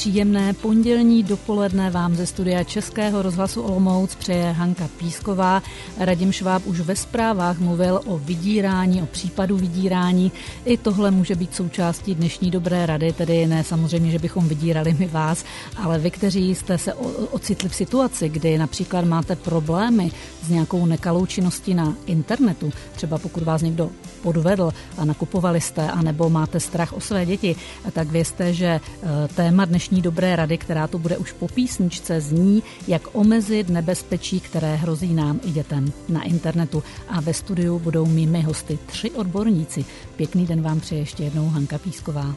Příjemné 0.00 0.52
pondělní 0.52 1.22
dopoledne 1.22 1.90
vám 1.90 2.14
ze 2.14 2.26
studia 2.26 2.64
Českého 2.64 3.22
rozhlasu 3.22 3.62
Olomouc 3.62 4.14
přeje 4.14 4.52
Hanka 4.52 4.88
Písková. 4.96 5.62
Radim 5.98 6.32
Šváb 6.32 6.66
už 6.66 6.80
ve 6.80 6.96
zprávách 6.96 7.58
mluvil 7.58 8.00
o 8.06 8.18
vydírání, 8.18 9.02
o 9.02 9.06
případu 9.06 9.56
vydírání. 9.56 10.32
I 10.64 10.76
tohle 10.76 11.10
může 11.10 11.34
být 11.34 11.54
součástí 11.54 12.14
dnešní 12.14 12.50
dobré 12.50 12.86
rady, 12.86 13.12
tedy 13.12 13.46
ne 13.46 13.64
samozřejmě, 13.64 14.10
že 14.10 14.18
bychom 14.18 14.48
vydírali 14.48 14.96
my 14.98 15.06
vás, 15.06 15.44
ale 15.76 15.98
vy, 15.98 16.10
kteří 16.10 16.54
jste 16.54 16.78
se 16.78 16.94
ocitli 17.30 17.68
v 17.68 17.74
situaci, 17.74 18.28
kdy 18.28 18.58
například 18.58 19.04
máte 19.04 19.36
problémy 19.36 20.10
s 20.42 20.48
nějakou 20.48 20.86
nekalou 20.86 21.26
činností 21.26 21.74
na 21.74 21.94
internetu, 22.06 22.72
třeba 22.92 23.18
pokud 23.18 23.42
vás 23.42 23.62
někdo 23.62 23.90
podvedl 24.22 24.72
a 24.98 25.04
nakupovali 25.04 25.60
jste, 25.60 25.90
anebo 25.90 26.30
máte 26.30 26.60
strach 26.60 26.92
o 26.92 27.00
své 27.00 27.26
děti, 27.26 27.56
tak 27.92 28.08
vězte, 28.08 28.54
že 28.54 28.66
eh, 28.66 29.28
téma 29.34 29.64
dnešní 29.64 29.89
dobré 29.90 30.36
rady, 30.36 30.58
která 30.58 30.86
tu 30.86 30.98
bude 30.98 31.18
už 31.18 31.32
po 31.32 31.48
písničce, 31.48 32.20
zní, 32.20 32.62
jak 32.88 33.02
omezit 33.12 33.68
nebezpečí, 33.68 34.40
které 34.40 34.76
hrozí 34.76 35.14
nám 35.14 35.40
i 35.44 35.50
dětem 35.50 35.92
na 36.08 36.22
internetu. 36.22 36.82
A 37.08 37.20
ve 37.20 37.34
studiu 37.34 37.78
budou 37.78 38.06
mými 38.06 38.42
hosty 38.42 38.78
tři 38.86 39.10
odborníci. 39.10 39.84
Pěkný 40.16 40.46
den 40.46 40.62
vám 40.62 40.80
přeje 40.80 41.00
ještě 41.00 41.24
jednou 41.24 41.48
Hanka 41.48 41.78
Písková. 41.78 42.34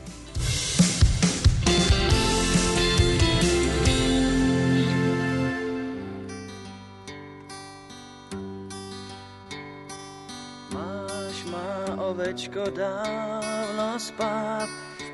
ovečko 12.13 12.63
dávno 12.75 13.99
spát, 13.99 14.69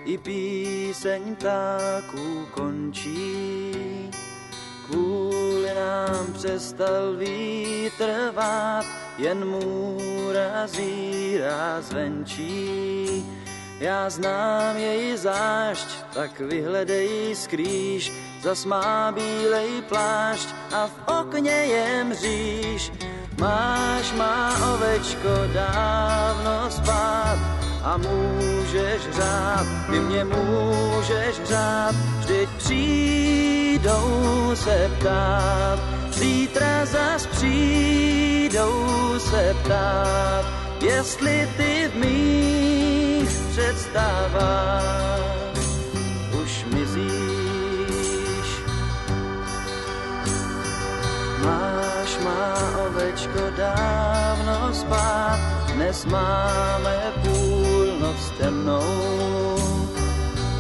i 0.06 0.18
píseň 0.18 1.36
ptáků 1.36 2.46
končí. 2.52 3.72
Kvůli 4.86 5.70
nám 5.76 6.34
přestal 6.34 7.14
vítr 7.18 8.32
vát, 8.34 8.86
jen 9.18 9.46
můra 9.46 10.68
zírá 10.68 11.82
zvenčí. 11.82 13.26
Já 13.80 14.10
znám 14.10 14.78
její 14.78 15.18
zášť, 15.18 15.88
tak 16.14 16.40
vyhledej 16.40 17.36
skrýž, 17.36 18.12
zas 18.42 18.66
má 18.66 19.12
bílej 19.12 19.82
plášť 19.82 20.48
a 20.74 20.88
v 20.88 20.96
okně 21.22 21.52
je 21.52 22.04
mříž. 22.04 22.92
Máš 23.40 24.12
má 24.12 24.52
ovečko 24.74 25.48
dávno 25.54 26.72
spát 26.72 27.29
můžeš 28.08 29.02
řád, 29.12 29.68
ty 29.92 30.00
mě 30.00 30.26
můžeš 30.26 31.42
řád, 31.46 31.96
vždyť 32.20 32.50
přijdou 32.58 34.52
se 34.56 34.92
ptát, 35.00 35.80
zítra 36.14 36.86
zas 36.86 37.26
přijdou 37.26 38.86
se 39.20 39.56
ptát, 39.64 40.46
jestli 40.82 41.50
ty 41.58 41.92
v 41.94 41.96
mých 41.96 43.30
představách 43.52 45.20
už 46.44 46.66
mizíš. 46.74 48.50
Máš 51.46 52.18
má 52.24 52.54
ovečko 52.88 53.40
dávno 53.58 54.74
spát, 54.74 55.40
dnes 55.74 56.06
máme 56.06 57.14
půlnoc 58.20 58.32
temnou. 58.38 59.56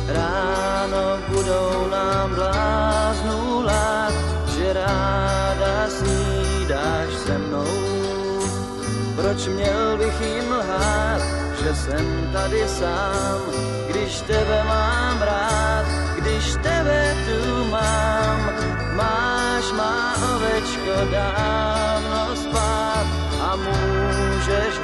Ráno 0.07 1.19
budou 1.27 1.87
nám 1.91 2.35
bláznu 2.35 3.63
lát, 3.63 4.13
že 4.47 4.73
ráda 4.73 5.89
snídáš 5.89 7.13
se 7.25 7.37
mnou. 7.37 7.65
Proč 9.15 9.47
měl 9.47 9.97
bych 9.97 10.21
jim 10.21 10.51
lhát, 10.51 11.21
že 11.63 11.75
jsem 11.75 12.29
tady 12.33 12.67
sám, 12.67 13.39
když 13.89 14.21
tebe 14.21 14.63
mám 14.63 15.21
rád, 15.21 15.85
když 16.17 16.53
tebe 16.53 17.15
tu 17.25 17.65
mám. 17.65 18.49
Máš 18.95 19.71
má 19.71 20.15
ovečko 20.35 21.11
dávno 21.11 22.35
spát 22.35 23.05
a 23.41 23.55
můžeš 23.55 23.98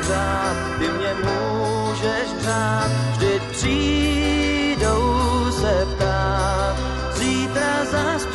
hřát, 0.01 0.57
ty 0.79 0.87
mě 0.87 1.13
můžeš 1.23 2.27
hřát, 2.39 2.91
vždyť 3.11 3.41
přijdou 3.51 5.05
se 5.51 5.87
ptát, 5.95 6.75
zítra 7.13 7.85
zas 7.91 8.25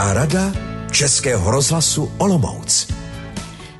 Dobrá 0.00 0.14
rada 0.14 0.52
Českého 0.90 1.50
rozhlasu 1.50 2.12
Olomouc. 2.18 2.92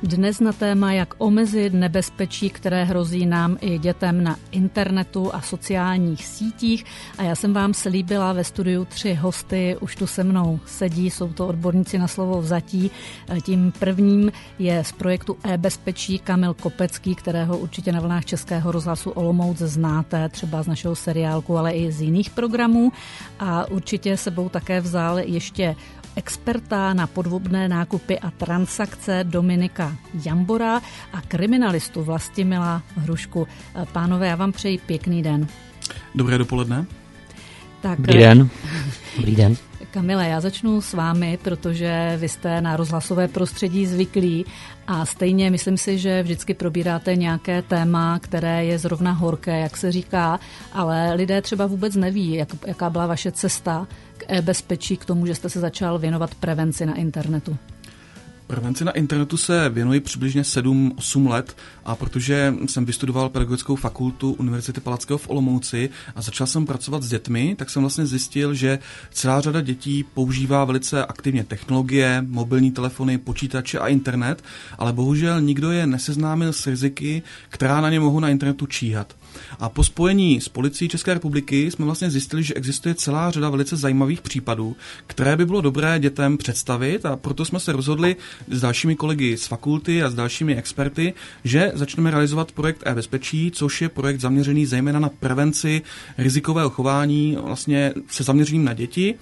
Dnes 0.03 0.39
na 0.39 0.53
téma, 0.53 0.93
jak 0.93 1.13
omezit 1.17 1.73
nebezpečí, 1.73 2.49
které 2.49 2.83
hrozí 2.83 3.25
nám 3.25 3.57
i 3.61 3.77
dětem 3.77 4.23
na 4.23 4.35
internetu 4.51 5.35
a 5.35 5.41
sociálních 5.41 6.25
sítích. 6.25 6.85
A 7.17 7.23
já 7.23 7.35
jsem 7.35 7.53
vám 7.53 7.73
slíbila 7.73 8.33
ve 8.33 8.43
studiu 8.43 8.85
tři 8.85 9.13
hosty, 9.13 9.77
už 9.79 9.95
tu 9.95 10.07
se 10.07 10.23
mnou 10.23 10.59
sedí, 10.65 11.09
jsou 11.09 11.27
to 11.27 11.47
odborníci 11.47 11.97
na 11.97 12.07
slovo 12.07 12.41
vzatí. 12.41 12.91
Tím 13.43 13.73
prvním 13.79 14.31
je 14.59 14.83
z 14.83 14.91
projektu 14.91 15.37
e-bezpečí 15.43 16.19
Kamil 16.19 16.53
Kopecký, 16.53 17.15
kterého 17.15 17.57
určitě 17.57 17.91
na 17.91 17.99
vlnách 17.99 18.25
Českého 18.25 18.71
rozhlasu 18.71 19.09
Olomouc 19.09 19.57
znáte, 19.57 20.29
třeba 20.29 20.63
z 20.63 20.67
našeho 20.67 20.95
seriálku, 20.95 21.57
ale 21.57 21.71
i 21.71 21.91
z 21.91 22.01
jiných 22.01 22.29
programů. 22.29 22.91
A 23.39 23.69
určitě 23.69 24.17
sebou 24.17 24.49
také 24.49 24.81
vzal 24.81 25.19
ještě 25.19 25.75
experta 26.15 26.93
na 26.93 27.07
podvodné 27.07 27.67
nákupy 27.67 28.19
a 28.19 28.31
transakce 28.31 29.23
Dominika 29.23 29.95
Jambora 30.25 30.81
a 31.13 31.21
kriminalistu 31.21 32.03
Vlastimila 32.03 32.83
Hrušku. 32.95 33.47
Pánové, 33.91 34.27
já 34.27 34.35
vám 34.35 34.51
přeji 34.51 34.77
pěkný 34.77 35.23
den. 35.23 35.47
Dobré 36.15 36.37
dopoledne. 36.37 36.85
Tak, 37.81 37.97
Dobrý 37.97 38.19
den. 38.19 38.49
Dobrý 39.17 39.35
den. 39.35 39.70
Kamile, 39.91 40.27
já 40.27 40.41
začnu 40.41 40.81
s 40.81 40.93
vámi, 40.93 41.39
protože 41.43 42.17
vy 42.17 42.29
jste 42.29 42.61
na 42.61 42.77
rozhlasové 42.77 43.27
prostředí 43.27 43.85
zvyklí 43.85 44.45
a 44.87 45.05
stejně 45.05 45.51
myslím 45.51 45.77
si, 45.77 45.97
že 45.97 46.23
vždycky 46.23 46.53
probíráte 46.53 47.15
nějaké 47.15 47.61
téma, 47.61 48.19
které 48.19 48.65
je 48.65 48.79
zrovna 48.79 49.11
horké, 49.11 49.59
jak 49.59 49.77
se 49.77 49.91
říká, 49.91 50.39
ale 50.73 51.13
lidé 51.13 51.41
třeba 51.41 51.65
vůbec 51.65 51.95
neví, 51.95 52.33
jak, 52.33 52.49
jaká 52.67 52.89
byla 52.89 53.07
vaše 53.07 53.31
cesta 53.31 53.87
k 54.17 54.23
e-bezpečí, 54.27 54.97
k 54.97 55.05
tomu, 55.05 55.25
že 55.25 55.35
jste 55.35 55.49
se 55.49 55.59
začal 55.59 55.99
věnovat 55.99 56.35
prevenci 56.35 56.85
na 56.85 56.95
internetu. 56.95 57.57
Prevenci 58.51 58.85
na 58.85 58.91
internetu 58.91 59.37
se 59.37 59.69
věnuji 59.69 59.99
přibližně 59.99 60.41
7-8 60.41 61.29
let 61.29 61.57
a 61.85 61.95
protože 61.95 62.53
jsem 62.65 62.85
vystudoval 62.85 63.29
pedagogickou 63.29 63.75
fakultu 63.75 64.33
Univerzity 64.33 64.81
Palackého 64.81 65.17
v 65.17 65.29
Olomouci 65.29 65.89
a 66.15 66.21
začal 66.21 66.47
jsem 66.47 66.65
pracovat 66.65 67.03
s 67.03 67.09
dětmi, 67.09 67.55
tak 67.55 67.69
jsem 67.69 67.81
vlastně 67.81 68.05
zjistil, 68.05 68.53
že 68.53 68.79
celá 69.11 69.41
řada 69.41 69.61
dětí 69.61 70.05
používá 70.13 70.65
velice 70.65 71.05
aktivně 71.05 71.43
technologie, 71.43 72.25
mobilní 72.27 72.71
telefony, 72.71 73.17
počítače 73.17 73.79
a 73.79 73.87
internet, 73.87 74.43
ale 74.77 74.93
bohužel 74.93 75.41
nikdo 75.41 75.71
je 75.71 75.87
neseznámil 75.87 76.53
s 76.53 76.67
riziky, 76.67 77.23
která 77.49 77.81
na 77.81 77.89
ně 77.89 77.99
mohou 77.99 78.19
na 78.19 78.29
internetu 78.29 78.65
číhat. 78.65 79.15
A 79.59 79.69
po 79.69 79.83
spojení 79.83 80.41
s 80.41 80.49
policií 80.49 80.89
České 80.89 81.13
republiky 81.13 81.71
jsme 81.71 81.85
vlastně 81.85 82.09
zjistili, 82.09 82.43
že 82.43 82.53
existuje 82.53 82.95
celá 82.95 83.31
řada 83.31 83.49
velice 83.49 83.75
zajímavých 83.77 84.21
případů, 84.21 84.75
které 85.07 85.37
by 85.37 85.45
bylo 85.45 85.61
dobré 85.61 85.99
dětem 85.99 86.37
představit 86.37 87.05
a 87.05 87.15
proto 87.15 87.45
jsme 87.45 87.59
se 87.59 87.71
rozhodli 87.71 88.15
s 88.49 88.61
dalšími 88.61 88.95
kolegy 88.95 89.37
z 89.37 89.47
fakulty 89.47 90.03
a 90.03 90.09
s 90.09 90.15
dalšími 90.15 90.55
experty, 90.55 91.13
že 91.43 91.71
začneme 91.75 92.11
realizovat 92.11 92.51
projekt 92.51 92.83
e-bezpečí, 92.85 93.51
což 93.51 93.81
je 93.81 93.89
projekt 93.89 94.19
zaměřený 94.19 94.65
zejména 94.65 94.99
na 94.99 95.09
prevenci 95.09 95.81
rizikového 96.17 96.69
chování 96.69 97.37
vlastně 97.43 97.93
se 98.07 98.23
zaměřením 98.23 98.65
na 98.65 98.73
děti. 98.73 99.15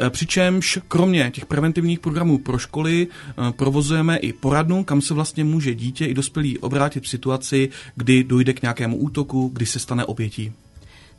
E, 0.00 0.10
přičemž 0.10 0.78
kromě 0.88 1.30
těch 1.30 1.46
preventivních 1.46 2.00
programů 2.00 2.38
pro 2.38 2.58
školy 2.58 3.06
e, 3.06 3.52
provozujeme 3.52 4.16
i 4.16 4.32
poradnu, 4.32 4.84
kam 4.84 5.00
se 5.00 5.14
vlastně 5.14 5.44
může 5.44 5.74
dítě 5.74 6.06
i 6.06 6.14
dospělý 6.14 6.58
obrátit 6.58 7.04
v 7.04 7.08
situaci, 7.08 7.68
kdy 7.96 8.24
dojde 8.24 8.52
k 8.52 8.62
nějakému 8.62 8.96
útoku, 8.96 9.50
kdy 9.54 9.66
se 9.66 9.78
stane 9.78 10.04
obětí. 10.04 10.52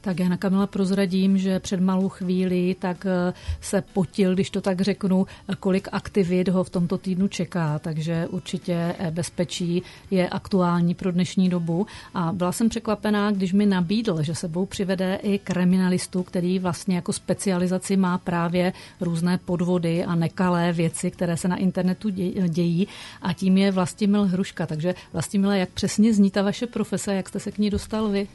Tak 0.06 0.20
já 0.20 0.30
na 0.30 0.38
Kamila 0.38 0.68
prozradím, 0.68 1.38
že 1.38 1.60
před 1.60 1.80
malou 1.80 2.10
chvíli 2.10 2.76
tak 2.80 3.06
eh, 3.06 3.34
se 3.62 3.82
potil, 3.82 4.34
když 4.34 4.50
to 4.50 4.62
tak 4.62 4.82
řeknu, 4.82 5.28
kolik 5.60 5.88
aktivit 5.92 6.48
ho 6.48 6.64
v 6.64 6.70
tomto 6.70 6.98
týdnu 6.98 7.28
čeká, 7.28 7.80
takže 7.80 8.28
určitě 8.28 8.96
bezpečí 9.12 9.84
je 10.12 10.30
aktuální 10.30 10.94
pro 10.94 11.12
dnešní 11.12 11.50
dobu 11.50 11.88
a 12.14 12.32
byla 12.32 12.52
jsem 12.52 12.70
překvapená, 12.70 13.32
když 13.32 13.54
mi 13.54 13.66
nabídl, 13.66 14.24
že 14.24 14.36
sebou 14.36 14.66
přivede 14.66 15.20
i 15.24 15.40
kriminalistu, 15.40 16.24
který 16.24 16.60
vlastně 16.60 16.96
jako 16.96 17.14
specializaci 17.14 17.98
má 17.98 18.18
právě 18.18 18.74
různé 19.02 19.38
podvody 19.38 20.06
a 20.06 20.16
nekalé 20.16 20.74
věci, 20.74 21.12
které 21.12 21.38
se 21.38 21.48
na 21.48 21.56
internetu 21.56 22.10
dějí 22.48 22.88
a 23.22 23.34
tím 23.34 23.58
je 23.58 23.72
Vlastimil 23.72 24.26
Hruška. 24.26 24.66
Takže 24.66 24.96
Vlastimile, 25.14 25.60
jak 25.60 25.70
přesně 25.70 26.14
zní 26.14 26.32
ta 26.32 26.42
vaše 26.42 26.68
profese, 26.68 27.16
jak 27.16 27.30
jste 27.30 27.40
se 27.40 27.52
k 27.52 27.58
ní 27.58 27.70
dostal 27.70 28.10
vy? 28.10 28.28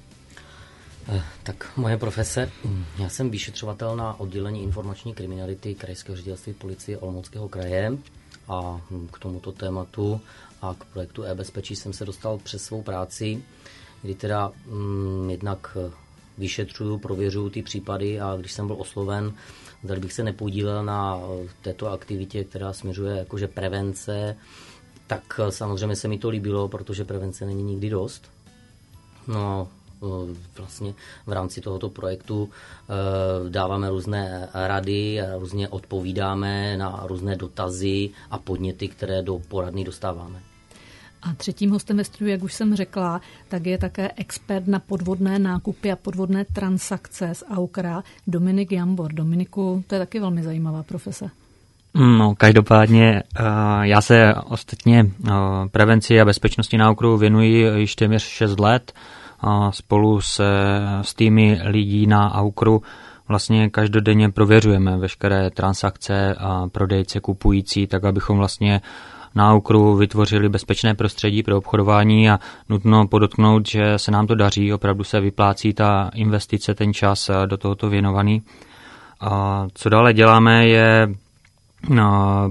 Eh, 1.13 1.23
tak 1.43 1.77
moje 1.77 1.97
profese, 1.97 2.51
hm, 2.65 2.85
já 2.99 3.09
jsem 3.09 3.31
vyšetřovatel 3.31 3.97
na 3.97 4.21
oddělení 4.21 4.63
informační 4.63 5.15
kriminality 5.15 5.75
Krajského 5.75 6.17
ředitelství 6.17 6.53
policie 6.53 6.99
Olomouckého 6.99 7.49
kraje 7.49 7.93
a 8.49 8.81
hm, 8.91 9.09
k 9.13 9.19
tomuto 9.19 9.53
tématu 9.53 10.21
a 10.63 10.75
k 10.79 10.85
projektu 10.85 11.23
e-bezpečí 11.23 11.77
jsem 11.77 11.93
se 11.93 12.05
dostal 12.05 12.39
přes 12.39 12.65
svou 12.65 12.83
práci, 12.83 13.43
kdy 14.03 14.15
teda 14.15 14.53
hm, 14.67 15.31
jednak 15.31 15.77
eh, 15.81 15.93
vyšetřuju, 16.39 16.99
prověřuju 16.99 17.51
ty 17.51 17.63
případy 17.63 18.21
a 18.21 18.37
když 18.37 18.53
jsem 18.53 18.67
byl 18.67 18.77
osloven, 18.79 19.35
zda 19.85 19.97
bych 19.97 20.13
se 20.13 20.23
nepodílel 20.23 20.85
na 20.85 21.19
eh, 21.19 21.49
této 21.63 21.93
aktivitě, 21.93 22.45
která 22.45 22.73
směřuje 22.73 23.17
jakože 23.17 23.49
prevence, 23.49 24.37
tak 25.07 25.41
samozřejmě 25.51 25.97
se 25.97 26.09
mi 26.09 26.19
to 26.19 26.29
líbilo, 26.29 26.69
protože 26.69 27.05
prevence 27.05 27.47
není 27.47 27.63
nikdy 27.63 27.91
dost. 27.91 28.31
No, 29.27 29.69
vlastně 30.59 30.95
v 31.27 31.33
rámci 31.33 31.61
tohoto 31.61 31.89
projektu 31.89 32.49
eh, 32.49 33.51
dáváme 33.51 33.91
různé 33.91 34.49
rady, 34.55 35.21
různě 35.39 35.69
odpovídáme 35.69 36.77
na 36.77 37.03
různé 37.07 37.37
dotazy 37.37 38.11
a 38.31 38.39
podněty, 38.39 38.89
které 38.89 39.23
do 39.23 39.39
poradny 39.49 39.85
dostáváme. 39.85 40.41
A 41.23 41.35
třetím 41.35 41.71
hostem 41.71 41.97
ve 41.97 42.05
studiu, 42.05 42.31
jak 42.31 42.43
už 42.43 42.53
jsem 42.53 42.77
řekla, 42.77 43.21
tak 43.49 43.67
je 43.67 43.79
také 43.79 44.11
expert 44.17 44.67
na 44.67 44.79
podvodné 44.79 45.39
nákupy 45.39 45.93
a 45.93 45.97
podvodné 45.97 46.45
transakce 46.45 47.35
z 47.35 47.45
Aukra, 47.51 48.03
Dominik 48.27 48.73
Jambor. 48.73 49.13
Dominiku, 49.13 49.85
to 49.87 49.95
je 49.95 49.99
taky 49.99 50.21
velmi 50.21 50.43
zajímavá 50.43 50.83
profese. 50.83 51.31
No, 51.95 52.35
každopádně 52.35 53.23
eh, 53.23 53.43
já 53.83 54.01
se 54.01 54.35
ostatně 54.35 55.11
prevenci 55.71 56.21
a 56.21 56.25
bezpečnosti 56.25 56.79
na 56.79 56.91
okruhu 56.91 57.17
věnuji 57.17 57.79
již 57.79 57.95
téměř 57.95 58.23
6 58.23 58.61
let 58.61 58.93
a 59.43 59.73
spolu 59.73 60.21
se, 60.21 60.45
s 61.03 61.15
týmy 61.15 61.61
lidí 61.65 62.07
na 62.07 62.35
Aukru 62.35 62.83
vlastně 63.29 63.71
každodenně 63.71 64.31
prověřujeme 64.31 64.97
veškeré 64.97 65.51
transakce 65.51 66.35
a 66.39 66.67
prodejce 66.73 67.21
kupující, 67.21 67.87
tak 67.87 68.05
abychom 68.05 68.39
vlastně 68.39 68.81
na 69.35 69.53
Aukru 69.53 69.97
vytvořili 69.97 70.49
bezpečné 70.49 70.95
prostředí 70.95 71.43
pro 71.43 71.59
obchodování 71.59 72.31
a 72.31 72.39
nutno 72.69 73.07
podotknout, 73.07 73.69
že 73.69 73.99
se 73.99 74.11
nám 74.11 74.27
to 74.27 74.35
daří, 74.35 74.73
opravdu 74.73 75.05
se 75.05 75.21
vyplácí 75.21 75.73
ta 75.73 76.11
investice, 76.15 76.75
ten 76.75 76.95
čas 76.95 77.31
do 77.47 77.57
tohoto 77.57 77.89
věnovaný. 77.89 78.43
A 79.21 79.67
co 79.75 79.89
dále 79.89 80.13
děláme 80.13 80.67
je 80.67 81.09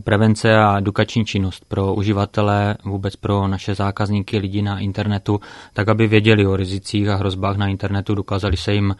prevence 0.04 0.58
a 0.58 0.78
edukační 0.78 1.26
činnost 1.26 1.66
pro 1.68 1.94
uživatele, 1.94 2.76
vůbec 2.86 3.16
pro 3.16 3.48
naše 3.48 3.76
zákazníky, 3.76 4.38
lidi 4.38 4.62
na 4.62 4.80
internetu, 4.80 5.40
tak 5.74 5.90
aby 5.90 6.08
věděli 6.08 6.48
o 6.48 6.56
rizicích 6.56 7.08
a 7.08 7.16
hrozbách 7.16 7.58
na 7.58 7.68
internetu, 7.68 8.16
dokázali 8.16 8.58
se 8.58 8.74
jim 8.74 8.96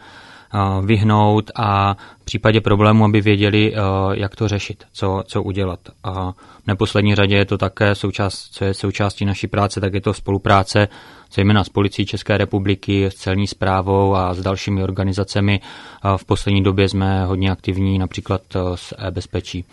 vyhnout 0.84 1.50
a 1.54 1.94
v 1.94 2.24
případě 2.24 2.60
problému, 2.60 3.04
aby 3.04 3.20
věděli, 3.20 3.74
jak 4.12 4.36
to 4.36 4.48
řešit, 4.48 4.84
co, 4.92 5.22
co 5.26 5.42
udělat. 5.42 5.80
A 6.04 6.32
v 6.32 6.66
neposlední 6.66 7.14
řadě 7.14 7.36
je 7.36 7.44
to 7.44 7.58
také 7.58 7.94
součást, 7.94 8.48
co 8.52 8.64
je 8.64 8.74
součástí 8.74 9.24
naší 9.24 9.46
práce, 9.46 9.80
tak 9.80 9.94
je 9.94 10.00
to 10.00 10.14
spolupráce 10.14 10.88
zejména 11.34 11.64
s 11.64 11.68
policií 11.68 12.06
České 12.06 12.38
republiky, 12.38 13.06
s 13.06 13.14
celní 13.14 13.46
zprávou 13.46 14.14
a 14.14 14.34
s 14.34 14.40
dalšími 14.42 14.82
organizacemi. 14.82 15.60
V 16.16 16.24
poslední 16.24 16.62
době 16.62 16.88
jsme 16.88 17.24
hodně 17.24 17.50
aktivní 17.50 17.98
například 17.98 18.42
s 18.74 18.94
e-bezpečí. 18.98 19.64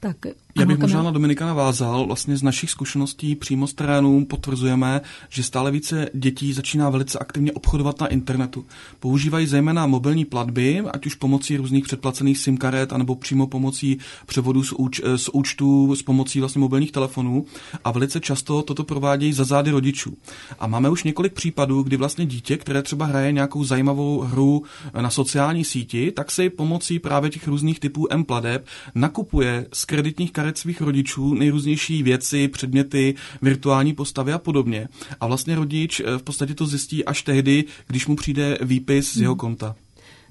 Tak 0.00 0.26
já 0.56 0.66
bych 0.66 0.78
možná 0.78 1.02
na 1.02 1.10
Dominika 1.10 1.46
navázal. 1.46 2.06
Vlastně 2.06 2.36
z 2.36 2.42
našich 2.42 2.70
zkušeností 2.70 3.34
přímo 3.34 3.66
z 3.66 3.74
terénu 3.74 4.24
potvrzujeme, 4.24 5.00
že 5.28 5.42
stále 5.42 5.70
více 5.70 6.08
dětí 6.14 6.52
začíná 6.52 6.90
velice 6.90 7.18
aktivně 7.18 7.52
obchodovat 7.52 8.00
na 8.00 8.06
internetu. 8.06 8.64
Používají 9.00 9.46
zejména 9.46 9.86
mobilní 9.86 10.24
platby, 10.24 10.82
ať 10.92 11.06
už 11.06 11.14
pomocí 11.14 11.56
různých 11.56 11.84
předplacených 11.84 12.38
SIM 12.38 12.56
karet, 12.56 12.92
anebo 12.92 13.14
přímo 13.14 13.46
pomocí 13.46 13.98
převodu 14.26 14.64
z, 14.64 14.72
úč, 14.72 15.00
z 15.16 15.28
účtů, 15.32 15.94
s 15.94 16.02
pomocí 16.02 16.40
vlastně 16.40 16.60
mobilních 16.60 16.92
telefonů. 16.92 17.46
A 17.84 17.90
velice 17.90 18.20
často 18.20 18.62
toto 18.62 18.84
provádějí 18.84 19.32
za 19.32 19.44
zády 19.44 19.70
rodičů. 19.70 20.16
A 20.60 20.66
máme 20.66 20.90
už 20.90 21.04
několik 21.04 21.32
případů, 21.32 21.82
kdy 21.82 21.96
vlastně 21.96 22.26
dítě, 22.26 22.56
které 22.56 22.82
třeba 22.82 23.06
hraje 23.06 23.32
nějakou 23.32 23.64
zajímavou 23.64 24.20
hru 24.20 24.62
na 25.00 25.10
sociální 25.10 25.64
síti, 25.64 26.12
tak 26.12 26.30
si 26.30 26.50
pomocí 26.50 26.98
právě 26.98 27.30
těch 27.30 27.48
různých 27.48 27.80
typů 27.80 28.06
M 28.10 28.24
pladeb 28.24 28.66
nakupuje 28.94 29.66
z 29.72 29.84
kreditních 29.84 30.32
karet 30.38 30.58
svých 30.58 30.80
rodičů 30.80 31.34
nejrůznější 31.34 32.02
věci, 32.02 32.48
předměty, 32.48 33.14
virtuální 33.42 33.94
postavy 33.94 34.32
a 34.32 34.38
podobně. 34.38 34.88
A 35.20 35.26
vlastně 35.26 35.54
rodič 35.54 36.00
eh, 36.00 36.18
v 36.18 36.22
podstatě 36.22 36.54
to 36.54 36.66
zjistí 36.66 37.04
až 37.04 37.22
tehdy, 37.22 37.64
když 37.86 38.06
mu 38.06 38.16
přijde 38.16 38.58
výpis 38.60 39.14
z 39.14 39.20
jeho 39.20 39.36
konta. 39.36 39.74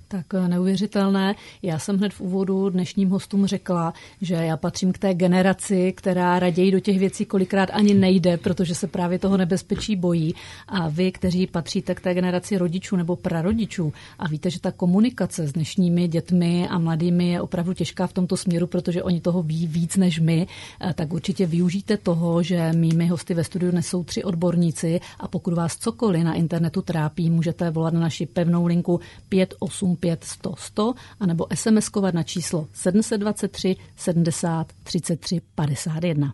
Tak 0.09 0.33
eh, 0.33 0.47
neuvěřitelné. 0.47 1.35
Já 1.61 1.79
jsem 1.79 1.97
hned 1.97 2.13
v 2.13 2.21
úvodu 2.21 2.69
dnešním 2.69 3.09
hostům 3.09 3.45
řekla, 3.45 3.93
že 4.21 4.33
já 4.33 4.57
patřím 4.57 4.93
k 4.93 4.97
té 4.97 5.13
generaci, 5.13 5.93
která 5.97 6.39
raději 6.39 6.71
do 6.71 6.79
těch 6.79 6.99
věcí 6.99 7.25
kolikrát 7.25 7.69
ani 7.73 7.93
nejde, 7.93 8.37
protože 8.37 8.75
se 8.75 8.87
právě 8.87 9.19
toho 9.19 9.37
nebezpečí 9.37 9.95
bojí. 9.95 10.35
A 10.67 10.89
vy, 10.89 11.11
kteří 11.11 11.47
patříte 11.47 11.95
k 11.95 12.01
té 12.01 12.13
generaci 12.13 12.57
rodičů 12.57 12.95
nebo 12.95 13.15
prarodičů 13.15 13.93
a 14.19 14.27
víte, 14.27 14.49
že 14.49 14.59
ta 14.59 14.71
komunikace 14.71 15.47
s 15.47 15.53
dnešními 15.53 16.07
dětmi 16.07 16.67
a 16.67 16.79
mladými 16.79 17.29
je 17.29 17.41
opravdu 17.41 17.73
těžká 17.73 18.07
v 18.07 18.13
tomto 18.13 18.37
směru, 18.37 18.67
protože 18.67 19.03
oni 19.03 19.21
toho 19.21 19.43
ví 19.43 19.67
víc 19.67 19.97
než 19.97 20.19
my, 20.19 20.47
eh, 20.81 20.93
tak 20.93 21.13
určitě 21.13 21.45
využijte 21.45 21.97
toho, 21.97 22.43
že 22.43 22.71
mými 22.73 23.07
hosty 23.07 23.33
ve 23.33 23.43
studiu 23.43 23.71
nesou 23.71 24.03
tři 24.03 24.23
odborníci 24.23 24.99
a 25.19 25.27
pokud 25.27 25.53
vás 25.53 25.77
cokoliv 25.77 26.23
na 26.23 26.33
internetu 26.33 26.81
trápí, 26.81 27.29
můžete 27.29 27.69
volat 27.71 27.93
na 27.93 27.99
naši 27.99 28.25
pevnou 28.25 28.65
linku 28.65 28.99
58 29.29 29.96
5 29.99 30.23
100 30.23 30.55
100 30.57 30.93
anebo 31.19 31.45
SMS-kovat 31.45 32.13
na 32.13 32.23
číslo 32.23 32.67
723 32.73 33.75
70 33.95 34.73
33 34.83 35.41
51. 35.55 36.33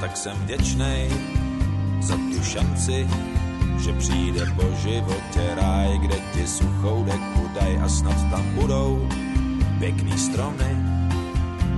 tak 0.00 0.16
jsem 0.16 0.36
vděčnej 0.36 1.10
za 2.00 2.16
tu 2.16 2.42
šanci, 2.42 3.08
že 3.78 3.92
přijde 3.92 4.46
po 4.56 4.62
životě 4.82 5.54
ráj, 5.60 5.98
kde 5.98 6.16
ti 6.34 6.46
suchou 6.46 7.04
deku 7.04 7.50
daj 7.60 7.80
a 7.84 7.88
snad 7.88 8.30
tam 8.30 8.44
budou 8.54 9.08
pěkný 9.78 10.18
stromy. 10.18 10.76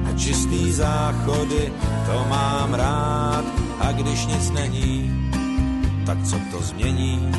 A 0.08 0.18
čistý 0.18 0.72
záchody, 0.72 1.72
to 2.06 2.24
mám 2.28 2.74
rád. 2.74 3.44
A 3.80 3.92
když 3.92 4.26
nic 4.26 4.50
není, 4.50 5.30
tak 6.06 6.24
co 6.24 6.36
to 6.50 6.62
změní? 6.62 7.32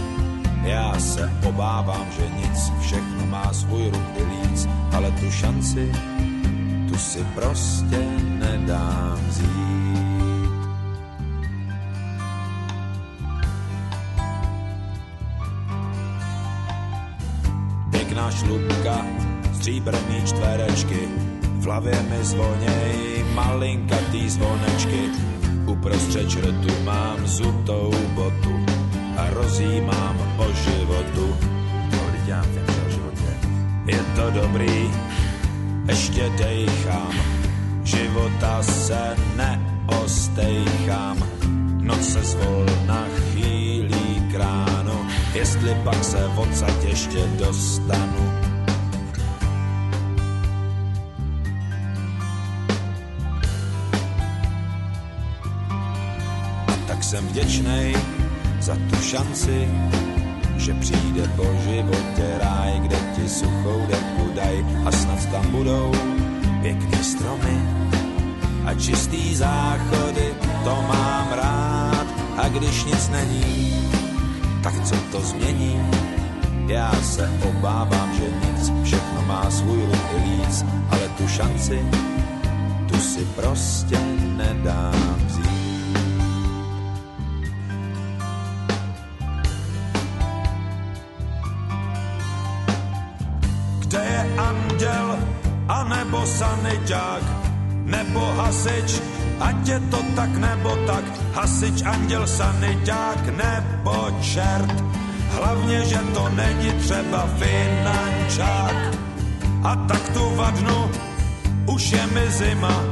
Já 0.63 0.99
se 0.99 1.31
obávám, 1.45 2.05
že 2.17 2.29
nic, 2.29 2.71
všechno 2.81 3.25
má 3.25 3.53
svůj 3.53 3.89
ruch 3.89 4.27
líc, 4.29 4.67
ale 4.93 5.11
tu 5.11 5.31
šanci, 5.31 5.91
tu 6.89 6.97
si 6.97 7.25
prostě 7.35 7.99
nedám 8.39 9.19
vzít. 9.27 9.92
Pěkná 18.23 18.39
šlubka, 18.39 19.05
stříbrný 19.53 20.21
čtverečky, 20.25 21.07
v 21.43 21.65
hlavě 21.65 22.03
mi 22.09 22.25
zvoněj 22.25 23.25
malinkatý 23.33 24.29
zvonečky, 24.29 25.09
uprostřed 25.65 26.29
črtu 26.29 26.73
mám 26.83 27.27
zutou 27.27 27.91
botu 28.15 28.65
a 29.17 29.29
rozjímám 29.29 30.35
o 30.37 30.45
životu. 30.53 31.35
V 32.87 32.91
životě. 32.91 33.31
Je 33.85 33.99
to 34.15 34.31
dobrý, 34.31 34.91
ještě 35.87 36.31
dejchám, 36.37 37.13
života 37.83 38.63
se 38.63 39.15
neostejchám, 39.35 41.17
noc 41.81 42.13
se 42.13 42.23
zvolna 42.23 43.07
jestli 45.53 45.75
pak 45.83 46.03
se 46.03 46.25
odsaď 46.35 46.83
ještě 46.83 47.19
dostanu. 47.37 48.31
A 56.67 56.73
tak 56.87 57.03
jsem 57.03 57.27
vděčnej 57.27 57.95
za 58.59 58.75
tu 58.89 59.01
šanci, 59.01 59.69
že 60.57 60.73
přijde 60.73 61.27
po 61.35 61.45
životě 61.69 62.27
ráj, 62.39 62.79
kde 62.79 62.97
ti 63.15 63.29
suchou 63.29 63.81
deku 63.87 64.31
daj 64.35 64.65
a 64.85 64.91
snad 64.91 65.25
tam 65.31 65.51
budou 65.51 65.91
pěkný 66.61 67.03
stromy 67.03 67.61
a 68.65 68.73
čistý 68.73 69.35
záchody, 69.35 70.33
to 70.63 70.75
mám 70.87 71.27
rád 71.33 72.07
a 72.37 72.47
když 72.49 72.83
nic 72.83 73.09
není, 73.09 73.73
tak 74.63 74.83
co 74.83 74.95
to 75.11 75.21
změní? 75.21 75.81
Já 76.67 76.91
se 77.01 77.29
obávám, 77.49 78.13
že 78.13 78.23
nic, 78.23 78.71
všechno 78.83 79.21
má 79.27 79.51
svůj 79.51 79.85
ruch 79.85 80.13
i 80.15 80.29
líc, 80.29 80.65
ale 80.89 81.09
tu 81.17 81.27
šanci, 81.27 81.85
tu 82.87 82.97
si 82.99 83.25
prostě 83.35 83.99
nedám 84.37 85.15
vzít. 85.27 85.43
Kde 93.79 93.99
je 93.99 94.35
anděl, 94.37 95.19
anebo 95.67 96.25
saniťák, 96.25 97.23
nebo 97.85 98.19
hasič, 98.19 99.12
ať 99.39 99.67
je 99.67 99.79
to 99.79 99.99
tak 100.15 100.31
nebo 100.37 100.75
tak, 100.87 101.05
hasič, 101.33 101.81
anděl, 101.85 102.27
saniťák, 102.27 103.21
nebo 103.37 103.95
čert. 104.21 104.83
Hlavně, 105.29 105.85
že 105.85 105.99
to 106.13 106.29
není 106.29 106.71
třeba 106.79 107.29
finančák. 107.37 108.75
A 109.63 109.75
tak 109.75 110.09
tu 110.09 110.35
vadnu, 110.35 110.91
už 111.65 111.91
je 111.91 112.07
mi 112.07 112.25
zima, 112.31 112.83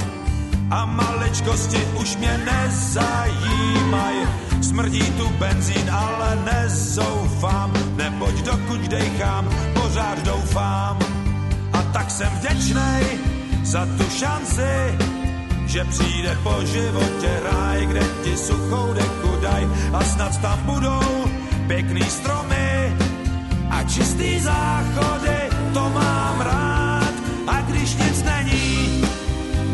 a 0.72 0.86
maličkosti 0.86 1.78
už 2.00 2.18
mě 2.18 2.38
nezajímaj. 2.46 4.16
Smrdí 4.62 5.04
tu 5.18 5.30
benzín, 5.30 5.92
ale 5.92 6.40
nezoufám, 6.48 7.74
neboť 7.96 8.34
dokud 8.34 8.82
dejchám, 8.82 9.50
pořád 9.74 10.24
doufám. 10.24 11.00
A 11.74 11.82
tak 11.94 12.12
jsem 12.12 12.30
vděčnej 12.40 13.04
za 13.64 13.86
tu 13.86 14.10
šanci, 14.10 14.98
že 15.72 15.84
přijde 15.84 16.38
po 16.44 16.56
životě 16.66 17.40
ráj, 17.44 17.86
kde 17.86 18.02
ti 18.24 18.38
suchou 18.38 18.94
deku 18.94 19.40
daj 19.42 19.68
a 19.94 20.04
snad 20.04 20.42
tam 20.42 20.60
budou 20.64 21.26
pěkný 21.68 22.04
stromy 22.04 22.96
a 23.70 23.84
čistý 23.84 24.40
záchody, 24.40 25.40
to 25.74 25.90
mám 25.90 26.42
rád. 26.42 27.14
A 27.48 27.62
když 27.62 27.96
nic 27.96 28.24
není, 28.24 29.02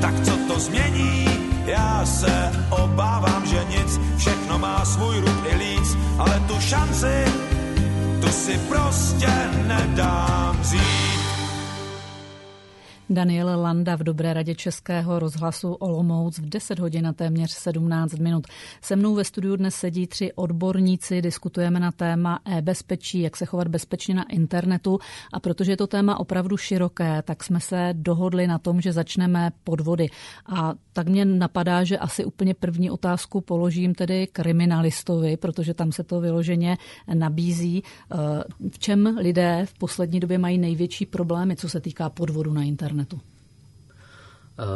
tak 0.01 0.13
co 0.23 0.37
to 0.47 0.59
změní? 0.59 1.25
Já 1.65 2.05
se 2.05 2.51
obávám, 2.69 3.45
že 3.45 3.65
nic, 3.69 3.99
všechno 4.17 4.59
má 4.59 4.85
svůj 4.85 5.19
ruch 5.19 5.41
i 5.49 5.55
líc, 5.55 5.97
ale 6.17 6.39
tu 6.47 6.61
šanci, 6.61 7.25
tu 8.21 8.29
si 8.29 8.57
prostě 8.69 9.33
nedám 9.67 10.57
vzít. 10.61 11.06
Daniel 13.09 13.61
Landa 13.61 13.95
v 13.95 14.03
Dobré 14.03 14.33
radě 14.33 14.55
Českého 14.55 15.19
rozhlasu 15.19 15.73
Olomouc 15.73 16.39
v 16.39 16.49
10 16.49 16.79
hodin 16.79 17.07
a 17.07 17.13
téměř 17.13 17.51
17 17.51 18.13
minut. 18.13 18.47
Se 18.81 18.95
mnou 18.95 19.15
ve 19.15 19.23
studiu 19.23 19.55
dnes 19.55 19.75
sedí 19.75 20.07
tři 20.07 20.33
odborníci, 20.33 21.21
diskutujeme 21.21 21.79
na 21.79 21.91
téma 21.91 22.39
e-bezpečí, 22.45 23.21
jak 23.21 23.37
se 23.37 23.45
chovat 23.45 23.67
bezpečně 23.67 24.15
na 24.15 24.29
internetu 24.29 24.99
a 25.33 25.39
protože 25.39 25.71
je 25.71 25.77
to 25.77 25.87
téma 25.87 26.19
opravdu 26.19 26.57
široké, 26.57 27.21
tak 27.21 27.43
jsme 27.43 27.59
se 27.59 27.89
dohodli 27.93 28.47
na 28.47 28.57
tom, 28.57 28.81
že 28.81 28.93
začneme 28.93 29.51
podvody. 29.63 30.09
A 30.45 30.73
tak 30.93 31.07
mě 31.07 31.25
napadá, 31.25 31.83
že 31.83 31.97
asi 31.97 32.25
úplně 32.25 32.53
první 32.53 32.91
otázku 32.91 33.41
položím 33.41 33.95
tedy 33.95 34.27
kriminalistovi, 34.27 35.37
protože 35.37 35.73
tam 35.73 35.91
se 35.91 36.03
to 36.03 36.21
vyloženě 36.21 36.77
nabízí. 37.13 37.83
V 38.71 38.79
čem 38.79 39.17
lidé 39.17 39.61
v 39.65 39.77
poslední 39.77 40.19
době 40.19 40.37
mají 40.37 40.57
největší 40.57 41.05
problémy, 41.05 41.55
co 41.55 41.69
se 41.69 41.79
týká 41.79 42.09
podvodu 42.09 42.53
na 42.53 42.63
internetu? 42.63 42.96
Internetu? 42.97 43.19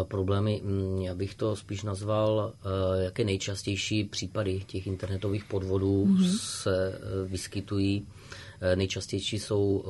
Problémy, 0.03 0.61
já 1.01 1.15
bych 1.15 1.35
to 1.35 1.55
spíš 1.55 1.83
nazval, 1.83 2.53
jaké 3.01 3.23
nejčastější 3.23 4.03
případy 4.03 4.59
těch 4.67 4.87
internetových 4.87 5.45
podvodů 5.45 6.05
mm-hmm. 6.05 6.37
se 6.39 7.01
vyskytují. 7.25 8.07
Nejčastější 8.75 9.39
jsou 9.39 9.83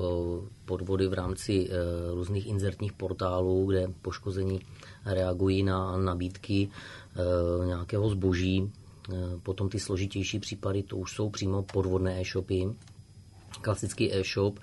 podvody 0.66 1.08
v 1.08 1.14
rámci 1.14 1.70
různých 2.14 2.48
inzertních 2.48 2.94
portálů, 2.94 3.66
kde 3.66 3.88
poškození 4.02 4.60
reagují 5.06 5.64
na 5.64 5.98
nabídky 5.98 6.70
nějakého 7.66 8.10
zboží. 8.10 8.72
Potom 9.44 9.70
ty 9.70 9.80
složitější 9.80 10.40
případy, 10.40 10.84
to 10.84 10.98
už 10.98 11.12
jsou 11.12 11.30
přímo 11.30 11.64
podvodné 11.64 12.22
e-shopy. 12.22 12.68
Klasický 13.62 14.14
e-shop, 14.14 14.60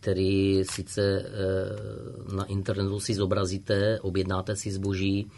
který 0.00 0.64
sice 0.64 1.02
eh, 1.02 2.34
na 2.36 2.44
internetu 2.44 3.00
si 3.00 3.14
zobrazíte, 3.14 4.00
objednáte 4.00 4.56
si 4.56 4.70
zboží, 4.70 5.30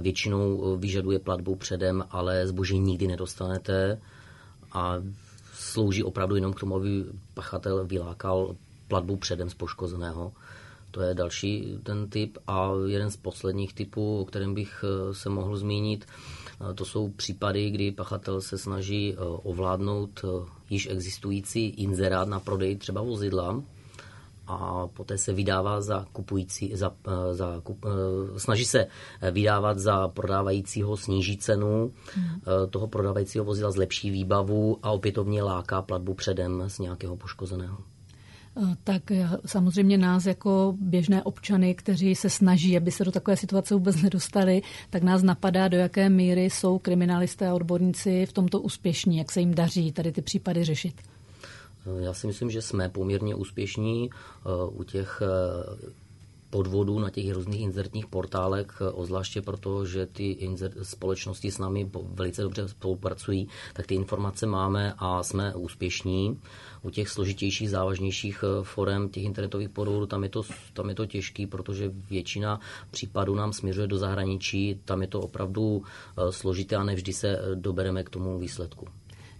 většinou 0.00 0.76
vyžaduje 0.76 1.18
platbu 1.18 1.56
předem, 1.56 2.04
ale 2.10 2.46
zboží 2.46 2.78
nikdy 2.78 3.06
nedostanete 3.06 4.00
a 4.72 4.94
slouží 5.54 6.02
opravdu 6.02 6.34
jenom 6.34 6.52
k 6.52 6.60
tomu, 6.60 6.76
aby 6.76 7.04
pachatel 7.34 7.86
vylákal 7.86 8.56
platbu 8.88 9.16
předem 9.16 9.50
z 9.50 9.54
poškozeného. 9.54 10.32
To 10.90 11.02
je 11.02 11.14
další 11.14 11.78
ten 11.82 12.08
typ 12.08 12.38
a 12.46 12.70
jeden 12.86 13.10
z 13.10 13.16
posledních 13.16 13.74
typů, 13.74 14.20
o 14.20 14.24
kterém 14.24 14.54
bych 14.54 14.84
eh, 14.84 15.14
se 15.14 15.28
mohl 15.28 15.56
zmínit, 15.56 16.06
eh, 16.06 16.74
to 16.74 16.84
jsou 16.84 17.08
případy, 17.08 17.70
kdy 17.70 17.92
pachatel 17.92 18.40
se 18.40 18.58
snaží 18.58 19.16
ovládnout 19.42 20.24
již 20.70 20.88
existující 20.90 21.68
inzerát 21.68 22.28
na 22.28 22.40
prodej 22.40 22.76
třeba 22.76 23.02
vozidla, 23.02 23.62
a 24.50 24.86
poté 24.86 25.18
se 25.18 25.32
vydává 25.32 25.80
za 25.80 26.06
kupující, 26.12 26.72
za, 26.74 26.92
eh, 27.06 27.34
za, 27.34 27.60
kup, 27.62 27.84
eh, 27.84 28.38
snaží 28.38 28.64
se 28.64 28.86
vydávat 29.30 29.78
za 29.78 30.08
prodávajícího 30.08 30.96
sníží 30.96 31.36
cenu 31.36 31.92
hmm. 32.14 32.40
toho 32.70 32.88
prodávajícího 32.88 33.44
vozidla, 33.44 33.70
zlepší 33.70 34.10
výbavu 34.10 34.78
a 34.82 34.90
opětovně 34.90 35.42
láká 35.42 35.82
platbu 35.82 36.14
předem 36.14 36.64
z 36.66 36.78
nějakého 36.78 37.16
poškozeného. 37.16 37.78
Tak 38.84 39.02
samozřejmě 39.46 39.98
nás 39.98 40.26
jako 40.26 40.74
běžné 40.80 41.22
občany, 41.22 41.74
kteří 41.74 42.14
se 42.14 42.30
snaží, 42.30 42.76
aby 42.76 42.90
se 42.90 43.04
do 43.04 43.12
takové 43.12 43.36
situace 43.36 43.74
vůbec 43.74 44.02
nedostali, 44.02 44.62
tak 44.90 45.02
nás 45.02 45.22
napadá, 45.22 45.68
do 45.68 45.76
jaké 45.76 46.08
míry 46.08 46.44
jsou 46.44 46.78
kriminalisté 46.78 47.48
a 47.48 47.54
odborníci 47.54 48.26
v 48.26 48.32
tomto 48.32 48.60
úspěšní, 48.60 49.16
jak 49.16 49.32
se 49.32 49.40
jim 49.40 49.54
daří 49.54 49.92
tady 49.92 50.12
ty 50.12 50.22
případy 50.22 50.64
řešit. 50.64 51.02
Já 51.98 52.14
si 52.14 52.26
myslím, 52.26 52.50
že 52.50 52.62
jsme 52.62 52.88
poměrně 52.88 53.34
úspěšní 53.34 54.10
eh, 54.10 54.48
u 54.70 54.84
těch 54.84 55.22
eh, 55.22 55.92
podvodů 56.50 56.98
na 56.98 57.10
těch 57.10 57.32
různých 57.32 57.60
inzertních 57.60 58.06
portálech, 58.06 58.82
ozvláště 58.92 59.42
proto, 59.42 59.86
že 59.86 60.06
ty 60.06 60.30
inzert, 60.30 60.74
společnosti 60.82 61.50
s 61.50 61.58
námi 61.58 61.90
velice 62.14 62.42
dobře 62.42 62.68
spolupracují, 62.68 63.48
tak 63.74 63.86
ty 63.86 63.94
informace 63.94 64.46
máme 64.46 64.94
a 64.98 65.22
jsme 65.22 65.54
úspěšní. 65.54 66.40
U 66.82 66.90
těch 66.90 67.08
složitějších, 67.08 67.70
závažnějších 67.70 68.44
eh, 68.44 68.64
forem 68.64 69.08
těch 69.08 69.24
internetových 69.24 69.68
podvodů, 69.68 70.06
tam 70.06 70.22
je 70.22 70.28
to, 70.28 70.42
tam 70.72 70.88
je 70.88 70.94
to 70.94 71.06
těžký, 71.06 71.46
protože 71.46 71.92
většina 72.10 72.60
případů 72.90 73.34
nám 73.34 73.52
směřuje 73.52 73.86
do 73.86 73.98
zahraničí, 73.98 74.80
tam 74.84 75.02
je 75.02 75.08
to 75.08 75.20
opravdu 75.20 75.82
eh, 75.82 76.32
složité 76.32 76.76
a 76.76 76.84
nevždy 76.84 77.12
se 77.12 77.28
eh, 77.28 77.54
dobereme 77.54 78.04
k 78.04 78.10
tomu 78.10 78.38
výsledku 78.38 78.86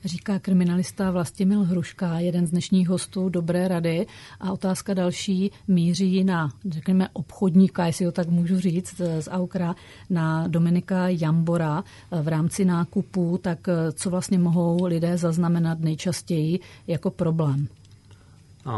říká 0.04 0.38
kriminalista 0.38 1.10
Vlastimil 1.10 1.64
Hruška, 1.64 2.18
jeden 2.18 2.46
z 2.46 2.50
dnešních 2.50 2.88
hostů 2.88 3.28
Dobré 3.28 3.68
rady. 3.68 4.06
A 4.40 4.52
otázka 4.52 4.94
další 4.94 5.50
míří 5.68 6.24
na, 6.24 6.50
řekněme, 6.68 7.08
obchodníka, 7.12 7.86
jestli 7.86 8.04
ho 8.04 8.12
tak 8.12 8.28
můžu 8.28 8.60
říct, 8.60 9.00
z 9.20 9.28
Aukra, 9.30 9.74
na 10.10 10.48
Dominika 10.48 11.08
Jambora 11.08 11.84
v 12.22 12.28
rámci 12.28 12.64
nákupu, 12.64 13.38
tak 13.42 13.58
co 13.92 14.10
vlastně 14.10 14.38
mohou 14.38 14.84
lidé 14.84 15.18
zaznamenat 15.18 15.80
nejčastěji 15.80 16.60
jako 16.86 17.10
problém? 17.10 17.68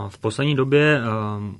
V 0.08 0.18
poslední 0.18 0.56
době 0.56 1.00
ehm, 1.00 1.56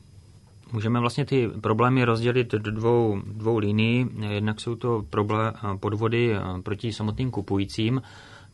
Můžeme 0.73 1.00
vlastně 1.00 1.25
ty 1.25 1.49
problémy 1.61 2.04
rozdělit 2.04 2.52
do 2.52 2.71
dvou, 2.71 3.23
dvou 3.26 3.59
linií. 3.59 4.07
Jednak 4.28 4.61
jsou 4.61 4.75
to 4.75 5.04
problém, 5.11 5.52
podvody 5.81 6.35
proti 6.62 6.92
samotným 6.92 7.31
kupujícím, 7.31 8.02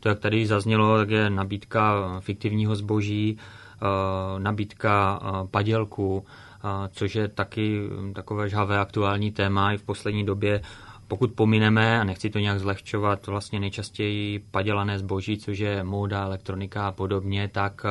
to, 0.01 0.09
jak 0.09 0.19
tady 0.19 0.47
zaznělo, 0.47 0.99
tak 0.99 1.11
je 1.11 1.31
nabídka 1.31 2.05
fiktivního 2.21 2.77
zboží, 2.77 3.39
eh, 3.39 4.41
nabídka 4.41 5.21
eh, 5.23 5.47
padělku, 5.51 6.25
eh, 6.25 6.89
což 6.93 7.15
je 7.15 7.29
taky 7.29 7.81
takové 8.13 8.49
žhavé 8.49 8.79
aktuální 8.79 9.33
téma 9.33 9.73
i 9.73 9.79
v 9.79 9.83
poslední 9.83 10.25
době. 10.27 10.63
Pokud 11.09 11.33
pomineme, 11.33 12.01
a 12.01 12.05
nechci 12.05 12.31
to 12.31 12.39
nějak 12.39 12.61
zlehčovat, 12.61 13.27
vlastně 13.27 13.61
nejčastěji 13.61 14.39
padělané 14.51 14.99
zboží, 14.99 15.39
což 15.39 15.59
je 15.59 15.85
móda, 15.85 16.25
elektronika 16.25 16.89
a 16.89 16.93
podobně, 16.93 17.49
tak 17.53 17.83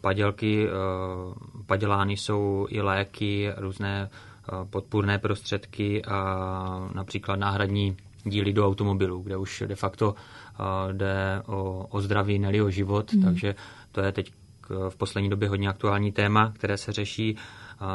padělky, 0.00 0.68
padělány 1.66 2.16
jsou 2.16 2.66
i 2.70 2.80
léky, 2.80 3.52
různé 3.56 4.10
podpůrné 4.70 5.18
prostředky 5.18 6.04
a 6.04 6.90
například 6.94 7.36
náhradní 7.36 7.96
díly 8.24 8.52
do 8.52 8.66
automobilů, 8.66 9.22
kde 9.22 9.36
už 9.36 9.62
de 9.66 9.74
facto 9.74 10.14
jde 10.92 11.42
o, 11.46 11.86
o 11.90 12.00
zdraví, 12.00 12.38
neli 12.38 12.62
o 12.62 12.70
život, 12.70 13.12
mm. 13.12 13.22
takže 13.22 13.54
to 13.92 14.00
je 14.00 14.12
teď 14.12 14.32
v 14.88 14.96
poslední 14.96 15.30
době 15.30 15.48
hodně 15.48 15.68
aktuální 15.68 16.12
téma, 16.12 16.52
které 16.54 16.76
se 16.76 16.92
řeší. 16.92 17.36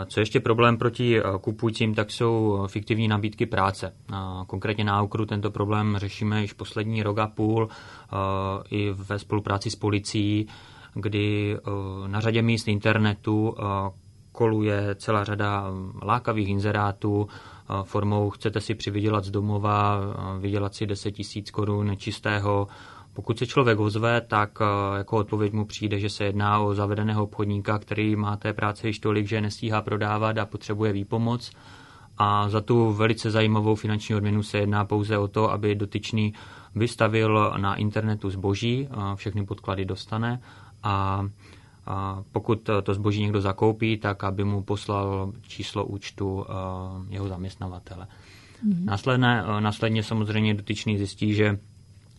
Co 0.06 0.20
ještě 0.20 0.40
problém 0.40 0.78
proti 0.78 1.22
kupujícím, 1.42 1.96
tak 1.96 2.12
jsou 2.12 2.64
fiktivní 2.68 3.08
nabídky 3.08 3.46
práce. 3.46 3.94
Konkrétně 4.48 4.84
na 4.84 5.00
Aukru 5.00 5.26
tento 5.26 5.52
problém 5.52 5.98
řešíme 5.98 6.42
již 6.42 6.54
poslední 6.54 7.04
rok 7.04 7.20
a 7.20 7.28
půl 7.28 7.70
i 8.70 8.92
ve 8.92 9.20
spolupráci 9.20 9.70
s 9.70 9.76
policií, 9.76 10.48
kdy 10.94 11.58
na 12.08 12.20
řadě 12.20 12.42
míst 12.42 12.68
internetu 12.68 13.56
koluje 14.32 14.96
celá 14.96 15.24
řada 15.24 15.66
lákavých 16.02 16.50
inzerátů, 16.50 17.28
formou 17.84 18.30
chcete 18.30 18.62
si 18.62 18.76
přivydělat 18.76 19.24
z 19.24 19.32
domova, 19.32 20.00
vydělat 20.40 20.76
si 20.76 20.88
10 20.88 21.12
tisíc 21.12 21.52
korun 21.52 21.98
čistého. 21.98 22.68
Pokud 23.14 23.38
se 23.38 23.48
člověk 23.48 23.80
ozve, 23.80 24.22
tak 24.22 24.60
jako 24.98 25.18
odpověď 25.18 25.54
mu 25.54 25.66
přijde, 25.66 26.00
že 26.00 26.10
se 26.10 26.24
jedná 26.24 26.60
o 26.60 26.74
zavedeného 26.74 27.24
obchodníka, 27.24 27.80
který 27.80 28.16
má 28.16 28.38
té 28.38 28.54
práce 28.54 28.88
již 28.88 29.00
tolik, 29.00 29.28
že 29.28 29.42
nestíhá 29.42 29.82
prodávat 29.82 30.38
a 30.38 30.46
potřebuje 30.46 30.94
výpomoc. 30.94 31.52
A 32.18 32.50
za 32.50 32.62
tu 32.62 32.92
velice 32.92 33.32
zajímavou 33.32 33.76
finanční 33.76 34.16
odměnu 34.16 34.44
se 34.44 34.58
jedná 34.58 34.86
pouze 34.86 35.18
o 35.18 35.28
to, 35.28 35.52
aby 35.52 35.76
dotyčný 35.76 36.34
vystavil 36.76 37.54
na 37.58 37.76
internetu 37.76 38.30
zboží, 38.30 38.90
všechny 39.16 39.46
podklady 39.46 39.86
dostane 39.86 40.42
a 40.84 41.26
a 41.86 42.24
pokud 42.32 42.70
to 42.84 42.94
zboží 42.94 43.22
někdo 43.22 43.42
zakoupí, 43.42 43.98
tak 43.98 44.24
aby 44.24 44.44
mu 44.44 44.64
poslal 44.64 45.34
číslo 45.42 45.86
účtu 45.86 46.46
eh, 46.50 46.54
jeho 47.10 47.28
zaměstnavatele. 47.28 48.08
Mm-hmm. 48.68 48.86
Následně, 48.86 49.28
eh, 49.28 49.62
následně 49.62 50.04
samozřejmě 50.04 50.54
dotyčný 50.54 50.98
zjistí, 50.98 51.34
že 51.34 51.60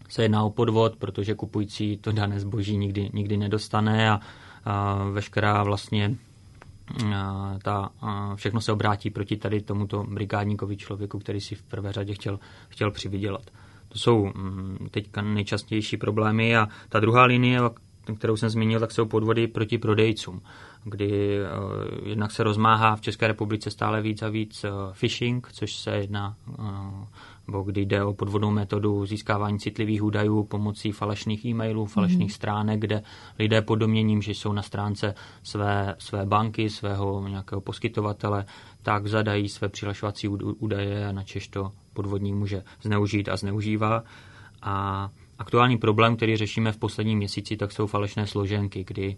se 0.08 0.22
jedná 0.22 0.42
o 0.42 0.50
podvod, 0.50 0.96
protože 0.96 1.34
kupující 1.34 1.96
to 1.96 2.12
dané 2.12 2.40
zboží 2.40 2.76
nikdy, 2.76 3.10
nikdy 3.12 3.36
nedostane 3.36 4.10
a, 4.10 4.20
a 4.64 5.04
veškerá 5.04 5.62
vlastně 5.62 6.16
a, 7.14 7.54
ta, 7.62 7.90
a 8.00 8.36
všechno 8.36 8.60
se 8.60 8.72
obrátí 8.72 9.10
proti 9.10 9.36
tady 9.36 9.60
tomuto 9.60 10.04
brigádníkovi 10.04 10.76
člověku, 10.76 11.18
který 11.18 11.40
si 11.40 11.54
v 11.54 11.62
prvé 11.62 11.92
řadě 11.92 12.14
chtěl, 12.14 12.40
chtěl 12.68 12.90
přivydělat. 12.90 13.50
To 13.88 13.98
jsou 13.98 14.26
mm, 14.26 14.88
teďka 14.90 15.22
nejčastější 15.22 15.96
problémy 15.96 16.56
a 16.56 16.68
ta 16.88 17.00
druhá 17.00 17.24
linie, 17.24 17.60
kterou 18.16 18.36
jsem 18.36 18.48
zmínil, 18.48 18.80
tak 18.80 18.92
jsou 18.92 19.06
podvody 19.06 19.46
proti 19.46 19.78
prodejcům, 19.78 20.42
kdy 20.84 21.38
uh, 21.40 22.08
jednak 22.08 22.30
se 22.30 22.42
rozmáhá 22.42 22.96
v 22.96 23.00
České 23.00 23.26
republice 23.26 23.70
stále 23.70 24.02
víc 24.02 24.22
a 24.22 24.28
víc 24.28 24.64
uh, 24.64 24.70
phishing, 24.92 25.48
což 25.52 25.76
se 25.76 25.90
jedná, 25.90 26.36
uh, 26.58 27.04
nebo 27.46 27.62
kdy 27.62 27.80
jde 27.80 28.04
o 28.04 28.14
podvodnou 28.14 28.50
metodu 28.50 29.06
získávání 29.06 29.58
citlivých 29.58 30.02
údajů 30.02 30.44
pomocí 30.44 30.92
falešných 30.92 31.44
e-mailů, 31.44 31.86
falešných 31.86 32.28
mm. 32.28 32.34
stránek, 32.34 32.80
kde 32.80 33.02
lidé 33.38 33.62
pod 33.62 33.74
doměním, 33.74 34.22
že 34.22 34.30
jsou 34.30 34.52
na 34.52 34.62
stránce 34.62 35.14
své, 35.42 35.94
své 35.98 36.26
banky, 36.26 36.70
svého 36.70 37.28
nějakého 37.28 37.60
poskytovatele, 37.60 38.44
tak 38.82 39.06
zadají 39.06 39.48
své 39.48 39.68
přihlašovací 39.68 40.28
údaje 40.28 41.08
a 41.08 41.12
na 41.12 41.24
to 41.50 41.72
podvodník 41.92 42.34
může 42.34 42.62
zneužít 42.82 43.28
a 43.28 43.36
zneužívá. 43.36 44.04
A 44.62 45.10
Aktuální 45.38 45.78
problém, 45.78 46.16
který 46.16 46.36
řešíme 46.36 46.72
v 46.72 46.78
posledním 46.78 47.18
měsíci, 47.18 47.56
tak 47.56 47.72
jsou 47.72 47.86
falešné 47.86 48.26
složenky, 48.26 48.84
kdy 48.86 49.16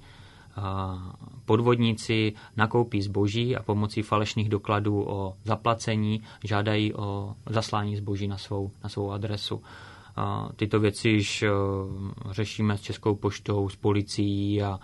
podvodníci 1.44 2.32
nakoupí 2.56 3.02
zboží 3.02 3.56
a 3.56 3.62
pomocí 3.62 4.02
falešných 4.02 4.48
dokladů 4.48 5.04
o 5.08 5.36
zaplacení 5.44 6.22
žádají 6.44 6.94
o 6.94 7.34
zaslání 7.46 7.96
zboží 7.96 8.28
na 8.28 8.38
svou, 8.38 8.70
na 8.84 8.88
svou 8.88 9.10
adresu. 9.10 9.62
Tyto 10.56 10.80
věci 10.80 11.08
již 11.08 11.42
e, 11.42 11.48
řešíme 12.30 12.78
s 12.78 12.80
Českou 12.80 13.14
poštou, 13.14 13.68
s 13.68 13.76
policií 13.76 14.62
a, 14.62 14.78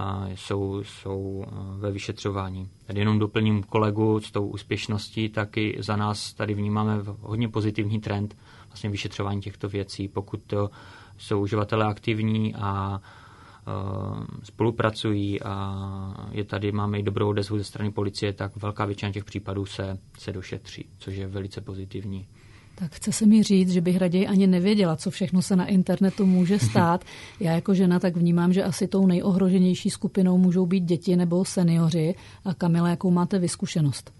a 0.00 0.28
jsou, 0.34 0.82
jsou 0.84 1.44
e, 1.46 1.50
ve 1.78 1.90
vyšetřování. 1.90 2.70
Tady 2.86 3.00
jenom 3.00 3.18
doplním 3.18 3.62
kolegu 3.62 4.20
s 4.20 4.30
tou 4.30 4.46
úspěšností, 4.46 5.28
tak 5.28 5.56
i 5.56 5.76
za 5.78 5.96
nás 5.96 6.34
tady 6.34 6.54
vnímáme 6.54 6.98
hodně 7.20 7.48
pozitivní 7.48 8.00
trend 8.00 8.36
vlastně 8.66 8.90
vyšetřování 8.90 9.40
těchto 9.40 9.68
věcí. 9.68 10.08
Pokud 10.08 10.40
to 10.46 10.70
jsou 11.18 11.40
uživatelé 11.40 11.86
aktivní 11.86 12.54
a 12.54 13.00
uh, 13.66 14.24
spolupracují 14.42 15.42
a 15.42 15.74
je 16.30 16.44
tady, 16.44 16.72
máme 16.72 16.98
i 16.98 17.02
dobrou 17.02 17.28
odezvu 17.28 17.58
ze 17.58 17.64
strany 17.64 17.92
policie, 17.92 18.32
tak 18.32 18.56
velká 18.56 18.84
většina 18.84 19.12
těch 19.12 19.24
případů 19.24 19.66
se, 19.66 19.98
se 20.18 20.32
došetří, 20.32 20.88
což 20.98 21.14
je 21.16 21.26
velice 21.26 21.60
pozitivní. 21.60 22.28
Tak 22.80 22.94
chce 22.94 23.12
se 23.12 23.26
mi 23.26 23.42
říct, 23.42 23.70
že 23.70 23.80
bych 23.80 23.96
raději 23.96 24.26
ani 24.26 24.46
nevěděla, 24.46 24.96
co 24.96 25.10
všechno 25.10 25.42
se 25.42 25.56
na 25.56 25.66
internetu 25.66 26.26
může 26.26 26.58
stát. 26.58 27.04
Já 27.40 27.52
jako 27.52 27.74
žena 27.74 28.00
tak 28.00 28.16
vnímám, 28.16 28.52
že 28.52 28.64
asi 28.64 28.88
tou 28.88 29.06
nejohroženější 29.06 29.90
skupinou 29.90 30.38
můžou 30.38 30.66
být 30.66 30.84
děti 30.84 31.16
nebo 31.16 31.44
seniori. 31.44 32.14
A 32.44 32.54
Kamila, 32.54 32.88
jakou 32.88 33.10
máte 33.10 33.38
vyskušenost? 33.38 34.12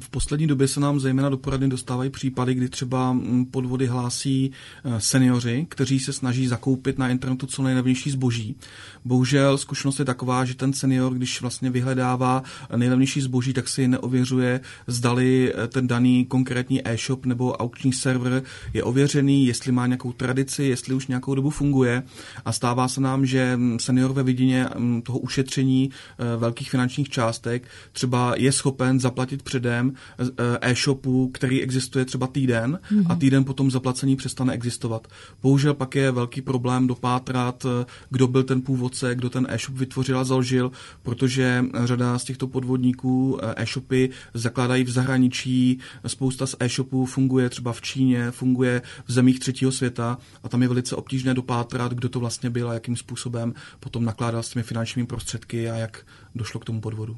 V 0.00 0.08
poslední 0.08 0.46
době 0.46 0.68
se 0.68 0.80
nám 0.80 1.00
zejména 1.00 1.28
do 1.28 1.36
poradny 1.36 1.68
dostávají 1.68 2.10
případy, 2.10 2.54
kdy 2.54 2.68
třeba 2.68 3.12
mm, 3.12 3.46
podvody 3.46 3.86
hlásí 3.86 4.50
eh, 4.84 5.00
seniori, 5.00 5.66
kteří 5.68 6.00
se 6.00 6.12
snaží 6.12 6.46
zakoupit 6.46 6.98
na 6.98 7.08
internetu 7.08 7.46
co 7.46 7.62
nejlevnější 7.62 8.10
zboží. 8.10 8.56
Bohužel 9.04 9.58
zkušenost 9.58 9.98
je 9.98 10.04
taková, 10.04 10.44
že 10.44 10.54
ten 10.54 10.72
senior, 10.72 11.14
když 11.14 11.40
vlastně 11.40 11.70
vyhledává 11.70 12.42
nejlevnější 12.76 13.20
zboží, 13.20 13.52
tak 13.52 13.68
si 13.68 13.88
neověřuje, 13.88 14.60
zdali 14.86 15.52
eh, 15.54 15.68
ten 15.68 15.86
daný 15.86 16.24
konkrétní 16.24 16.88
e-shop 16.88 17.26
nebo 17.26 17.52
aukční 17.52 17.92
server 17.92 18.42
je 18.74 18.84
ověřený, 18.84 19.46
jestli 19.46 19.72
má 19.72 19.86
nějakou 19.86 20.12
tradici, 20.12 20.64
jestli 20.64 20.94
už 20.94 21.06
nějakou 21.06 21.34
dobu 21.34 21.50
funguje. 21.50 22.02
A 22.44 22.52
stává 22.52 22.88
se 22.88 23.00
nám, 23.00 23.26
že 23.26 23.56
mm, 23.56 23.78
senior 23.78 24.12
ve 24.12 24.22
vidině 24.22 24.68
mm, 24.78 25.02
toho 25.02 25.18
ušetření 25.18 25.90
eh, 25.90 26.36
velkých 26.36 26.70
finančních 26.70 27.08
částek 27.08 27.68
třeba 27.92 28.34
je 28.36 28.52
schopen 28.52 29.00
zaplatit 29.00 29.42
před 29.42 29.58
předem 29.58 29.67
eh, 29.70 30.58
e-shopu, 30.60 31.30
který 31.34 31.62
existuje 31.62 32.04
třeba 32.04 32.26
týden 32.26 32.78
mm-hmm. 32.82 33.04
a 33.06 33.12
mhm. 33.12 33.18
týden 33.18 33.44
potom 33.44 33.70
zaplacení 33.70 34.16
přestane 34.16 34.52
existovat. 34.52 35.08
Bohužel 35.42 35.74
pak 35.74 35.94
je 35.94 36.10
velký 36.10 36.42
problém 36.42 36.86
dopátrat, 36.86 37.66
eh, 37.66 37.86
kdo 38.10 38.26
byl 38.26 38.42
ten 38.42 38.62
původce, 38.62 39.14
kdo 39.14 39.30
ten 39.30 39.46
e-shop 39.50 39.76
vytvořil 39.76 40.18
a 40.18 40.24
založil, 40.24 40.72
protože 41.02 41.64
řada 41.84 42.18
z 42.18 42.24
těchto 42.24 42.46
podvodníků 42.46 43.38
eh, 43.42 43.54
e-shopy 43.56 44.10
zakládají 44.34 44.84
v 44.84 44.90
zahraničí, 44.90 45.78
spousta 46.06 46.46
z 46.46 46.56
e-shopů 46.60 47.06
funguje 47.06 47.50
třeba 47.50 47.72
v 47.72 47.80
Číně, 47.80 48.30
funguje 48.30 48.82
v 49.06 49.12
zemích 49.12 49.40
třetího 49.40 49.72
světa 49.72 50.18
a 50.42 50.48
tam 50.48 50.62
je 50.62 50.68
velice 50.68 50.96
obtížné 50.96 51.34
dopátrat, 51.34 51.92
kdo 51.92 52.08
to 52.08 52.20
vlastně 52.20 52.50
byl 52.50 52.70
a 52.70 52.74
jakým 52.74 52.96
způsobem 52.96 53.54
potom 53.80 54.04
nakládal 54.04 54.42
s 54.42 54.48
těmi 54.48 54.62
finančními 54.62 55.06
prostředky 55.06 55.70
a 55.70 55.76
jak 55.76 56.06
došlo 56.34 56.60
k 56.60 56.64
tomu 56.64 56.80
podvodu. 56.80 57.16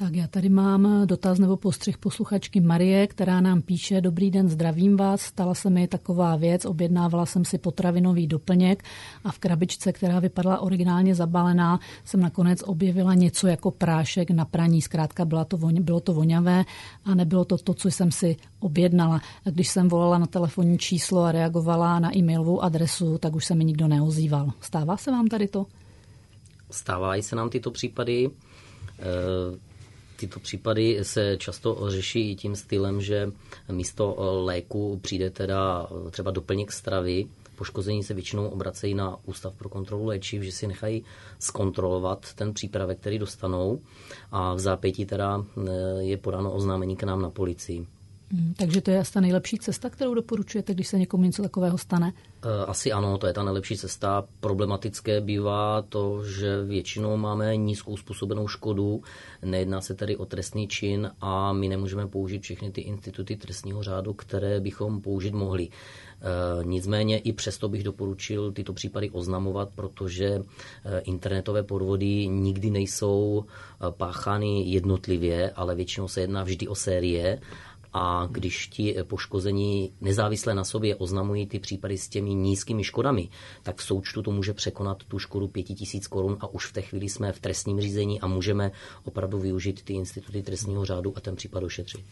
Tak 0.00 0.14
já 0.14 0.26
tady 0.26 0.48
mám 0.48 1.06
dotaz 1.06 1.38
nebo 1.38 1.56
postřeh 1.56 1.98
posluchačky 1.98 2.60
Marie, 2.60 3.06
která 3.06 3.40
nám 3.40 3.62
píše, 3.62 4.00
dobrý 4.00 4.30
den, 4.30 4.48
zdravím 4.48 4.96
vás, 4.96 5.20
stala 5.20 5.54
se 5.54 5.70
mi 5.70 5.88
taková 5.88 6.36
věc, 6.36 6.64
objednávala 6.64 7.26
jsem 7.26 7.44
si 7.44 7.58
potravinový 7.58 8.26
doplněk 8.26 8.84
a 9.24 9.32
v 9.32 9.38
krabičce, 9.38 9.92
která 9.92 10.20
vypadala 10.20 10.60
originálně 10.60 11.14
zabalená, 11.14 11.80
jsem 12.04 12.20
nakonec 12.20 12.62
objevila 12.66 13.14
něco 13.14 13.46
jako 13.46 13.70
prášek 13.70 14.30
na 14.30 14.44
praní, 14.44 14.82
zkrátka 14.82 15.24
bylo 15.24 15.44
to, 15.44 15.56
voň, 15.56 15.82
bylo 15.82 16.00
to 16.00 16.12
voňavé 16.12 16.64
a 17.04 17.14
nebylo 17.14 17.44
to 17.44 17.58
to, 17.58 17.74
co 17.74 17.88
jsem 17.88 18.10
si 18.10 18.36
objednala. 18.60 19.20
A 19.46 19.50
když 19.50 19.68
jsem 19.68 19.88
volala 19.88 20.18
na 20.18 20.26
telefonní 20.26 20.78
číslo 20.78 21.22
a 21.22 21.32
reagovala 21.32 21.98
na 21.98 22.16
e-mailovou 22.16 22.62
adresu, 22.62 23.18
tak 23.18 23.34
už 23.34 23.44
se 23.44 23.54
mi 23.54 23.64
nikdo 23.64 23.88
neozýval. 23.88 24.52
Stává 24.60 24.96
se 24.96 25.10
vám 25.10 25.26
tady 25.26 25.48
to? 25.48 25.66
Stávají 26.70 27.22
se 27.22 27.36
nám 27.36 27.50
tyto 27.50 27.70
případy. 27.70 28.30
E, 28.98 29.69
tyto 30.20 30.40
případy 30.40 30.98
se 31.02 31.36
často 31.36 31.90
řeší 31.90 32.30
i 32.30 32.34
tím 32.36 32.56
stylem, 32.56 33.00
že 33.00 33.32
místo 33.72 34.16
léku 34.44 34.98
přijde 35.02 35.30
teda 35.30 35.86
třeba 36.10 36.30
doplněk 36.30 36.72
stravy, 36.72 37.28
poškození 37.56 38.02
se 38.02 38.14
většinou 38.14 38.48
obracejí 38.48 38.94
na 38.94 39.16
Ústav 39.24 39.54
pro 39.54 39.68
kontrolu 39.68 40.04
léčiv, 40.06 40.42
že 40.42 40.52
si 40.52 40.66
nechají 40.66 41.04
zkontrolovat 41.38 42.34
ten 42.34 42.54
přípravek, 42.54 42.98
který 42.98 43.18
dostanou 43.18 43.80
a 44.32 44.54
v 44.54 44.58
zápětí 44.58 45.06
teda 45.06 45.44
e, 45.44 45.70
je 46.02 46.16
podáno 46.16 46.52
oznámení 46.52 46.96
k 46.96 47.02
nám 47.02 47.22
na 47.22 47.30
policii. 47.30 47.86
Hmm, 48.32 48.54
takže 48.56 48.80
to 48.80 48.90
je 48.90 48.98
asi 48.98 49.12
ta 49.12 49.20
nejlepší 49.20 49.58
cesta, 49.58 49.90
kterou 49.90 50.14
doporučujete, 50.14 50.74
když 50.74 50.88
se 50.88 50.98
někomu 50.98 51.24
něco 51.24 51.42
takového 51.42 51.78
stane? 51.78 52.12
E, 52.42 52.64
asi 52.64 52.92
ano, 52.92 53.18
to 53.18 53.26
je 53.26 53.32
ta 53.32 53.42
nejlepší 53.42 53.76
cesta. 53.76 54.24
Problematické 54.40 55.20
bývá 55.20 55.82
to, 55.82 56.24
že 56.24 56.62
většinou 56.64 57.16
máme 57.16 57.56
nízkou 57.56 57.96
způsobenou 57.96 58.48
škodu, 58.48 59.02
nejedná 59.42 59.80
se 59.80 59.94
tedy 59.94 60.16
o 60.16 60.26
trestný 60.26 60.68
čin 60.68 61.10
a 61.20 61.52
my 61.52 61.68
nemůžeme 61.68 62.06
použít 62.06 62.42
všechny 62.42 62.70
ty 62.70 62.80
instituty 62.80 63.36
trestního 63.36 63.82
řádu, 63.82 64.12
které 64.12 64.60
bychom 64.60 65.00
použít 65.00 65.34
mohli. 65.34 65.68
E, 65.68 65.70
nicméně 66.64 67.18
i 67.18 67.32
přesto 67.32 67.68
bych 67.68 67.82
doporučil 67.82 68.52
tyto 68.52 68.72
případy 68.72 69.10
oznamovat, 69.10 69.68
protože 69.74 70.26
e, 70.26 70.42
internetové 71.00 71.62
podvody 71.62 72.28
nikdy 72.28 72.70
nejsou 72.70 73.44
páchány 73.90 74.62
jednotlivě, 74.70 75.50
ale 75.50 75.74
většinou 75.74 76.08
se 76.08 76.20
jedná 76.20 76.44
vždy 76.44 76.68
o 76.68 76.74
série 76.74 77.40
a 77.92 78.28
když 78.30 78.66
ti 78.66 78.96
poškození 79.02 79.92
nezávisle 80.00 80.54
na 80.54 80.64
sobě 80.64 80.96
oznamují 80.96 81.46
ty 81.46 81.58
případy 81.58 81.98
s 81.98 82.08
těmi 82.08 82.34
nízkými 82.34 82.84
škodami, 82.84 83.28
tak 83.62 83.76
v 83.76 83.82
součtu 83.82 84.22
to 84.22 84.30
může 84.30 84.54
překonat 84.54 85.04
tu 85.04 85.18
škodu 85.18 85.48
5000 85.48 86.06
korun 86.06 86.36
a 86.40 86.46
už 86.46 86.66
v 86.66 86.72
té 86.72 86.82
chvíli 86.82 87.08
jsme 87.08 87.32
v 87.32 87.40
trestním 87.40 87.80
řízení 87.80 88.20
a 88.20 88.26
můžeme 88.26 88.70
opravdu 89.04 89.38
využít 89.38 89.82
ty 89.82 89.92
instituty 89.92 90.42
trestního 90.42 90.84
řádu 90.84 91.12
a 91.16 91.20
ten 91.20 91.36
případ 91.36 91.62
ošetřit. 91.62 92.04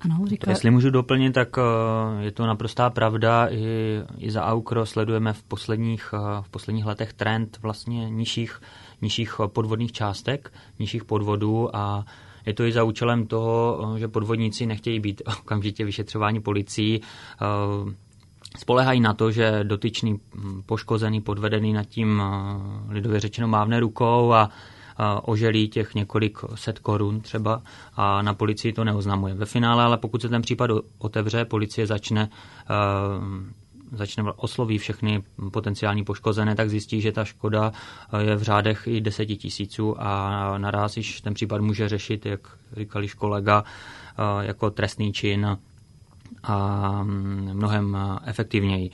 Ano, 0.00 0.26
říká... 0.26 0.50
Jestli 0.50 0.70
můžu 0.70 0.90
doplnit, 0.90 1.32
tak 1.32 1.48
eh, 1.58 2.24
je 2.24 2.32
to 2.32 2.46
naprostá 2.46 2.90
pravda. 2.90 3.48
I, 3.50 3.64
i 4.18 4.30
za 4.30 4.44
Aukro 4.44 4.86
sledujeme 4.86 5.32
v 5.32 5.42
posledních, 5.42 6.14
eh, 6.14 6.42
v 6.42 6.48
posledních 6.48 6.86
letech 6.86 7.12
trend 7.12 7.58
vlastně 7.62 8.10
nižších, 8.10 8.60
nižších 9.02 9.40
podvodných 9.46 9.92
částek, 9.92 10.52
nižších 10.78 11.04
podvodů 11.04 11.76
a 11.76 12.04
je 12.46 12.54
to 12.54 12.64
i 12.64 12.72
za 12.72 12.84
účelem 12.84 13.26
toho, 13.26 13.78
že 13.98 14.08
podvodníci 14.08 14.66
nechtějí 14.66 15.00
být 15.00 15.22
okamžitě 15.40 15.84
vyšetřováni 15.84 16.40
policií. 16.40 17.00
Eh, 17.00 17.94
spolehají 18.58 19.00
na 19.00 19.14
to, 19.14 19.30
že 19.30 19.64
dotyčný 19.64 20.12
hm, 20.34 20.62
poškozený, 20.66 21.20
podvedený 21.20 21.72
nad 21.72 21.84
tím 21.84 22.22
eh, 22.22 22.92
lidově 22.94 23.20
řečeno 23.20 23.48
mávne 23.48 23.80
rukou 23.80 24.32
a 24.32 24.48
oželí 25.22 25.68
těch 25.68 25.94
několik 25.94 26.38
set 26.54 26.78
korun 26.78 27.20
třeba 27.20 27.62
a 27.96 28.22
na 28.22 28.34
policii 28.34 28.72
to 28.72 28.84
neoznamuje. 28.84 29.34
Ve 29.34 29.46
finále 29.46 29.84
ale 29.84 29.98
pokud 29.98 30.22
se 30.22 30.28
ten 30.28 30.42
případ 30.42 30.70
otevře, 30.98 31.44
policie 31.44 31.86
začne 31.86 32.30
eh, 32.30 32.74
začne 33.92 34.32
osloví 34.36 34.78
všechny 34.78 35.22
potenciální 35.52 36.04
poškozené, 36.04 36.54
tak 36.54 36.70
zjistí, 36.70 37.00
že 37.00 37.12
ta 37.12 37.24
škoda 37.24 37.72
eh, 38.12 38.22
je 38.22 38.36
v 38.36 38.42
řádech 38.42 38.86
i 38.86 39.00
deseti 39.00 39.36
tisíců 39.36 39.94
a 39.98 40.58
naraz 40.58 40.96
již 40.96 41.20
ten 41.20 41.34
případ 41.34 41.60
může 41.60 41.88
řešit, 41.88 42.26
jak 42.26 42.40
říkali 42.76 43.08
kolega, 43.08 43.64
eh, 43.64 44.46
jako 44.46 44.70
trestný 44.70 45.12
čin 45.12 45.58
a 46.42 47.02
mm, 47.02 47.50
mnohem 47.52 47.96
eh, 47.96 48.18
efektivněji. 48.30 48.90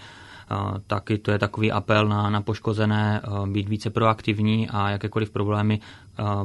Taky 0.86 1.18
to 1.18 1.30
je 1.30 1.38
takový 1.38 1.72
apel 1.72 2.08
na, 2.08 2.30
na 2.30 2.40
poškozené 2.40 3.22
být 3.46 3.68
více 3.68 3.90
proaktivní 3.90 4.68
a 4.68 4.90
jakékoliv 4.90 5.30
problémy 5.30 5.80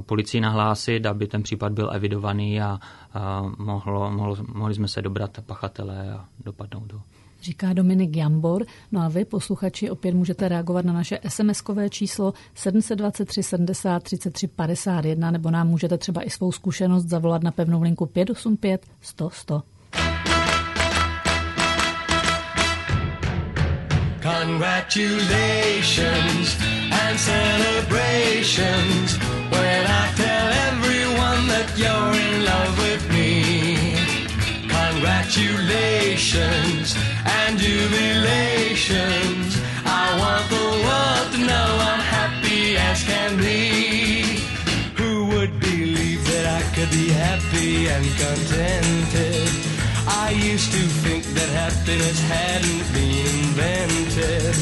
policii 0.05 0.41
nahlásit, 0.41 1.05
aby 1.05 1.27
ten 1.27 1.43
případ 1.43 1.71
byl 1.71 1.91
evidovaný 1.93 2.61
a, 2.61 2.79
a 3.13 3.41
mohlo, 3.57 4.11
mohlo, 4.11 4.37
mohli 4.53 4.73
jsme 4.73 4.87
se 4.87 5.01
dobrat 5.01 5.37
pachatele 5.45 6.13
a 6.13 6.25
dopadnout 6.45 6.85
do 6.85 7.01
říká 7.41 7.73
Dominik 7.73 8.15
Jambor. 8.15 8.65
No 8.91 9.01
a 9.01 9.09
vy, 9.09 9.25
posluchači, 9.25 9.89
opět 9.89 10.13
můžete 10.13 10.49
reagovat 10.49 10.85
na 10.85 10.93
naše 10.93 11.15
SMS-kové 11.15 11.89
číslo 11.89 12.33
723 12.55 13.43
70 13.43 14.03
33 14.03 14.47
51 14.47 15.31
nebo 15.31 15.51
nám 15.51 15.67
můžete 15.67 15.97
třeba 15.97 16.23
i 16.23 16.29
svou 16.29 16.51
zkušenost 16.51 17.05
zavolat 17.05 17.43
na 17.43 17.51
pevnou 17.51 17.81
linku 17.81 18.05
585 18.05 18.85
100 19.01 19.29
100. 19.29 19.63
Congratulations 24.21 26.55
and 26.91 27.17
celebrations 27.17 29.17
when 29.49 29.87
I 29.87 30.11
tell 30.15 30.47
everyone 30.69 31.47
that 31.47 31.73
you're 31.75 32.13
in 32.21 32.45
love 32.45 32.77
with. 32.77 32.90
Congratulations 35.01 36.93
and 37.25 37.57
jubilations. 37.57 39.57
I 39.83 40.13
want 40.21 40.45
the 40.47 40.61
world 40.85 41.33
to 41.33 41.39
know 41.39 41.69
I'm 41.89 41.99
happy 41.99 42.77
as 42.77 43.03
can 43.03 43.35
be. 43.35 44.43
Who 45.01 45.25
would 45.33 45.59
believe 45.59 46.23
that 46.25 46.45
I 46.45 46.61
could 46.75 46.91
be 46.91 47.09
happy 47.09 47.87
and 47.87 48.05
contented? 48.05 49.49
I 50.07 50.29
used 50.37 50.71
to 50.71 50.85
think 51.01 51.25
that 51.33 51.49
happiness 51.49 52.21
hadn't 52.29 52.93
been 52.93 53.25
invented. 53.41 54.53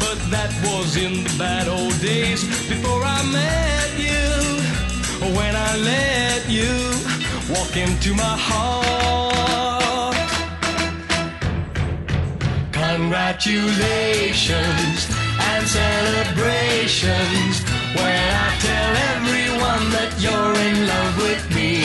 But 0.00 0.18
that 0.34 0.50
was 0.66 0.96
in 0.96 1.22
the 1.22 1.32
bad 1.38 1.68
old 1.68 1.96
days 2.00 2.42
before 2.68 3.04
I 3.04 3.22
met 3.30 3.96
you. 3.96 4.58
When 5.38 5.54
I 5.54 5.76
let 5.76 6.50
you 6.50 6.90
walk 7.54 7.76
into 7.76 8.14
my 8.14 8.36
heart. 8.36 9.25
Congratulations 12.96 15.04
and 15.38 15.68
celebrations 15.68 17.60
when 17.92 18.24
I 18.46 18.48
tell 18.64 18.92
everyone 19.12 19.92
that 19.92 20.16
you're 20.16 20.56
in 20.68 20.88
love 20.88 21.16
with 21.20 21.44
me. 21.54 21.84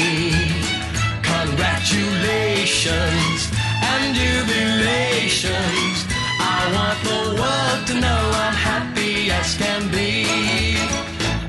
Congratulations 1.19 3.52
and 3.91 4.15
jubilations. 4.15 6.08
I 6.39 6.71
want 6.80 6.95
the 7.04 7.36
world 7.43 7.84
to 7.91 8.00
know 8.00 8.24
I'm 8.47 8.56
happy 8.56 9.28
as 9.32 9.58
can 9.58 9.91
be. 9.91 10.24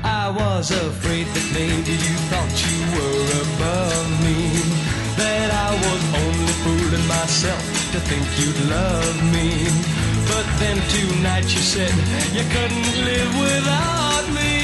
I 0.03 0.27
was 0.27 0.71
afraid 0.71 1.27
that 1.27 1.47
maybe 1.55 1.93
you 2.03 2.15
thought 2.27 2.51
you 2.67 2.79
were 2.99 3.31
above 3.47 4.11
me. 4.27 4.59
That 5.15 5.55
I 5.55 5.71
was 5.71 6.03
only 6.19 6.32
fooling 6.63 7.07
myself 7.07 7.63
to 7.91 7.99
think 8.09 8.25
you'd 8.39 8.59
love 8.69 9.17
me. 9.35 9.49
But 10.31 10.45
then 10.61 10.77
tonight 10.95 11.47
you 11.55 11.63
said 11.73 11.95
you 12.37 12.45
couldn't 12.55 12.91
live 13.09 13.31
without 13.47 14.25
me. 14.39 14.55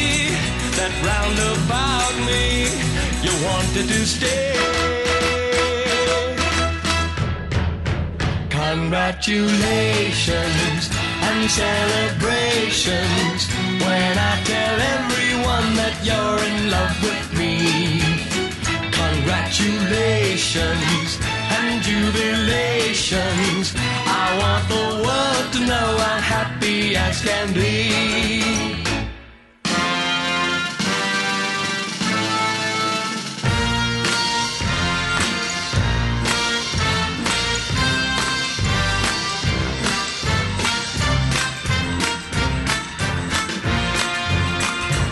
That 0.80 0.94
roundabout 1.10 2.16
me, 2.30 2.44
you 3.26 3.34
wanted 3.48 3.86
to 3.94 4.02
stay. 4.16 4.48
Congratulations 8.50 10.84
and 11.28 11.40
celebrations 11.52 13.42
when 13.84 14.14
I 14.32 14.34
tell 14.52 14.78
everyone 14.96 15.68
that 15.82 15.96
you're 16.08 16.42
in 16.50 16.58
love 16.76 16.96
with 17.08 17.28
me. 17.40 17.54
Congratulations 19.04 21.10
and 21.62 21.82
jubilations. 21.84 23.68
I 24.06 24.08
want 24.42 24.64
the 24.74 24.86
world 25.04 25.46
to 25.54 25.60
know 25.70 25.88
I'm 26.10 26.22
happy 26.22 26.96
as 26.96 27.22
can 27.22 27.54
be. 27.54 27.70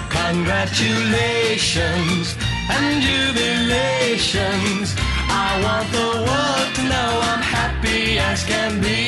Congratulations 0.09 2.35
and 2.69 3.01
jubilations. 3.01 5.06
I 5.49 5.53
want 5.63 5.87
the 5.91 6.09
world 6.27 6.69
to 6.75 6.83
know 6.91 7.09
I'm 7.31 7.41
happy 7.41 8.19
as 8.19 8.43
can 8.43 8.81
be. 8.81 8.99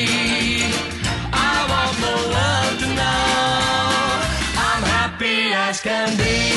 I 1.32 1.56
want 1.72 1.94
the 2.06 2.16
world 2.32 2.76
to 2.82 2.88
know 2.98 3.22
I'm 4.66 4.82
happy 4.96 5.52
as 5.52 5.80
can 5.82 6.16
be. 6.16 6.49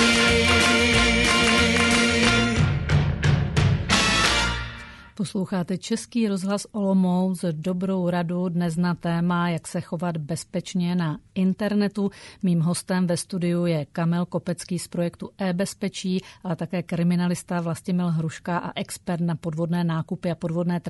Posloucháte 5.15 5.77
Český 5.77 6.27
rozhlas 6.27 6.67
Olomouc, 6.71 7.45
dobrou 7.51 8.09
radu 8.09 8.49
dnes 8.49 8.77
na 8.77 8.95
téma, 8.95 9.49
jak 9.49 9.67
se 9.67 9.81
chovat 9.81 10.17
bezpečně 10.17 10.95
na 10.95 11.17
internetu. 11.35 12.09
Mým 12.43 12.61
hostem 12.61 13.07
ve 13.07 13.17
studiu 13.17 13.65
je 13.65 13.85
Kamel 13.91 14.25
Kopecký 14.25 14.79
z 14.79 14.87
projektu 14.87 15.29
e-bezpečí, 15.37 16.21
ale 16.43 16.55
také 16.55 16.83
kriminalista 16.83 17.61
Vlastimil 17.61 18.07
Hruška 18.07 18.57
a 18.57 18.79
expert 18.79 19.21
na 19.21 19.35
podvodné 19.35 19.83
nákupy 19.83 20.31
a 20.31 20.35
podvodné 20.35 20.81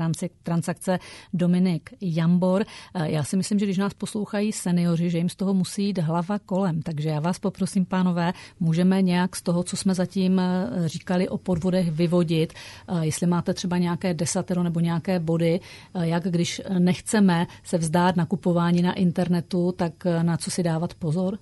transakce 0.43 0.99
Dominik 1.33 1.93
Jambor. 2.01 2.65
Já 3.03 3.23
si 3.23 3.37
myslím, 3.37 3.59
že 3.59 3.65
když 3.65 3.77
nás 3.77 3.93
poslouchají 3.93 4.51
seniori, 4.51 5.09
že 5.09 5.17
jim 5.17 5.29
z 5.29 5.35
toho 5.35 5.53
musí 5.53 5.85
jít 5.85 5.97
hlava 5.97 6.39
kolem. 6.39 6.81
Takže 6.81 7.09
já 7.09 7.19
vás 7.19 7.39
poprosím, 7.39 7.85
pánové, 7.85 8.33
můžeme 8.59 9.01
nějak 9.01 9.35
z 9.35 9.41
toho, 9.41 9.63
co 9.63 9.77
jsme 9.77 9.95
zatím 9.95 10.41
říkali 10.85 11.29
o 11.29 11.37
podvodech, 11.37 11.91
vyvodit. 11.91 12.53
Jestli 13.01 13.27
máte 13.27 13.53
třeba 13.53 13.77
nějaké 13.77 14.12
desatero 14.13 14.63
nebo 14.63 14.79
nějaké 14.79 15.19
body, 15.19 15.59
eh, 15.93 16.07
jak 16.07 16.23
když 16.23 16.61
nechceme 16.79 17.47
se 17.63 17.77
vzdát 17.77 18.15
nakupování 18.15 18.81
na 18.81 18.93
internetu, 18.93 19.71
tak 19.71 20.05
eh, 20.05 20.23
na 20.23 20.37
co 20.37 20.51
si 20.51 20.63
dávat 20.63 20.93
pozor? 20.93 21.39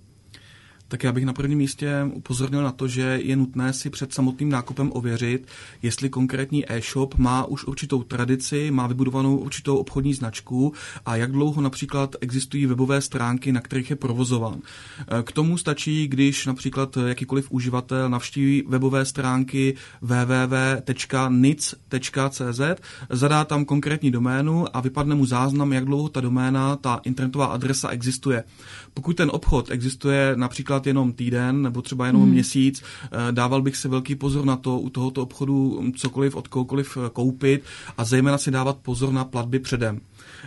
Tak 0.91 1.03
já 1.03 1.11
bych 1.11 1.25
na 1.25 1.33
prvním 1.33 1.57
místě 1.57 1.91
upozornil 2.13 2.63
na 2.63 2.71
to, 2.71 2.87
že 2.87 3.19
je 3.23 3.35
nutné 3.35 3.73
si 3.73 3.89
před 3.89 4.13
samotným 4.13 4.49
nákupem 4.49 4.91
ověřit, 4.93 5.47
jestli 5.81 6.09
konkrétní 6.09 6.71
e-shop 6.71 7.15
má 7.15 7.45
už 7.45 7.65
určitou 7.65 8.03
tradici, 8.03 8.71
má 8.71 8.87
vybudovanou 8.87 9.37
určitou 9.37 9.77
obchodní 9.77 10.13
značku 10.13 10.73
a 11.05 11.15
jak 11.15 11.31
dlouho 11.31 11.61
například 11.61 12.15
existují 12.21 12.65
webové 12.65 13.01
stránky, 13.01 13.51
na 13.51 13.61
kterých 13.61 13.89
je 13.89 13.95
provozován. 13.95 14.59
K 15.23 15.31
tomu 15.31 15.57
stačí, 15.57 16.07
když 16.07 16.45
například 16.45 16.97
jakýkoliv 17.07 17.51
uživatel 17.51 18.09
navštíví 18.09 18.63
webové 18.67 19.05
stránky 19.05 19.75
www.nic.cz, 20.01 21.01
zadá 23.09 23.45
tam 23.45 23.65
konkrétní 23.65 24.11
doménu 24.11 24.75
a 24.75 24.81
vypadne 24.81 25.15
mu 25.15 25.25
záznam, 25.25 25.73
jak 25.73 25.85
dlouho 25.85 26.09
ta 26.09 26.21
doména, 26.21 26.75
ta 26.75 26.99
internetová 27.03 27.45
adresa 27.45 27.89
existuje. 27.89 28.43
Pokud 28.93 29.17
ten 29.17 29.29
obchod 29.33 29.71
existuje 29.71 30.33
například 30.35 30.80
jenom 30.87 31.13
týden 31.13 31.61
nebo 31.61 31.81
třeba 31.81 32.05
jenom 32.05 32.21
hmm. 32.21 32.31
měsíc, 32.31 32.83
eh, 33.03 33.31
dával 33.31 33.61
bych 33.61 33.77
si 33.77 33.87
velký 33.87 34.15
pozor 34.15 34.45
na 34.45 34.55
to 34.55 34.79
u 34.79 34.89
tohoto 34.89 35.21
obchodu 35.21 35.83
cokoliv 35.95 36.35
od 36.35 36.47
kohokoliv 36.47 36.97
eh, 36.97 37.09
koupit 37.13 37.63
a 37.97 38.03
zejména 38.03 38.37
si 38.37 38.51
dávat 38.51 38.77
pozor 38.77 39.13
na 39.13 39.25
platby 39.25 39.59
předem. 39.59 39.99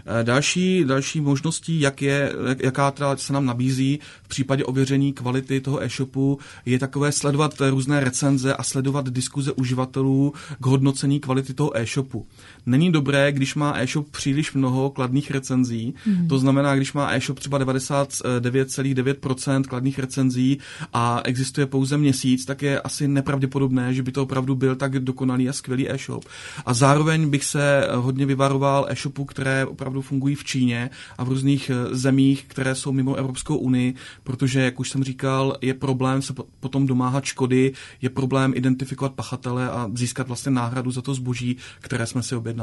Eh, 0.06 0.24
další, 0.24 0.84
další 0.84 1.20
možností, 1.20 1.80
jak 1.80 2.02
je, 2.02 2.32
jaká 2.58 2.90
teda 2.90 3.16
se 3.16 3.32
nám 3.32 3.46
nabízí 3.46 3.98
v 4.22 4.28
případě 4.28 4.64
ověření 4.64 5.12
kvality 5.12 5.60
toho 5.60 5.82
e-shopu, 5.82 6.38
je 6.66 6.78
takové 6.78 7.12
sledovat 7.12 7.54
různé 7.70 8.00
recenze 8.00 8.54
a 8.54 8.62
sledovat 8.62 9.08
diskuze 9.08 9.52
uživatelů 9.52 10.32
k 10.60 10.66
hodnocení 10.66 11.20
kvality 11.20 11.54
toho 11.54 11.76
e-shopu. 11.76 12.26
Není 12.66 12.92
dobré, 12.92 13.32
když 13.32 13.54
má 13.54 13.74
e-shop 13.76 14.10
příliš 14.10 14.52
mnoho 14.52 14.90
kladných 14.90 15.30
recenzí, 15.30 15.94
mm. 16.06 16.28
to 16.28 16.38
znamená, 16.38 16.76
když 16.76 16.92
má 16.92 17.14
e-shop 17.14 17.38
třeba 17.38 17.58
99,9% 17.58 19.62
kladných 19.62 19.98
recenzí 19.98 20.58
a 20.92 21.20
existuje 21.24 21.66
pouze 21.66 21.98
měsíc, 21.98 22.44
tak 22.44 22.62
je 22.62 22.80
asi 22.80 23.08
nepravděpodobné, 23.08 23.94
že 23.94 24.02
by 24.02 24.12
to 24.12 24.22
opravdu 24.22 24.54
byl 24.54 24.76
tak 24.76 24.98
dokonalý 24.98 25.48
a 25.48 25.52
skvělý 25.52 25.90
e-shop. 25.90 26.24
A 26.66 26.74
zároveň 26.74 27.30
bych 27.30 27.44
se 27.44 27.88
hodně 27.94 28.26
vyvaroval 28.26 28.86
e-shopů, 28.88 29.24
které 29.24 29.66
opravdu 29.66 30.02
fungují 30.02 30.34
v 30.34 30.44
Číně 30.44 30.90
a 31.18 31.24
v 31.24 31.28
různých 31.28 31.70
eh, 31.70 31.94
zemích, 31.94 32.44
které 32.48 32.74
jsou 32.74 32.92
mimo 32.92 33.14
Evropskou 33.14 33.56
unii, 33.56 33.94
protože, 34.22 34.60
jak 34.60 34.80
už 34.80 34.90
jsem 34.90 35.04
říkal, 35.04 35.56
je 35.60 35.74
problém 35.74 36.22
se 36.22 36.34
potom 36.60 36.86
domáhat 36.86 37.24
škody, 37.24 37.72
je 38.02 38.10
problém 38.10 38.52
identifikovat 38.56 39.12
pachatele 39.12 39.70
a 39.70 39.90
získat 39.94 40.28
vlastně 40.28 40.52
náhradu 40.52 40.90
za 40.90 41.02
to 41.02 41.14
zboží, 41.14 41.56
které 41.80 42.06
jsme 42.06 42.22
si 42.22 42.36
objednali. 42.36 42.53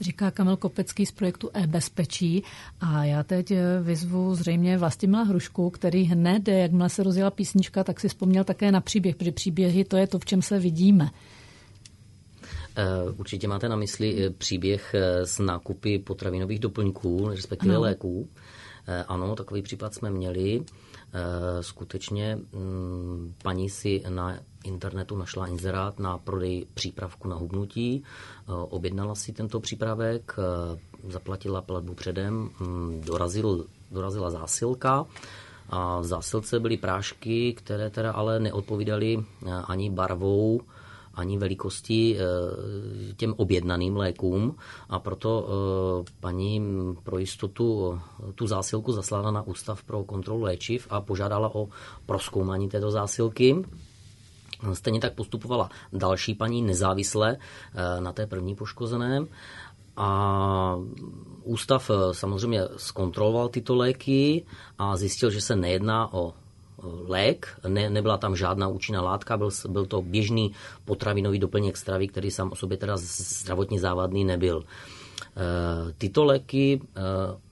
Říká 0.00 0.30
Kamil 0.30 0.56
Kopecký 0.56 1.06
z 1.06 1.12
projektu 1.12 1.50
e-bezpečí 1.54 2.42
a 2.80 3.04
já 3.04 3.22
teď 3.22 3.50
eh, 3.50 3.80
vyzvu 3.82 4.34
zřejmě 4.34 4.78
Vlastimila 4.78 5.22
Hrušku, 5.22 5.70
který 5.70 6.04
hned, 6.04 6.48
jakmile 6.48 6.88
se 6.88 7.02
rozjela 7.02 7.30
písnička, 7.30 7.84
tak 7.84 8.00
si 8.00 8.08
vzpomněl 8.08 8.44
také 8.44 8.72
na 8.72 8.80
příběh, 8.80 9.16
protože 9.16 9.32
příběhy 9.32 9.84
to 9.84 9.96
je 9.96 10.06
to, 10.06 10.18
v 10.18 10.24
čem 10.24 10.42
se 10.42 10.58
vidíme. 10.58 11.10
Eh, 12.76 13.10
určitě 13.16 13.48
máte 13.48 13.68
na 13.68 13.76
mysli 13.76 14.26
eh, 14.26 14.30
příběh 14.30 14.94
eh, 14.94 15.26
s 15.26 15.38
nákupy 15.38 15.98
potravinových 15.98 16.58
doplňků, 16.58 17.28
respektive 17.28 17.74
ano. 17.74 17.82
léků. 17.82 18.28
Ano, 19.08 19.36
takový 19.36 19.62
případ 19.62 19.94
jsme 19.94 20.10
měli. 20.10 20.62
Skutečně 21.60 22.38
mm, 22.52 23.34
paní 23.42 23.70
si 23.70 24.02
na 24.08 24.38
internetu 24.64 25.16
našla 25.16 25.46
inzerát 25.46 25.98
na 25.98 26.18
prodej 26.18 26.66
přípravku 26.74 27.28
na 27.28 27.36
hubnutí, 27.36 28.02
objednala 28.46 29.14
si 29.14 29.32
tento 29.32 29.60
přípravek, 29.60 30.36
zaplatila 31.08 31.62
platbu 31.62 31.94
předem, 31.94 32.50
mm, 32.60 33.02
dorazil, 33.06 33.66
dorazila 33.90 34.30
zásilka 34.30 35.06
a 35.70 36.00
v 36.00 36.04
zásilce 36.04 36.60
byly 36.60 36.76
prášky, 36.76 37.52
které 37.54 37.90
teda 37.90 38.12
ale 38.12 38.40
neodpovídaly 38.40 39.24
ani 39.64 39.90
barvou, 39.90 40.60
ani 41.20 41.38
velikosti 41.38 42.16
eh, 42.18 42.24
těm 43.14 43.34
objednaným 43.36 43.96
lékům 43.96 44.56
a 44.88 44.98
proto 44.98 45.48
eh, 45.48 46.12
paní 46.20 46.62
pro 47.02 47.18
jistotu 47.18 47.92
eh, 48.28 48.32
tu 48.32 48.46
zásilku 48.46 48.92
zaslala 48.92 49.30
na 49.30 49.42
Ústav 49.42 49.84
pro 49.84 50.04
kontrolu 50.04 50.42
léčiv 50.42 50.86
a 50.90 51.00
požádala 51.00 51.54
o 51.54 51.68
proskoumání 52.06 52.68
této 52.68 52.90
zásilky. 52.90 53.56
Stejně 54.72 55.00
tak 55.00 55.14
postupovala 55.14 55.70
další 55.92 56.34
paní 56.34 56.62
nezávisle 56.62 57.36
na 58.00 58.12
té 58.12 58.26
první 58.26 58.54
poškozené 58.54 59.26
a 59.96 60.76
ústav 61.42 61.90
samozřejmě 62.12 62.60
zkontroloval 62.76 63.48
tyto 63.48 63.76
léky 63.76 64.44
a 64.78 64.96
zjistil, 64.96 65.30
že 65.30 65.40
se 65.40 65.56
nejedná 65.56 66.12
o 66.12 66.34
lék, 66.82 67.60
ne, 67.68 67.90
nebyla 67.90 68.16
tam 68.16 68.36
žádná 68.36 68.68
účinná 68.68 69.02
látka, 69.02 69.36
byl, 69.36 69.50
byl 69.68 69.86
to 69.86 70.02
běžný 70.02 70.52
potravinový 70.84 71.38
doplněk 71.38 71.76
stravy, 71.76 72.08
který 72.08 72.30
sám 72.30 72.52
o 72.52 72.56
sobě 72.56 72.76
teda 72.76 72.96
zdravotně 72.96 73.80
závadný 73.80 74.24
nebyl. 74.24 74.64
E, 74.64 75.92
tyto 75.92 76.24
léky 76.24 76.80
e, 76.80 77.00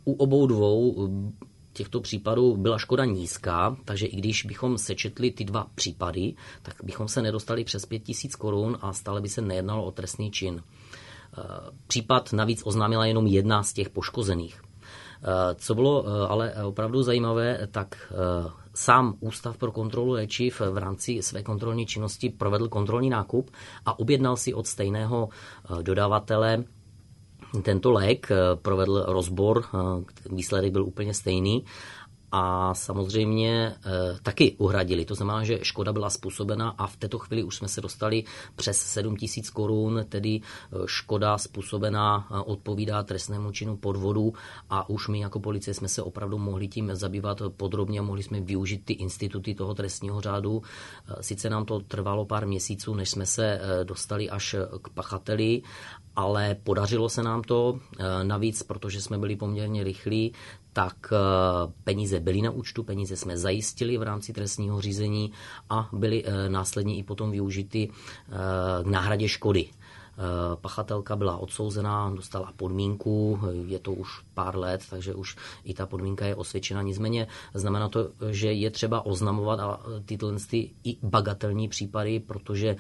u 0.04 0.12
obou 0.12 0.46
dvou 0.46 1.08
těchto 1.72 2.00
případů 2.00 2.56
byla 2.56 2.78
škoda 2.78 3.04
nízká, 3.04 3.76
takže 3.84 4.06
i 4.06 4.16
když 4.16 4.44
bychom 4.44 4.78
sečetli 4.78 5.30
ty 5.30 5.44
dva 5.44 5.66
případy, 5.74 6.34
tak 6.62 6.74
bychom 6.82 7.08
se 7.08 7.22
nedostali 7.22 7.64
přes 7.64 7.86
5000 7.86 8.36
korun 8.36 8.78
a 8.80 8.92
stále 8.92 9.20
by 9.20 9.28
se 9.28 9.40
nejednalo 9.40 9.84
o 9.84 9.90
trestný 9.90 10.30
čin. 10.30 10.58
E, 10.58 10.62
případ 11.86 12.32
navíc 12.32 12.62
oznámila 12.64 13.06
jenom 13.06 13.26
jedna 13.26 13.62
z 13.62 13.72
těch 13.72 13.88
poškozených. 13.90 14.60
Co 15.54 15.74
bylo 15.74 16.06
ale 16.30 16.54
opravdu 16.64 17.02
zajímavé, 17.02 17.68
tak 17.70 18.12
sám 18.78 19.14
Ústav 19.20 19.58
pro 19.58 19.72
kontrolu 19.72 20.12
léčiv 20.12 20.60
v 20.60 20.78
rámci 20.78 21.22
své 21.22 21.42
kontrolní 21.42 21.86
činnosti 21.86 22.30
provedl 22.30 22.68
kontrolní 22.68 23.10
nákup 23.10 23.50
a 23.86 23.98
objednal 23.98 24.36
si 24.36 24.54
od 24.54 24.66
stejného 24.66 25.28
eh, 25.28 25.82
dodavatele 25.82 26.64
tento 27.62 27.92
lék, 27.92 28.30
eh, 28.30 28.36
provedl 28.54 29.04
rozbor, 29.08 29.64
eh, 29.64 29.78
výsledek 30.30 30.72
byl 30.72 30.84
úplně 30.84 31.14
stejný 31.14 31.64
a 32.32 32.74
samozřejmě 32.74 33.52
e, 33.52 33.74
taky 34.22 34.52
uhradili. 34.58 35.04
To 35.04 35.14
znamená, 35.14 35.44
že 35.44 35.58
škoda 35.62 35.92
byla 35.92 36.10
způsobena 36.10 36.74
a 36.78 36.86
v 36.86 36.96
této 36.96 37.18
chvíli 37.18 37.42
už 37.42 37.56
jsme 37.56 37.68
se 37.68 37.80
dostali 37.80 38.24
přes 38.56 38.78
7 38.78 39.16
tisíc 39.16 39.50
korun, 39.50 40.04
tedy 40.08 40.30
e, 40.30 40.40
škoda 40.86 41.38
způsobená 41.38 42.28
e, 42.30 42.38
odpovídá 42.38 43.02
trestnému 43.02 43.52
činu 43.52 43.76
podvodu 43.76 44.32
a 44.70 44.88
už 44.88 45.08
my 45.08 45.20
jako 45.20 45.40
policie 45.40 45.74
jsme 45.74 45.88
se 45.88 46.02
opravdu 46.02 46.38
mohli 46.38 46.68
tím 46.68 46.90
zabývat 46.92 47.42
podrobně 47.56 47.98
a 47.98 48.02
mohli 48.02 48.22
jsme 48.22 48.40
využít 48.40 48.84
ty 48.84 48.92
instituty 48.92 49.54
toho 49.54 49.74
trestního 49.74 50.20
řádu. 50.20 50.62
Sice 51.20 51.50
nám 51.50 51.64
to 51.64 51.80
trvalo 51.80 52.24
pár 52.24 52.46
měsíců, 52.46 52.94
než 52.94 53.10
jsme 53.10 53.26
se 53.26 53.60
dostali 53.84 54.30
až 54.30 54.56
k 54.82 54.88
pachateli, 54.88 55.62
ale 56.18 56.56
podařilo 56.64 57.08
se 57.08 57.22
nám 57.22 57.42
to. 57.42 57.78
Navíc, 58.22 58.62
protože 58.62 59.00
jsme 59.00 59.18
byli 59.18 59.36
poměrně 59.36 59.84
rychlí, 59.84 60.32
tak 60.72 61.12
eh, 61.12 61.16
peníze 61.84 62.20
byly 62.20 62.42
na 62.42 62.50
účtu, 62.50 62.82
peníze 62.82 63.16
jsme 63.16 63.38
zajistili 63.38 63.98
v 63.98 64.02
rámci 64.02 64.32
trestního 64.32 64.80
řízení 64.80 65.32
a 65.70 65.88
byly 65.92 66.24
eh, 66.24 66.48
následně 66.48 66.96
i 66.96 67.02
potom 67.02 67.30
využity 67.30 67.88
eh, 67.90 68.84
k 68.84 68.86
náhradě 68.86 69.28
škody. 69.28 69.68
Pachatelka 70.60 71.16
byla 71.16 71.36
odsouzená, 71.36 72.10
dostala 72.10 72.52
podmínku, 72.56 73.40
je 73.66 73.78
to 73.78 73.92
už 73.92 74.08
pár 74.34 74.58
let, 74.58 74.82
takže 74.90 75.14
už 75.14 75.36
i 75.64 75.74
ta 75.74 75.86
podmínka 75.86 76.26
je 76.26 76.34
osvědčena. 76.34 76.82
Nicméně 76.82 77.26
znamená 77.54 77.88
to, 77.88 78.10
že 78.30 78.52
je 78.52 78.70
třeba 78.70 79.06
oznamovat 79.06 79.60
a 79.60 79.80
i 80.84 80.96
bagatelní 81.02 81.68
případy, 81.68 82.20
protože 82.20 82.76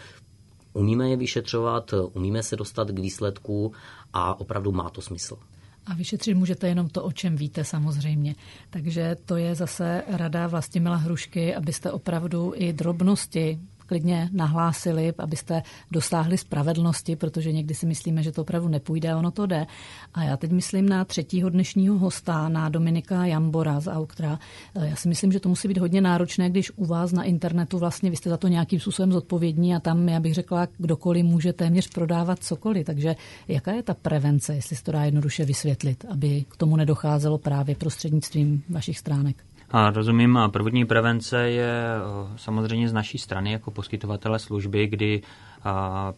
umíme 0.78 1.08
je 1.08 1.16
vyšetřovat, 1.16 1.94
umíme 2.12 2.42
se 2.42 2.56
dostat 2.56 2.90
k 2.90 2.98
výsledku 2.98 3.72
a 4.12 4.40
opravdu 4.40 4.72
má 4.72 4.90
to 4.90 5.02
smysl. 5.02 5.38
A 5.86 5.94
vyšetřit 5.94 6.34
můžete 6.34 6.68
jenom 6.68 6.88
to, 6.88 7.04
o 7.04 7.12
čem 7.12 7.36
víte 7.36 7.64
samozřejmě. 7.64 8.34
Takže 8.70 9.16
to 9.24 9.36
je 9.36 9.54
zase 9.54 10.02
rada 10.08 10.46
Vlastimila 10.46 10.96
Hrušky, 10.96 11.54
abyste 11.54 11.92
opravdu 11.92 12.52
i 12.56 12.72
drobnosti 12.72 13.58
klidně 13.88 14.28
nahlásili, 14.32 15.12
abyste 15.18 15.62
dosáhli 15.90 16.38
spravedlnosti, 16.38 17.16
protože 17.16 17.52
někdy 17.52 17.74
si 17.74 17.86
myslíme, 17.86 18.22
že 18.22 18.32
to 18.32 18.42
opravdu 18.42 18.68
nepůjde 18.68 19.14
ono 19.14 19.30
to 19.30 19.46
jde. 19.46 19.66
A 20.14 20.22
já 20.22 20.36
teď 20.36 20.50
myslím 20.50 20.88
na 20.88 21.04
třetího 21.04 21.50
dnešního 21.50 21.98
hosta, 21.98 22.48
na 22.48 22.68
Dominika 22.68 23.26
Jambora 23.26 23.80
z 23.80 23.86
Auktra. 23.86 24.38
Já 24.82 24.96
si 24.96 25.08
myslím, 25.08 25.32
že 25.32 25.40
to 25.40 25.48
musí 25.48 25.68
být 25.68 25.78
hodně 25.78 26.00
náročné, 26.00 26.50
když 26.50 26.72
u 26.76 26.84
vás 26.84 27.12
na 27.12 27.24
internetu 27.24 27.78
vlastně 27.78 28.10
vy 28.10 28.16
jste 28.16 28.30
za 28.30 28.36
to 28.36 28.48
nějakým 28.48 28.80
způsobem 28.80 29.12
zodpovědní 29.12 29.74
a 29.74 29.80
tam, 29.80 30.08
já 30.08 30.20
bych 30.20 30.34
řekla, 30.34 30.68
kdokoliv 30.78 31.24
může 31.24 31.52
téměř 31.52 31.88
prodávat 31.88 32.38
cokoliv. 32.38 32.86
Takže 32.86 33.16
jaká 33.48 33.72
je 33.72 33.82
ta 33.82 33.94
prevence, 33.94 34.54
jestli 34.54 34.76
se 34.76 34.84
to 34.84 34.92
dá 34.92 35.04
jednoduše 35.04 35.44
vysvětlit, 35.44 36.04
aby 36.08 36.44
k 36.48 36.56
tomu 36.56 36.76
nedocházelo 36.76 37.38
právě 37.38 37.74
prostřednictvím 37.74 38.62
vašich 38.68 38.98
stránek? 38.98 39.44
A 39.70 39.90
rozumím, 39.90 40.38
prvotní 40.48 40.84
prevence 40.84 41.50
je 41.50 41.84
samozřejmě 42.36 42.88
z 42.88 42.92
naší 42.92 43.18
strany 43.18 43.52
jako 43.52 43.70
poskytovatele 43.70 44.38
služby, 44.38 44.86
kdy 44.86 45.22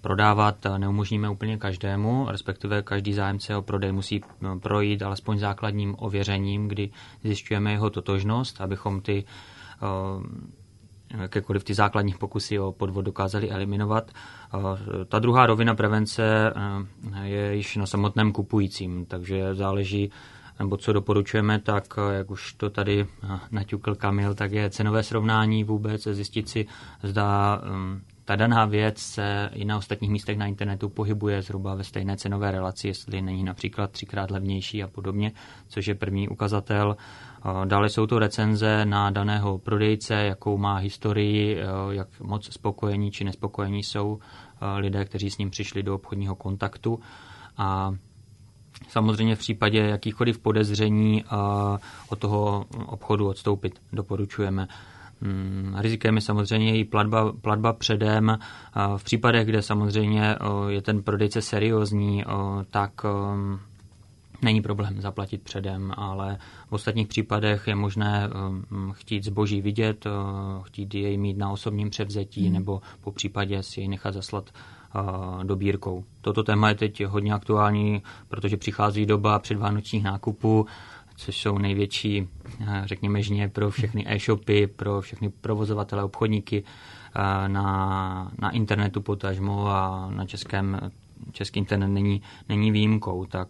prodávat 0.01 0.67
neumožníme 0.79 1.31
úplně 1.31 1.57
každému, 1.57 2.27
respektive 2.31 2.83
každý 2.83 3.13
zájemce 3.13 3.57
o 3.57 3.63
prodej 3.63 3.93
musí 3.93 4.21
projít 4.63 5.03
alespoň 5.03 5.39
základním 5.39 5.97
ověřením, 5.99 6.69
kdy 6.69 6.91
zjišťujeme 7.25 7.73
jeho 7.73 7.91
totožnost, 7.91 8.61
abychom 8.61 9.01
ty 9.01 9.25
jakékoliv 11.19 11.65
ty 11.65 11.75
základní 11.75 12.15
pokusy 12.15 12.59
o 12.59 12.73
podvod 12.73 13.05
dokázali 13.05 13.51
eliminovat. 13.51 14.11
Ta 15.09 15.19
druhá 15.19 15.47
rovina 15.47 15.75
prevence 15.75 16.53
je 17.23 17.57
již 17.57 17.77
na 17.77 17.87
samotném 17.87 18.33
kupujícím, 18.33 19.07
takže 19.07 19.55
záleží 19.55 20.11
nebo 20.61 20.77
co 20.77 20.93
doporučujeme, 20.93 21.59
tak 21.59 21.85
jak 22.13 22.31
už 22.31 22.53
to 22.53 22.71
tady 22.71 23.07
naťukl 23.51 23.95
Kamil, 23.95 24.35
tak 24.35 24.53
je 24.53 24.71
cenové 24.71 25.03
srovnání 25.03 25.65
vůbec, 25.65 26.03
zjistit 26.03 26.49
si, 26.49 26.67
zda 27.03 27.61
um, 27.75 28.01
ta 28.25 28.37
daná 28.37 28.65
věc 28.65 28.99
se 28.99 29.51
i 29.55 29.65
na 29.65 29.77
ostatních 29.77 30.11
místech 30.11 30.39
na 30.39 30.47
internetu 30.47 30.89
pohybuje 30.89 31.43
zhruba 31.43 31.75
ve 31.75 31.85
stejné 31.85 32.17
cenové 32.17 32.51
relaci, 32.51 32.89
jestli 32.89 33.23
není 33.23 33.45
například 33.45 33.91
třikrát 33.91 34.31
levnější 34.31 34.83
a 34.83 34.89
podobně, 34.89 35.33
což 35.69 35.87
je 35.87 35.95
první 35.95 36.29
ukazatel. 36.29 36.97
Dále 37.65 37.89
jsou 37.89 38.07
to 38.07 38.19
recenze 38.19 38.85
na 38.85 39.11
daného 39.11 39.59
prodejce, 39.59 40.15
jakou 40.15 40.59
má 40.59 40.77
historii, 40.77 41.59
jak 41.91 42.21
moc 42.21 42.53
spokojení 42.53 43.11
či 43.11 43.25
nespokojení 43.25 43.83
jsou 43.83 44.19
lidé, 44.77 45.05
kteří 45.05 45.31
s 45.31 45.39
ním 45.39 45.51
přišli 45.51 45.83
do 45.83 45.95
obchodního 45.95 46.35
kontaktu. 46.35 47.01
A 47.57 47.95
Samozřejmě 48.89 49.37
v 49.37 49.39
případě 49.39 49.79
jakýchkoliv 49.79 50.39
podezření 50.39 51.25
od 52.09 52.19
toho 52.19 52.67
obchodu 52.87 53.29
odstoupit 53.29 53.81
doporučujeme. 53.93 54.69
Hmm, 55.23 55.75
rizikem 55.79 56.17
je 56.17 56.21
samozřejmě 56.21 56.79
i 56.79 56.85
platba, 56.85 57.33
platba 57.33 57.73
předem. 57.73 58.39
V 58.97 59.05
případech, 59.05 59.47
kde 59.47 59.63
samozřejmě 59.63 60.37
je 60.69 60.83
ten 60.83 61.03
prodejce 61.03 61.43
seriózní, 61.43 62.25
tak 62.71 62.93
není 64.43 64.63
problém 64.63 65.01
zaplatit 65.01 65.43
předem, 65.43 65.93
ale 65.97 66.39
v 66.69 66.73
ostatních 66.73 67.09
případech 67.09 67.67
je 67.67 67.75
možné 67.75 68.29
chtít 68.93 69.25
zboží 69.25 69.61
vidět, 69.61 70.07
chtít 70.63 70.95
jej 70.95 71.19
mít 71.19 71.39
na 71.39 71.51
osobním 71.51 71.91
převzetí 71.91 72.45
hmm. 72.45 72.53
nebo 72.53 72.81
po 73.01 73.13
případě 73.13 73.63
si 73.63 73.81
jej 73.81 73.89
nechat 73.89 74.15
zaslat 74.15 74.51
dobírkou. 75.43 76.05
Toto 76.21 76.43
téma 76.43 76.69
je 76.69 76.75
teď 76.75 77.05
hodně 77.05 77.33
aktuální, 77.33 78.03
protože 78.29 78.57
přichází 78.57 79.07
doba 79.07 79.39
předvánočních 79.39 80.05
nákupů, 80.05 80.67
což 81.17 81.37
jsou 81.37 81.59
největší, 81.59 82.29
řekněme, 82.85 83.23
žně 83.23 83.49
pro 83.49 83.71
všechny 83.71 84.05
e-shopy, 84.09 84.67
pro 84.67 85.01
všechny 85.01 85.31
provozovatele, 85.31 86.05
obchodníky 86.05 86.65
na, 87.47 88.33
na 88.39 88.51
internetu 88.51 89.01
potažmo 89.01 89.69
a 89.69 90.11
na 90.15 90.27
českém 90.27 90.91
český 91.33 91.59
internet 91.59 91.89
není, 91.89 92.23
není 92.49 92.71
výjimkou, 92.71 93.25
tak 93.25 93.49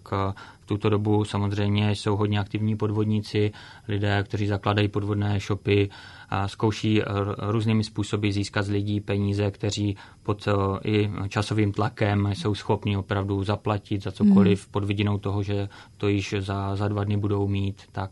v 0.61 0.67
tuto 0.67 0.91
dobu 0.91 1.25
samozřejmě 1.25 1.91
jsou 1.91 2.17
hodně 2.17 2.41
aktivní 2.41 2.77
podvodníci, 2.77 3.53
lidé, 3.89 4.23
kteří 4.23 4.47
zakládají 4.47 4.89
podvodné 4.89 5.41
shopy, 5.41 5.91
a 6.31 6.49
zkouší 6.49 7.03
různými 7.39 7.85
způsoby 7.85 8.31
získat 8.31 8.63
z 8.63 8.71
lidí 8.71 9.01
peníze, 9.01 9.51
kteří 9.51 9.97
pod 10.23 10.49
i 10.85 11.11
časovým 11.29 11.73
tlakem 11.73 12.27
jsou 12.27 12.55
schopni 12.55 12.97
opravdu 12.97 13.45
zaplatit 13.45 14.03
za 14.03 14.13
cokoliv 14.13 14.65
hmm. 14.65 14.73
pod 14.73 14.85
vidinou 14.85 15.19
toho, 15.19 15.43
že 15.43 15.69
to 15.97 16.09
již 16.09 16.35
za, 16.39 16.77
za 16.77 16.89
dva 16.89 17.05
dny 17.05 17.17
budou 17.17 17.49
mít, 17.49 17.83
tak 17.93 18.11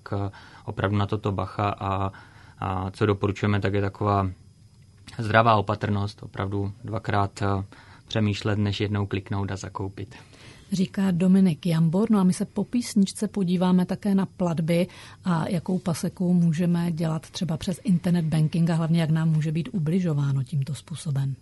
opravdu 0.64 0.96
na 0.96 1.06
toto 1.06 1.32
bacha 1.32 1.74
a, 1.78 2.12
a 2.58 2.90
co 2.90 3.06
doporučujeme, 3.06 3.60
tak 3.60 3.74
je 3.74 3.80
taková 3.80 4.30
zdravá 5.18 5.56
opatrnost, 5.56 6.22
opravdu 6.22 6.72
dvakrát 6.84 7.42
přemýšlet, 8.08 8.58
než 8.58 8.80
jednou 8.80 9.06
kliknout 9.06 9.52
a 9.52 9.56
zakoupit. 9.56 10.14
Říká 10.72 11.10
Dominik 11.10 11.66
Jambor. 11.66 12.10
No 12.10 12.18
a 12.18 12.24
my 12.24 12.32
se 12.32 12.44
po 12.44 12.64
písničce 12.64 13.28
podíváme 13.28 13.86
také 13.86 14.14
na 14.14 14.26
platby 14.26 14.86
a 15.24 15.48
jakou 15.48 15.78
paseku 15.78 16.34
můžeme 16.34 16.92
dělat 16.92 17.30
třeba 17.30 17.56
přes 17.56 17.80
internet 17.84 18.24
banking 18.24 18.70
a 18.70 18.74
hlavně 18.74 19.00
jak 19.00 19.10
nám 19.10 19.28
může 19.28 19.52
být 19.52 19.68
ubližováno 19.72 20.44
tímto 20.44 20.74
způsobem. 20.74 21.34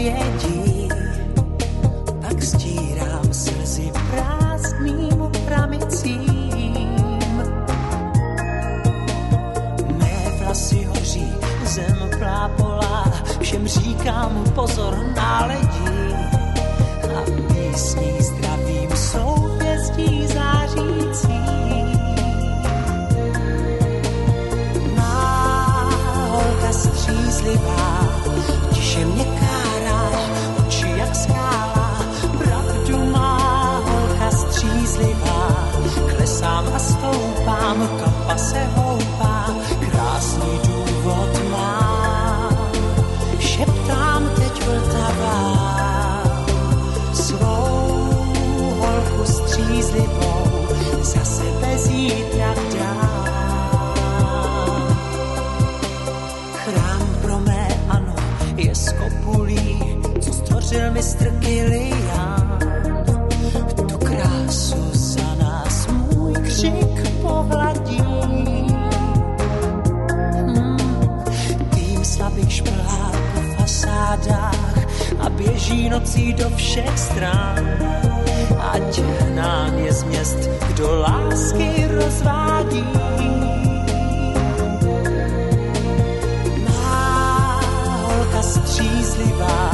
Vědí, 0.00 0.88
pak 2.20 2.42
stírám 2.42 3.32
slzy 3.32 3.92
prázdným 4.10 5.30
pramicím. 5.46 6.88
Mé 9.98 10.16
vlasy 10.38 10.84
hoří, 10.84 11.32
zem 11.64 12.10
plápolá, 12.18 13.12
všem 13.40 13.68
říkám 13.68 14.44
pozor 14.54 14.98
náledí 15.16 16.14
a 17.16 17.20
místní 17.52 18.22
zdravým 18.22 18.90
souhvězdí 18.96 20.26
zářící. 20.26 21.40
Náholka 24.96 26.72
střízlivá, 26.72 28.08
tiše 28.72 29.04
mě 29.04 29.24
stvořil 60.70 60.92
mistr 60.92 61.30
Kilian. 61.40 62.40
běží 75.70 75.88
nocí 75.88 76.32
do 76.32 76.50
všech 76.56 76.98
stran. 76.98 77.68
Ať 78.60 79.00
nám 79.34 79.78
je 79.78 79.92
z 79.92 80.04
měst, 80.04 80.38
kdo 80.68 80.94
lásky 80.94 81.88
rozvádí. 81.90 82.84
Má 86.68 87.60
holka 88.02 88.42
střízlivá, 88.42 89.69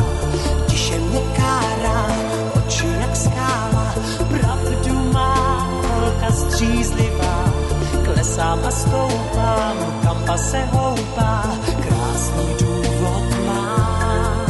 střízlivá, 6.56 7.52
kles 7.90 8.04
klesám 8.04 8.60
a 8.64 8.70
stoupám, 8.70 9.76
kampa 10.02 10.36
se 10.36 10.64
houpá, 10.72 11.42
krásný 11.82 12.46
důvod 12.60 13.46
mám. 13.46 14.46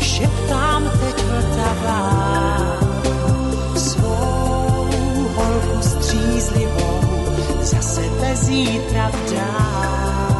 Šeptám 0.00 0.82
teď 1.00 1.24
vltavá, 1.24 2.76
svou 3.76 4.88
holku 5.34 5.80
střízlivou, 5.80 7.00
za 7.60 7.80
sebe 7.80 8.36
zítra 8.36 9.10
vdám. 9.10 10.35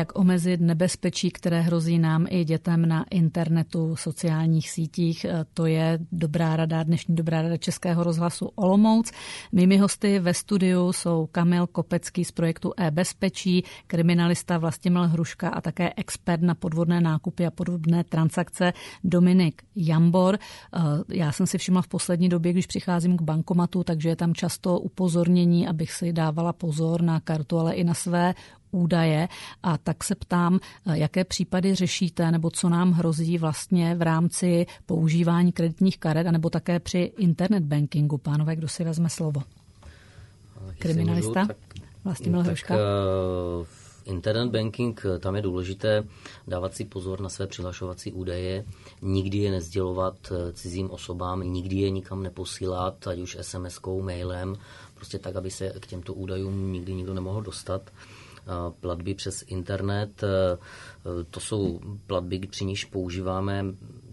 Jak 0.00 0.18
omezit 0.18 0.60
nebezpečí, 0.60 1.30
které 1.30 1.60
hrozí 1.60 1.98
nám 1.98 2.26
i 2.30 2.44
dětem 2.44 2.88
na 2.88 3.04
internetu, 3.10 3.96
sociálních 3.96 4.70
sítích. 4.70 5.24
Eh, 5.24 5.44
To 5.54 5.66
je 5.66 5.98
dobrá 6.12 6.56
rada, 6.56 6.82
dnešní 6.82 7.16
dobrá 7.16 7.42
rada 7.42 7.56
Českého 7.56 8.04
rozhlasu 8.04 8.46
Olomouc. 8.54 9.12
Mými 9.52 9.76
hosty 9.76 10.18
ve 10.18 10.34
studiu 10.34 10.92
jsou 10.92 11.28
Kamil 11.32 11.66
Kopecký 11.66 12.24
z 12.24 12.32
projektu 12.32 12.72
e-bezpečí, 12.76 13.64
kriminalista 13.86 14.58
Vlastimil 14.58 15.08
Hruška 15.08 15.48
a 15.48 15.60
také 15.60 15.92
expert 15.96 16.42
na 16.42 16.54
podvodné 16.54 17.00
nákupy 17.00 17.46
a 17.46 17.50
podvodné 17.50 18.04
transakce 18.04 18.72
Dominik 19.04 19.62
Jambor. 19.76 20.38
Eh, 20.40 20.80
Já 21.08 21.32
jsem 21.32 21.46
si 21.46 21.58
všimla 21.58 21.82
v 21.82 21.88
poslední 21.88 22.28
době, 22.28 22.52
když 22.52 22.66
přicházím 22.66 23.16
k 23.16 23.22
bankomatu, 23.22 23.84
takže 23.84 24.08
je 24.08 24.16
tam 24.16 24.34
často 24.34 24.80
upozornění, 24.80 25.68
abych 25.68 25.92
si 25.92 26.12
dávala 26.12 26.52
pozor 26.52 27.02
na 27.02 27.20
kartu, 27.20 27.58
ale 27.58 27.74
i 27.74 27.84
na 27.84 27.94
své 27.94 28.34
údaje 28.70 29.28
a 29.62 29.78
tak 29.78 30.04
se 30.04 30.14
ptám, 30.14 30.60
eh, 30.86 30.98
jaké 30.98 31.24
případy 31.24 31.74
řešíte 31.74 32.30
nebo 32.30 32.50
co 32.50 32.68
nám 32.68 32.92
hrozí 32.92 33.38
vlastně 33.38 33.94
v 33.94 34.02
rámci 34.02 34.66
používání 34.86 35.52
kreditních 35.52 35.98
karet 35.98 36.26
anebo 36.26 36.50
také 36.50 36.80
při 36.80 37.12
internet 37.18 37.62
bankingu. 37.62 38.18
Pánové, 38.18 38.56
kdo 38.56 38.68
si 38.68 38.84
vezme 38.84 39.08
slovo? 39.08 39.42
Jestli 40.66 40.78
Kriminalista? 40.78 41.48
Vlastimil 42.04 42.38
tak, 42.40 42.46
Hruška? 42.46 42.74
eh, 42.74 42.78
v 43.64 43.90
Internet 44.04 44.50
banking, 44.50 45.02
eh, 45.04 45.18
tam 45.18 45.36
je 45.36 45.42
důležité 45.42 46.04
dávat 46.48 46.74
si 46.74 46.84
pozor 46.84 47.20
na 47.20 47.28
své 47.28 47.46
přihlašovací 47.46 48.12
údaje, 48.12 48.64
nikdy 49.02 49.38
je 49.38 49.50
nezdělovat 49.50 50.14
eh, 50.32 50.52
cizím 50.52 50.90
osobám, 50.90 51.40
nikdy 51.40 51.76
je 51.76 51.90
nikam 51.90 52.22
neposílat, 52.22 53.06
ať 53.06 53.18
už 53.18 53.36
SMS-kou, 53.40 54.02
mailem, 54.02 54.56
prostě 54.94 55.18
tak, 55.18 55.36
aby 55.36 55.50
se 55.50 55.72
k 55.80 55.86
těmto 55.86 56.14
údajům 56.14 56.72
nikdy 56.72 56.94
nikdo 56.94 57.14
nemohl 57.14 57.42
dostat. 57.42 57.82
Eh, 57.86 58.19
Platby 58.80 59.14
přes 59.14 59.44
internet, 59.46 60.24
to 61.30 61.40
jsou 61.40 61.80
platby, 62.06 62.38
při 62.38 62.64
níž 62.64 62.84
používáme 62.84 63.64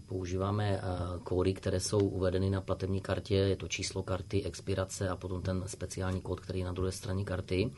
používáme 0.08 0.80
kódy, 1.24 1.54
které 1.54 1.80
jsou 1.80 1.98
uvedeny 1.98 2.50
na 2.50 2.60
platební 2.60 3.00
kartě, 3.00 3.34
je 3.34 3.56
to 3.56 3.68
číslo 3.68 4.02
karty, 4.02 4.44
expirace 4.44 5.08
a 5.08 5.16
potom 5.16 5.42
ten 5.42 5.62
speciální 5.66 6.20
kód, 6.20 6.40
který 6.40 6.58
je 6.58 6.64
na 6.64 6.72
druhé 6.72 6.92
straně 6.92 7.24
karty. 7.24 7.70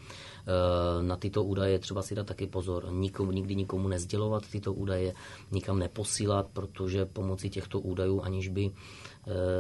Na 1.02 1.16
tyto 1.16 1.44
údaje 1.44 1.72
je 1.72 1.78
třeba 1.78 2.02
si 2.02 2.14
dát 2.14 2.26
taky 2.26 2.46
pozor. 2.46 2.92
Nikomu, 2.92 3.32
nikdy 3.32 3.56
nikomu 3.56 3.88
nezdělovat 3.88 4.42
tyto 4.50 4.72
údaje, 4.72 5.14
nikam 5.50 5.78
neposílat, 5.78 6.46
protože 6.52 7.04
pomocí 7.04 7.50
těchto 7.50 7.80
údajů, 7.80 8.20
aniž 8.20 8.48
by 8.48 8.70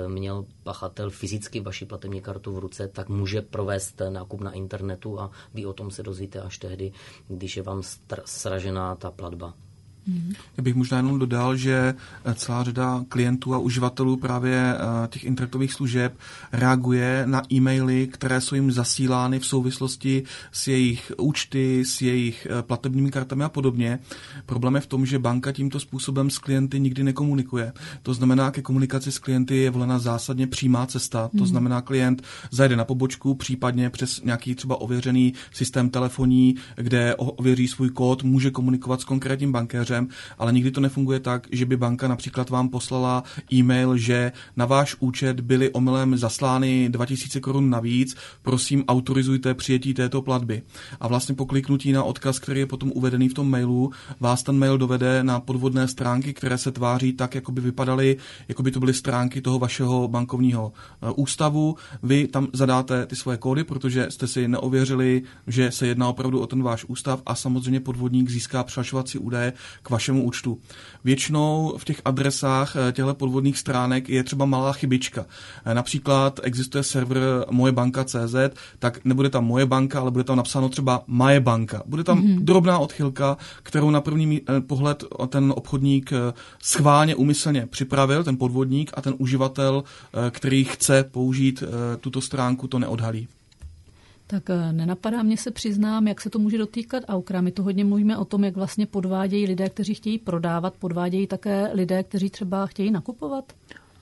měl 0.08 0.46
pachatel 0.62 1.10
fyzicky 1.10 1.60
vaši 1.60 1.86
platební 1.86 2.20
kartu 2.20 2.52
v 2.52 2.58
ruce, 2.58 2.88
tak 2.88 3.08
může 3.08 3.42
provést 3.42 4.02
nákup 4.08 4.40
na 4.40 4.52
internetu 4.52 5.20
a 5.20 5.30
vy 5.54 5.66
o 5.66 5.72
tom 5.72 5.90
se 5.90 6.02
dozvíte 6.02 6.40
až 6.40 6.58
tehdy, 6.58 6.92
když 7.28 7.56
je 7.56 7.62
vám 7.62 7.82
sražená 8.24 8.94
ta 8.94 9.10
platba. 9.10 9.54
Já 10.56 10.62
bych 10.62 10.74
možná 10.74 10.96
jenom 10.96 11.18
dodal, 11.18 11.56
že 11.56 11.94
eh, 12.24 12.34
celá 12.34 12.64
řada 12.64 13.04
klientů 13.08 13.54
a 13.54 13.58
uživatelů 13.58 14.16
právě 14.16 14.74
eh, 14.74 15.08
těch 15.08 15.24
internetových 15.24 15.72
služeb 15.72 16.18
reaguje 16.52 17.22
na 17.26 17.42
e-maily, 17.52 18.06
které 18.06 18.40
jsou 18.40 18.54
jim 18.54 18.72
zasílány 18.72 19.38
v 19.38 19.46
souvislosti 19.46 20.22
s 20.52 20.68
jejich 20.68 21.12
účty, 21.18 21.84
s 21.84 22.02
jejich 22.02 22.46
eh, 22.50 22.62
platebními 22.62 23.10
kartami 23.10 23.44
a 23.44 23.48
podobně. 23.48 23.98
Problém 24.46 24.74
je 24.74 24.80
v 24.80 24.86
tom, 24.86 25.06
že 25.06 25.18
banka 25.18 25.52
tímto 25.52 25.80
způsobem 25.80 26.30
s 26.30 26.38
klienty 26.38 26.80
nikdy 26.80 27.02
nekomunikuje. 27.02 27.72
To 28.02 28.14
znamená, 28.14 28.50
ke 28.50 28.62
komunikaci 28.62 29.12
s 29.12 29.18
klienty 29.18 29.56
je 29.56 29.70
volena 29.70 29.98
zásadně 29.98 30.46
přímá 30.46 30.86
cesta. 30.86 31.30
To 31.38 31.46
znamená, 31.46 31.80
klient 31.80 32.22
zajde 32.50 32.76
na 32.76 32.84
pobočku, 32.84 33.34
případně 33.34 33.90
přes 33.90 34.22
nějaký 34.22 34.54
třeba 34.54 34.80
ověřený 34.80 35.34
systém 35.52 35.90
telefoní, 35.90 36.56
kde 36.76 37.14
ověří 37.16 37.68
svůj 37.68 37.90
kód, 37.90 38.22
může 38.22 38.50
komunikovat 38.50 39.00
s 39.00 39.04
konkrétním 39.04 39.52
bankéřem, 39.52 39.99
ale 40.38 40.52
nikdy 40.52 40.70
to 40.70 40.80
nefunguje 40.80 41.20
tak, 41.20 41.46
že 41.50 41.66
by 41.66 41.76
banka 41.76 42.08
například 42.08 42.50
vám 42.50 42.68
poslala 42.68 43.24
e-mail, 43.52 43.96
že 43.96 44.32
na 44.56 44.66
váš 44.66 44.96
účet 44.98 45.40
byly 45.40 45.70
omylem 45.72 46.16
zaslány 46.16 46.88
2000 46.88 47.40
korun 47.40 47.70
navíc, 47.70 48.16
prosím 48.42 48.84
autorizujte 48.88 49.54
přijetí 49.54 49.94
této 49.94 50.22
platby. 50.22 50.62
A 51.00 51.08
vlastně 51.08 51.34
po 51.34 51.46
kliknutí 51.46 51.92
na 51.92 52.04
odkaz, 52.04 52.38
který 52.38 52.60
je 52.60 52.66
potom 52.66 52.92
uvedený 52.94 53.28
v 53.28 53.34
tom 53.34 53.50
mailu, 53.50 53.90
vás 54.20 54.42
ten 54.42 54.58
mail 54.58 54.78
dovede 54.78 55.24
na 55.24 55.40
podvodné 55.40 55.88
stránky, 55.88 56.34
které 56.34 56.58
se 56.58 56.72
tváří 56.72 57.12
tak, 57.12 57.34
jako 57.34 57.52
by 57.52 57.60
vypadaly, 57.60 58.16
jako 58.48 58.62
by 58.62 58.70
to 58.70 58.80
byly 58.80 58.94
stránky 58.94 59.40
toho 59.40 59.58
vašeho 59.58 60.08
bankovního 60.08 60.72
eh, 61.02 61.10
ústavu. 61.16 61.76
Vy 62.02 62.28
tam 62.28 62.48
zadáte 62.52 63.06
ty 63.06 63.16
svoje 63.16 63.38
kódy, 63.38 63.64
protože 63.64 64.06
jste 64.10 64.26
si 64.26 64.48
neověřili, 64.48 65.22
že 65.46 65.70
se 65.70 65.86
jedná 65.86 66.08
opravdu 66.08 66.40
o 66.40 66.46
ten 66.46 66.62
váš 66.62 66.84
ústav 66.84 67.22
a 67.26 67.34
samozřejmě 67.34 67.80
podvodník 67.80 68.30
získá 68.30 68.64
přihlašovací 68.64 69.18
údaje 69.18 69.52
k 69.82 69.90
vašemu 69.90 70.24
účtu. 70.24 70.58
Většinou 71.04 71.74
v 71.78 71.84
těch 71.84 72.00
adresách 72.04 72.76
eh, 72.76 72.92
těchto 72.92 73.14
podvodných 73.14 73.58
stránek 73.58 74.08
je 74.08 74.24
třeba 74.24 74.44
malá 74.44 74.72
chybička. 74.72 75.26
Eh, 75.64 75.74
Například 75.74 76.40
existuje 76.42 76.84
server 76.84 77.22
mojebanka.cz, 77.50 78.34
tak 78.78 79.04
nebude 79.04 79.30
tam 79.30 79.44
moje 79.44 79.66
banka, 79.66 80.00
ale 80.00 80.10
bude 80.10 80.24
tam 80.24 80.36
napsáno 80.36 80.68
třeba 80.68 81.02
Maje 81.06 81.40
banka. 81.40 81.82
Bude 81.86 82.04
tam 82.04 82.22
mm-hmm. 82.22 82.40
drobná 82.40 82.78
odchylka, 82.78 83.36
kterou 83.62 83.90
na 83.90 84.00
první 84.00 84.40
eh, 84.40 84.60
pohled 84.60 85.04
ten 85.28 85.52
obchodník 85.56 86.12
schválně, 86.62 87.14
umyslně 87.14 87.66
připravil, 87.66 88.24
ten 88.24 88.36
podvodník, 88.36 88.90
a 88.94 89.02
ten 89.02 89.14
uživatel, 89.18 89.84
který 90.30 90.64
chce 90.64 91.04
použít 91.04 91.62
tuto 92.00 92.20
stránku, 92.20 92.68
to 92.68 92.78
neodhalí. 92.78 93.28
Tak 94.30 94.50
eh, 94.50 94.72
nenapadá 94.72 95.22
mě 95.22 95.36
se 95.36 95.50
přiznám, 95.50 96.08
jak 96.08 96.20
se 96.20 96.30
to 96.30 96.38
může 96.38 96.58
dotýkat 96.58 97.02
Aukra. 97.08 97.40
My 97.40 97.52
to 97.52 97.62
hodně 97.62 97.84
mluvíme 97.84 98.16
o 98.18 98.24
tom, 98.24 98.44
jak 98.44 98.56
vlastně 98.56 98.86
podvádějí 98.86 99.46
lidé, 99.46 99.68
kteří 99.68 99.94
chtějí 99.94 100.18
prodávat, 100.18 100.74
podvádějí 100.78 101.26
také 101.26 101.70
lidé, 101.72 102.02
kteří 102.02 102.30
třeba 102.30 102.66
chtějí 102.66 102.90
nakupovat. 102.90 103.44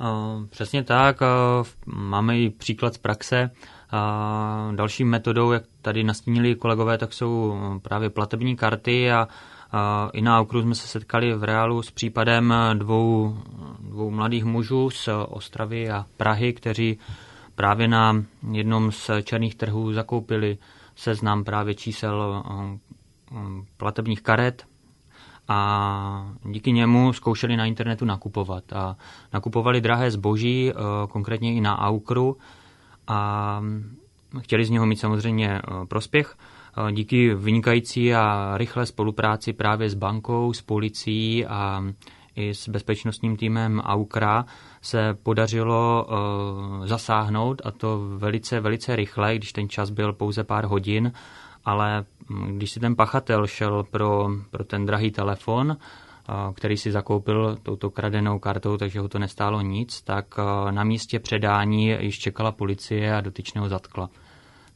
Uh, 0.01 0.47
Přesně 0.47 0.83
tak. 0.85 1.21
uh, 1.21 1.95
Máme 1.95 2.39
i 2.39 2.51
příklad 2.51 2.95
z 2.95 2.99
praxe. 2.99 3.51
Další 4.75 5.05
metodou, 5.05 5.53
jak 5.53 5.63
tady 5.83 6.05
nastínili 6.05 6.55
kolegové, 6.55 6.99
tak 6.99 7.13
jsou 7.13 7.55
právě 7.83 8.11
platební 8.11 8.57
karty 8.57 9.13
a 9.13 9.29
i 10.13 10.23
na 10.23 10.41
okruhu 10.41 10.63
jsme 10.63 10.75
se 10.75 10.89
setkali 10.89 11.35
v 11.35 11.45
reálu 11.45 11.83
s 11.83 11.91
případem 11.91 12.55
dvou, 12.75 13.37
dvou 13.81 14.11
mladých 14.11 14.45
mužů 14.45 14.91
z 14.91 15.09
Ostravy 15.29 15.91
a 15.91 16.07
Prahy, 16.17 16.53
kteří 16.53 16.99
právě 17.59 17.89
na 17.89 18.25
jednom 18.53 18.93
z 18.93 19.11
černých 19.23 19.55
trhů 19.55 19.93
zakoupili 19.93 20.59
seznam 20.97 21.45
právě 21.45 21.75
čísel 21.75 22.45
uh, 22.51 23.39
um, 23.39 23.67
platebních 23.77 24.23
karet 24.23 24.67
a 25.49 26.31
díky 26.45 26.73
němu 26.73 27.13
zkoušeli 27.13 27.57
na 27.57 27.67
internetu 27.67 28.05
nakupovat. 28.05 28.73
A 28.73 28.97
nakupovali 29.33 29.81
drahé 29.81 30.11
zboží, 30.11 30.73
konkrétně 31.09 31.55
i 31.55 31.61
na 31.61 31.79
Aukru 31.79 32.37
a 33.07 33.63
chtěli 34.41 34.65
z 34.65 34.71
něho 34.71 34.87
mít 34.87 34.97
samozřejmě 35.01 35.61
prospěch. 35.89 36.37
Díky 36.93 37.35
vynikající 37.35 38.15
a 38.15 38.53
rychlé 38.57 38.87
spolupráci 38.87 39.53
právě 39.53 39.91
s 39.91 39.95
bankou, 39.95 40.53
s 40.53 40.63
policií 40.63 41.47
a 41.47 41.85
i 42.39 42.55
s 42.55 42.69
bezpečnostním 42.69 43.37
týmem 43.37 43.83
AUKRA 43.85 44.45
se 44.83 45.15
podařilo 45.23 46.07
uh, 46.09 46.87
zasáhnout 46.87 47.63
a 47.65 47.71
to 47.71 48.01
velice, 48.17 48.61
velice 48.61 48.97
rychle, 48.97 49.37
když 49.37 49.53
ten 49.53 49.69
čas 49.69 49.91
byl 49.91 50.13
pouze 50.13 50.45
pár 50.45 50.65
hodin, 50.65 51.13
ale 51.65 52.05
hm, 52.31 52.57
když 52.57 52.71
si 52.71 52.81
ten 52.81 52.97
pachatel 52.97 53.47
šel 53.47 53.83
pro, 53.83 54.31
pro 54.51 54.65
ten 54.65 54.87
drahý 54.87 55.11
telefon, 55.11 55.69
uh, 55.71 56.55
který 56.55 56.77
si 56.77 56.93
zakoupil 56.93 57.57
touto 57.63 57.91
kradenou 57.91 58.39
kartou, 58.39 58.77
takže 58.77 59.01
ho 59.01 59.09
to 59.09 59.19
nestálo 59.19 59.61
nic, 59.61 60.03
tak 60.03 60.39
uh, 60.39 60.73
na 60.73 60.85
místě 60.85 61.19
předání 61.19 61.97
již 62.01 62.19
čekala 62.19 62.53
policie 62.53 63.17
a 63.17 63.21
dotyčného 63.21 63.69
zatkla. 63.69 64.11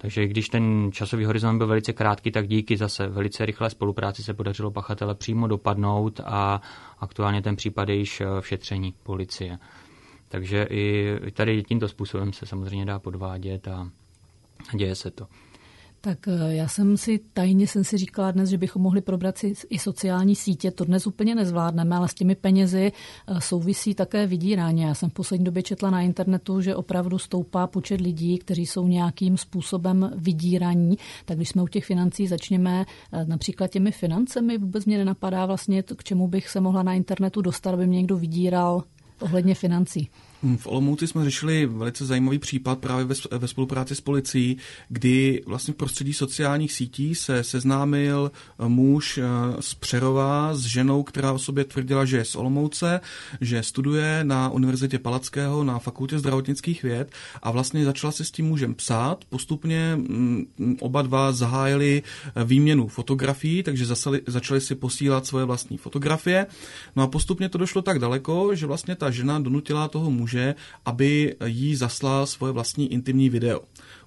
Takže 0.03 0.26
když 0.26 0.48
ten 0.48 0.90
časový 0.92 1.24
horizont 1.24 1.59
byl 1.59 1.66
velice 1.66 1.92
krátký, 1.92 2.30
tak 2.30 2.48
díky 2.48 2.76
zase 2.76 3.07
velice 3.09 3.46
rychlé 3.46 3.70
spolupráci 3.70 4.22
se 4.22 4.34
podařilo 4.34 4.70
pachatele 4.70 5.14
přímo 5.14 5.46
dopadnout 5.46 6.20
a 6.24 6.61
aktuálně 6.98 7.42
ten 7.42 7.57
případ 7.57 7.88
je 7.88 7.94
již 7.94 8.22
v 8.40 8.46
šetření 8.46 8.94
policie. 9.03 9.59
Takže 10.28 10.66
i 10.70 11.16
tady 11.32 11.62
tímto 11.62 11.88
způsobem 11.88 12.32
se 12.32 12.46
samozřejmě 12.46 12.86
dá 12.86 12.98
podvádět 12.98 13.68
a 13.68 13.88
děje 14.76 14.94
se 14.94 15.11
to. 15.11 15.26
Tak 16.05 16.28
eh, 16.28 16.55
já 16.55 16.68
jsem 16.68 16.96
si 16.96 17.20
tajně 17.32 17.66
jsem 17.66 17.84
si 17.84 17.96
říkala 17.96 18.30
dnes, 18.30 18.48
že 18.48 18.59
bychom 18.59 18.82
mohli 18.82 19.00
probrat 19.00 19.38
si 19.38 19.55
i 19.70 19.78
sociální 19.78 20.36
sítě. 20.36 20.70
To 20.70 20.84
dnes 20.84 21.07
úplně 21.07 21.34
nezvládneme, 21.34 21.96
ale 21.96 22.09
s 22.09 22.14
těmi 22.14 22.34
penězi 22.34 22.92
eh, 23.26 23.40
souvisí 23.40 23.94
také 23.94 24.26
vydírání. 24.26 24.82
Já 24.82 24.94
jsem 24.94 25.11
v 25.11 25.12
poslední 25.12 25.44
době 25.44 25.62
četla 25.62 25.90
na 25.90 26.00
internetu, 26.00 26.61
že 26.61 26.76
opravdu 26.76 27.18
stoupá 27.18 27.66
počet 27.66 28.00
lidí, 28.00 28.38
kteří 28.38 28.66
jsou 28.66 28.88
nějakým 28.88 29.36
způsobem 29.36 30.11
vydíraní. 30.16 30.98
Tak 31.24 31.36
když 31.36 31.48
jsme 31.48 31.62
u 31.62 31.68
těch 31.68 31.84
financí, 31.84 32.26
začněme 32.26 32.86
eh, 33.12 33.24
například 33.24 33.70
těmi 33.70 33.92
financemi. 33.92 34.59
Vůbec 34.59 34.84
mě 34.84 34.98
nenapadá 34.98 35.46
vlastně, 35.46 35.82
k 35.82 36.05
čemu 36.05 36.28
bych 36.28 36.48
se 36.48 36.61
mohla 36.61 36.82
na 36.82 36.94
internetu 36.94 37.42
dostat, 37.42 37.74
aby 37.74 37.86
mě 37.86 37.96
někdo 37.96 38.16
vydíral 38.16 38.82
ohledně 39.20 39.55
financí. 39.55 40.09
V 40.57 40.66
Olomouci 40.66 41.07
jsme 41.07 41.24
řešili 41.24 41.66
velice 41.66 42.07
zajímavý 42.07 42.38
případ 42.38 42.78
právě 42.78 43.05
ve, 43.05 43.14
ve 43.38 43.49
spolupráci 43.49 43.95
s 43.95 44.01
policií, 44.01 44.57
kdy 44.88 45.43
vlastně 45.47 45.74
v 45.74 45.76
prostředí 45.76 46.12
sociálních 46.12 46.72
sítí 46.72 47.14
se 47.14 47.45
seznámil 47.45 48.32
eh, 48.34 48.68
muž 48.68 49.18
eh, 49.18 49.22
z 49.61 49.74
Přerova 49.74 50.55
s 50.55 50.61
ženou, 50.61 51.03
která 51.03 51.32
o 51.32 51.38
sobě 51.38 51.64
tvrdila, 51.64 52.05
že 52.05 52.16
je 52.16 52.24
z 52.24 52.36
Olomouce, 52.36 53.01
že 53.40 53.62
studuje 53.62 54.24
na 54.24 54.49
Univerzitě 54.49 54.99
Palackého 54.99 55.64
na 55.64 55.78
Fakultě 55.78 56.18
zdravotnických 56.18 56.82
věd 56.82 57.12
a 57.43 57.51
vlastně 57.51 57.84
začala 57.84 58.12
se 58.12 58.24
s 58.24 58.30
tím 58.30 58.47
mužem 58.47 58.74
psát. 58.74 59.24
Postupně 59.28 59.97
mm, 59.97 60.47
oba 60.80 61.03
dva 61.03 61.32
zahájili 61.32 62.03
eh, 62.34 62.45
výměnu 62.45 62.88
fotografií, 62.88 63.62
takže 63.62 63.86
zasali, 63.86 64.20
začali 64.26 64.61
si 64.61 64.74
posílat 64.74 65.26
svoje 65.26 65.45
vlastní 65.45 65.78
fotografie. 65.78 66.47
No 66.97 67.03
a 67.03 67.07
postupně 67.07 67.49
to 67.49 67.59
došlo 67.59 67.82
tak 67.82 67.99
daleko, 67.99 68.55
že 68.55 68.66
vlastně 68.66 68.97
ta 68.97 69.11
žena 69.11 69.38
donutila 69.38 69.88
toho 69.88 70.11
muže 70.11 70.32
muže, 70.33 70.55
aby 70.85 71.37
jí 71.47 71.76
zaslal 71.76 72.26
svoje 72.26 72.53
vlastní 72.53 72.93
intimní 72.93 73.28
video. 73.28 73.61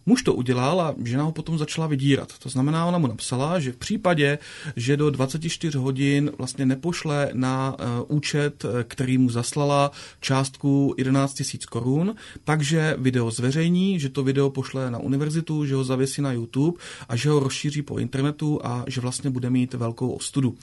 Muž 0.05 0.23
to 0.23 0.33
udělal 0.33 0.81
a 0.81 0.95
žena 1.03 1.23
ho 1.23 1.31
potom 1.31 1.57
začala 1.57 1.87
vydírat. 1.87 2.33
To 2.39 2.49
znamená, 2.49 2.85
ona 2.85 2.97
mu 2.97 3.07
napsala, 3.07 3.59
že 3.59 3.71
v 3.71 3.77
případě, 3.77 4.37
že 4.75 4.97
do 4.97 5.09
24 5.09 5.77
hodin 5.77 6.31
vlastně 6.37 6.65
nepošle 6.65 7.29
na 7.33 7.75
uh, 7.79 8.17
účet, 8.17 8.65
eh, 8.65 8.83
který 8.83 9.17
mu 9.17 9.29
zaslala 9.29 9.91
částku 10.21 10.95
11 10.97 11.39
000 11.39 11.49
korun, 11.69 12.15
takže 12.43 12.95
video 12.97 13.31
zveřejní, 13.31 13.99
že 13.99 14.09
to 14.09 14.23
video 14.23 14.49
pošle 14.49 14.91
na 14.91 14.99
univerzitu, 14.99 15.65
že 15.65 15.75
ho 15.75 15.83
zavěsí 15.83 16.21
na 16.21 16.31
YouTube 16.31 16.77
a 17.09 17.15
že 17.15 17.29
ho 17.29 17.39
rozšíří 17.39 17.81
po 17.81 17.97
internetu 17.97 18.59
a 18.63 18.83
že 18.87 19.01
vlastně 19.01 19.29
bude 19.29 19.49
mít 19.49 19.73
velkou 19.73 20.11
ostudu. 20.11 20.55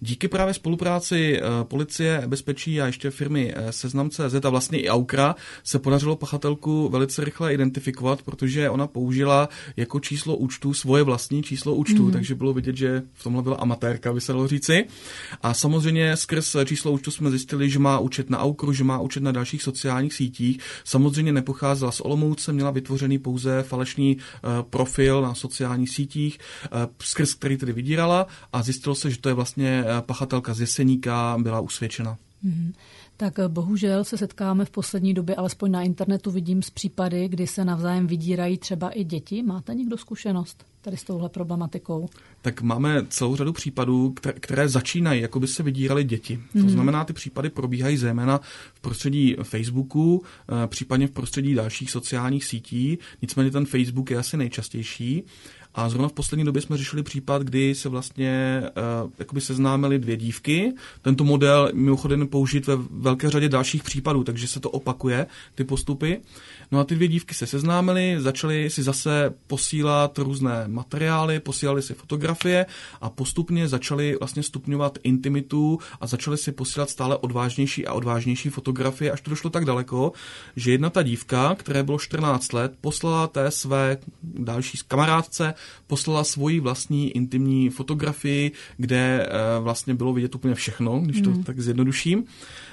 Díky 0.00 0.28
právě 0.28 0.54
spolupráci 0.54 1.40
uh, 1.40 1.64
policie, 1.64 2.22
bezpečí 2.26 2.80
a 2.80 2.86
ještě 2.86 3.10
firmy 3.10 3.54
Seznam.cz 3.70 4.44
a 4.44 4.48
vlastně 4.48 4.80
i 4.80 4.88
Aukra 4.88 5.34
se 5.64 5.78
podařilo 5.78 6.16
pachatelku 6.16 6.88
velice 6.88 7.24
rychle 7.24 7.54
identifikovat, 7.54 8.22
protože 8.22 8.70
ona 8.70 8.89
použila 8.92 9.48
jako 9.76 10.00
číslo 10.00 10.36
účtu 10.36 10.74
svoje 10.74 11.02
vlastní 11.02 11.42
číslo 11.42 11.74
účtu, 11.74 12.02
mm. 12.02 12.12
takže 12.12 12.34
bylo 12.34 12.52
vidět, 12.52 12.76
že 12.76 13.02
v 13.14 13.22
tomhle 13.22 13.42
byla 13.42 13.56
amatérka, 13.56 14.12
by 14.12 14.20
se 14.20 14.32
dalo 14.32 14.48
říci. 14.48 14.86
A 15.42 15.54
samozřejmě 15.54 16.16
skrz 16.16 16.56
číslo 16.64 16.92
účtu 16.92 17.10
jsme 17.10 17.30
zjistili, 17.30 17.70
že 17.70 17.78
má 17.78 17.98
účet 17.98 18.30
na 18.30 18.38
Aukru, 18.38 18.72
že 18.72 18.84
má 18.84 19.00
účet 19.00 19.22
na 19.22 19.32
dalších 19.32 19.62
sociálních 19.62 20.14
sítích. 20.14 20.58
Samozřejmě 20.84 21.32
nepocházela 21.32 21.92
z 21.92 22.00
Olomouce, 22.00 22.52
měla 22.52 22.70
vytvořený 22.70 23.18
pouze 23.18 23.62
falešný 23.62 24.16
uh, 24.16 24.50
profil 24.70 25.22
na 25.22 25.34
sociálních 25.34 25.90
sítích, 25.90 26.38
uh, 26.72 26.78
skrz 26.98 27.34
který 27.34 27.56
tedy 27.56 27.72
vydírala 27.72 28.26
a 28.52 28.62
zjistilo 28.62 28.94
se, 28.94 29.10
že 29.10 29.18
to 29.18 29.28
je 29.28 29.34
vlastně 29.34 29.84
eh, 29.86 30.02
pachatelka 30.02 30.54
z 30.54 30.60
Jeseníka, 30.60 31.36
byla 31.40 31.60
usvědčena. 31.60 32.16
Mm 32.42 32.72
tak 33.20 33.38
eh, 33.38 33.48
bohužel 33.48 34.04
se 34.04 34.18
setkáme 34.18 34.64
v 34.64 34.70
poslední 34.70 35.14
době, 35.14 35.34
alespoň 35.34 35.70
na 35.70 35.82
internetu 35.82 36.30
vidím 36.30 36.62
z 36.62 36.70
případy, 36.70 37.28
kdy 37.28 37.46
se 37.46 37.64
navzájem 37.64 38.06
vydírají 38.06 38.58
třeba 38.58 38.90
i 38.90 39.04
děti. 39.04 39.42
Máte 39.42 39.74
někdo 39.74 39.98
zkušenost 39.98 40.64
tady 40.80 40.96
s 40.96 41.04
touhle 41.04 41.28
problematikou? 41.28 42.08
Tak 42.42 42.62
máme 42.62 43.06
celou 43.08 43.36
řadu 43.36 43.52
případů, 43.52 44.14
které 44.40 44.68
začínají, 44.68 45.22
jako 45.22 45.40
by 45.40 45.46
se 45.46 45.62
vydírali 45.62 46.04
děti. 46.04 46.40
To 46.52 46.58
hmm. 46.58 46.70
znamená, 46.70 47.04
ty 47.04 47.12
případy 47.12 47.50
probíhají 47.50 47.96
zejména 47.96 48.40
v 48.74 48.80
prostředí 48.80 49.36
Facebooku, 49.42 50.22
eh, 50.64 50.66
případně 50.66 51.06
v 51.06 51.10
prostředí 51.10 51.54
dalších 51.54 51.90
sociálních 51.90 52.44
sítí. 52.44 52.98
Nicméně 53.22 53.50
ten 53.50 53.66
Facebook 53.66 54.10
je 54.10 54.18
asi 54.18 54.36
nejčastější. 54.36 55.24
A 55.74 55.88
zrovna 55.88 56.08
v 56.08 56.12
poslední 56.12 56.44
době 56.44 56.62
jsme 56.62 56.76
řešili 56.76 57.02
případ, 57.02 57.42
kdy 57.42 57.74
se 57.74 57.88
vlastně 57.88 58.62
uh, 59.04 59.10
jakoby 59.18 59.40
seznámili 59.40 59.98
dvě 59.98 60.16
dívky. 60.16 60.72
Tento 61.02 61.24
model 61.24 61.70
mimochodem 61.74 62.28
použit 62.28 62.66
ve 62.66 62.76
velké 62.90 63.30
řadě 63.30 63.48
dalších 63.48 63.82
případů, 63.82 64.24
takže 64.24 64.48
se 64.48 64.60
to 64.60 64.70
opakuje, 64.70 65.26
ty 65.54 65.64
postupy. 65.64 66.20
No 66.72 66.78
a 66.80 66.84
ty 66.84 66.94
dvě 66.94 67.08
dívky 67.08 67.34
se 67.34 67.46
seznámily, 67.46 68.16
začaly 68.18 68.70
si 68.70 68.82
zase 68.82 69.34
posílat 69.46 70.18
různé 70.18 70.64
materiály, 70.66 71.40
posílali 71.40 71.82
si 71.82 71.94
fotografie 71.94 72.66
a 73.00 73.10
postupně 73.10 73.68
začaly 73.68 74.16
vlastně 74.18 74.42
stupňovat 74.42 74.98
intimitu 75.02 75.78
a 76.00 76.06
začaly 76.06 76.38
si 76.38 76.52
posílat 76.52 76.90
stále 76.90 77.16
odvážnější 77.16 77.86
a 77.86 77.92
odvážnější 77.92 78.48
fotografie, 78.48 79.12
až 79.12 79.20
to 79.20 79.30
došlo 79.30 79.50
tak 79.50 79.64
daleko, 79.64 80.12
že 80.56 80.72
jedna 80.72 80.90
ta 80.90 81.02
dívka, 81.02 81.54
které 81.54 81.82
bylo 81.82 81.98
14 81.98 82.52
let, 82.52 82.72
poslala 82.80 83.26
té 83.26 83.50
své 83.50 83.98
další 84.22 84.78
kamarádce, 84.88 85.54
poslala 85.86 86.24
svoji 86.24 86.60
vlastní 86.60 87.10
intimní 87.10 87.70
fotografii, 87.70 88.52
kde 88.76 89.26
eh, 89.26 89.60
vlastně 89.60 89.94
bylo 89.94 90.12
vidět 90.12 90.34
úplně 90.34 90.54
všechno, 90.54 91.00
když 91.00 91.20
to 91.20 91.30
mm. 91.30 91.42
tak 91.42 91.60
zjednoduším, 91.60 92.24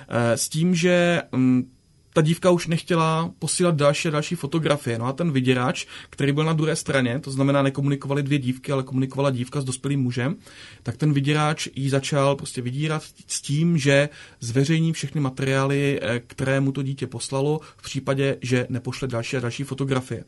eh, 0.10 0.38
s 0.38 0.50
tím, 0.50 0.76
že 0.76 1.22
mm, 1.32 1.72
ta 2.18 2.22
dívka 2.22 2.52
už 2.52 2.68
nechtěla 2.68 3.32
posílat 3.40 3.76
další 3.76 4.08
a 4.08 4.12
další 4.12 4.36
fotografie. 4.36 5.00
No 5.00 5.06
a 5.06 5.14
ten 5.14 5.32
vyděrač, 5.32 5.86
který 6.10 6.32
byl 6.32 6.44
na 6.44 6.54
druhé 6.54 6.76
straně, 6.76 7.20
to 7.20 7.32
znamená 7.32 7.62
nekomunikovali 7.62 8.24
dvě 8.24 8.40
dívky, 8.40 8.72
ale 8.72 8.84
komunikovala 8.84 9.30
dívka 9.30 9.62
s 9.62 9.66
dospělým 9.66 10.02
mužem, 10.02 10.36
tak 10.84 10.98
ten 10.98 11.14
vyděrač 11.14 11.68
jí 11.76 11.90
začal 11.90 12.36
prostě 12.36 12.62
vydírat 12.62 13.04
s 13.28 13.42
tím, 13.42 13.78
že 13.78 14.10
zveřejní 14.40 14.94
všechny 14.94 15.22
materiály, 15.22 16.00
eh, 16.02 16.20
které 16.28 16.60
mu 16.60 16.72
to 16.72 16.84
dítě 16.84 17.08
poslalo, 17.08 17.60
v 17.78 17.82
případě, 17.82 18.38
že 18.42 18.68
nepošle 18.70 19.08
další 19.08 19.38
a 19.38 19.40
další 19.40 19.64
fotografie. 19.64 20.24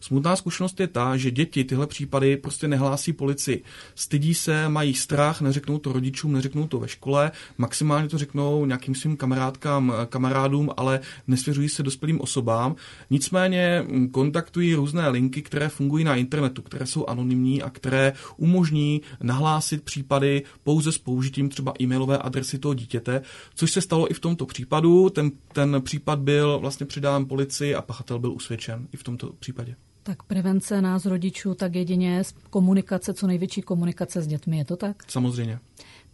Smutná 0.00 0.36
zkušenost 0.36 0.80
je 0.80 0.86
ta, 0.86 1.16
že 1.16 1.30
děti 1.30 1.64
tyhle 1.64 1.86
případy 1.86 2.36
prostě 2.36 2.68
nehlásí 2.68 3.12
policii. 3.12 3.62
Stydí 3.94 4.34
se, 4.34 4.68
mají 4.68 4.94
strach, 4.94 5.40
neřeknou 5.40 5.78
to 5.78 5.92
rodičům, 5.92 6.32
neřeknou 6.32 6.66
to 6.66 6.78
ve 6.78 6.88
škole, 6.88 7.32
maximálně 7.58 8.08
to 8.08 8.18
řeknou 8.18 8.66
nějakým 8.66 8.94
svým 8.94 9.16
kamarádkám, 9.16 9.92
kamarádům, 10.08 10.70
ale 10.76 11.00
nesvěřují 11.34 11.68
se 11.68 11.82
dospělým 11.82 12.20
osobám. 12.20 12.76
Nicméně 13.10 13.84
mm, 13.88 14.08
kontaktují 14.08 14.74
různé 14.74 15.08
linky, 15.08 15.42
které 15.42 15.68
fungují 15.68 16.04
na 16.04 16.16
internetu, 16.16 16.62
které 16.62 16.86
jsou 16.86 17.06
anonymní 17.06 17.62
a 17.62 17.70
které 17.70 18.12
umožní 18.36 19.02
nahlásit 19.22 19.82
případy 19.82 20.42
pouze 20.64 20.92
s 20.92 20.98
použitím 20.98 21.48
třeba 21.48 21.74
e-mailové 21.80 22.18
adresy 22.18 22.58
toho 22.58 22.74
dítěte, 22.74 23.22
což 23.54 23.70
se 23.70 23.80
stalo 23.80 24.10
i 24.10 24.14
v 24.14 24.20
tomto 24.20 24.46
případu. 24.46 25.10
Ten, 25.10 25.30
ten 25.52 25.82
případ 25.84 26.18
byl 26.18 26.58
vlastně 26.58 26.86
předán 26.86 27.26
policii 27.26 27.74
a 27.74 27.82
pachatel 27.82 28.18
byl 28.18 28.32
usvědčen 28.32 28.86
i 28.92 28.96
v 28.96 29.02
tomto 29.02 29.32
případě. 29.38 29.76
Tak 30.02 30.22
prevence 30.22 30.82
nás 30.82 31.06
rodičů, 31.06 31.54
tak 31.54 31.74
jedině 31.74 32.22
komunikace, 32.50 33.14
co 33.14 33.26
největší 33.26 33.62
komunikace 33.62 34.22
s 34.22 34.26
dětmi, 34.26 34.58
je 34.58 34.64
to 34.64 34.76
tak? 34.76 35.10
Samozřejmě. 35.10 35.58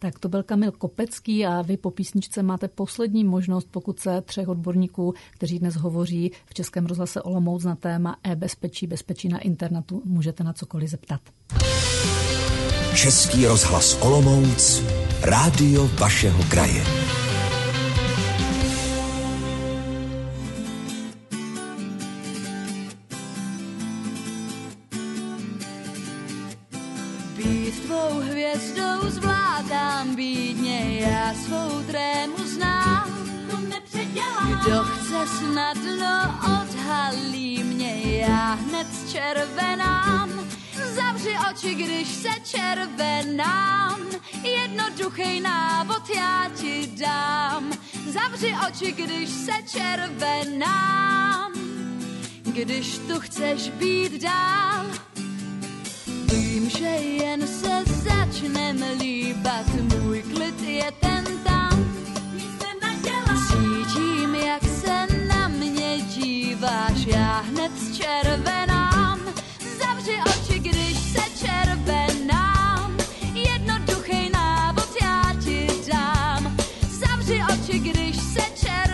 Tak 0.02 0.18
to 0.18 0.28
byl 0.28 0.42
Kamil 0.42 0.72
Kopecký 0.72 1.46
a 1.46 1.62
vy 1.62 1.76
po 1.76 1.90
písničce 1.90 2.42
máte 2.42 2.68
poslední 2.68 3.24
možnost, 3.24 3.68
pokud 3.70 4.00
se 4.00 4.20
třech 4.20 4.48
odborníků, 4.48 5.14
kteří 5.30 5.58
dnes 5.58 5.76
hovoří 5.76 6.30
v 6.46 6.54
Českém 6.54 6.86
rozhlase 6.86 7.22
Olomouc 7.22 7.64
na 7.64 7.76
téma 7.76 8.16
e-bezpečí, 8.22 8.86
bezpečí 8.86 9.28
na 9.28 9.38
internetu, 9.38 10.02
můžete 10.04 10.44
na 10.44 10.52
cokoliv 10.52 10.90
zeptat. 10.90 11.20
Český 12.94 13.46
rozhlas 13.46 13.98
Olomouc 14.00 14.82
Rádio 15.22 15.88
vašeho 15.98 16.44
kraje. 16.44 16.99
Kdo 34.64 34.84
chce 34.84 35.26
snadno 35.26 36.34
odhalí 36.44 37.64
mě, 37.64 38.00
já 38.18 38.54
hned 38.54 38.86
červenám. 39.12 40.30
Zavři 40.94 41.36
oči, 41.50 41.74
když 41.74 42.08
se 42.08 42.28
červenám. 42.44 44.00
Jednoduchý 44.42 45.40
návod 45.40 46.10
já 46.16 46.50
ti 46.54 46.92
dám. 47.00 47.72
Zavři 48.06 48.54
oči, 48.68 48.92
když 48.92 49.28
se 49.28 49.78
červenám. 49.78 51.52
Když 52.42 52.98
tu 52.98 53.20
chceš 53.20 53.70
být 53.70 54.22
dál, 54.22 54.86
Vím, 56.32 56.70
že 56.70 56.86
jen 56.86 57.46
se 57.46 57.84
začnem 57.84 58.84
líbat, 59.00 59.66
můj 59.74 60.22
klid 60.22 60.60
je 60.62 60.92
ten 61.00 61.24
tam. 61.44 61.59
Jak 64.50 64.62
se 64.64 65.06
na 65.28 65.48
mě 65.48 65.98
díváš, 66.00 67.06
já 67.06 67.40
hned 67.40 67.72
červenám. 67.96 69.20
Zavři 69.78 70.18
oči, 70.26 70.58
když 70.58 70.98
se 70.98 71.46
červenám. 71.46 72.96
Jednoduchý 73.34 74.30
návod 74.30 74.88
já 75.02 75.22
ti 75.44 75.68
dám. 75.92 76.56
Zavři 76.88 77.40
oči, 77.52 77.78
když 77.78 78.16
se 78.16 78.40
červenám. 78.66 78.89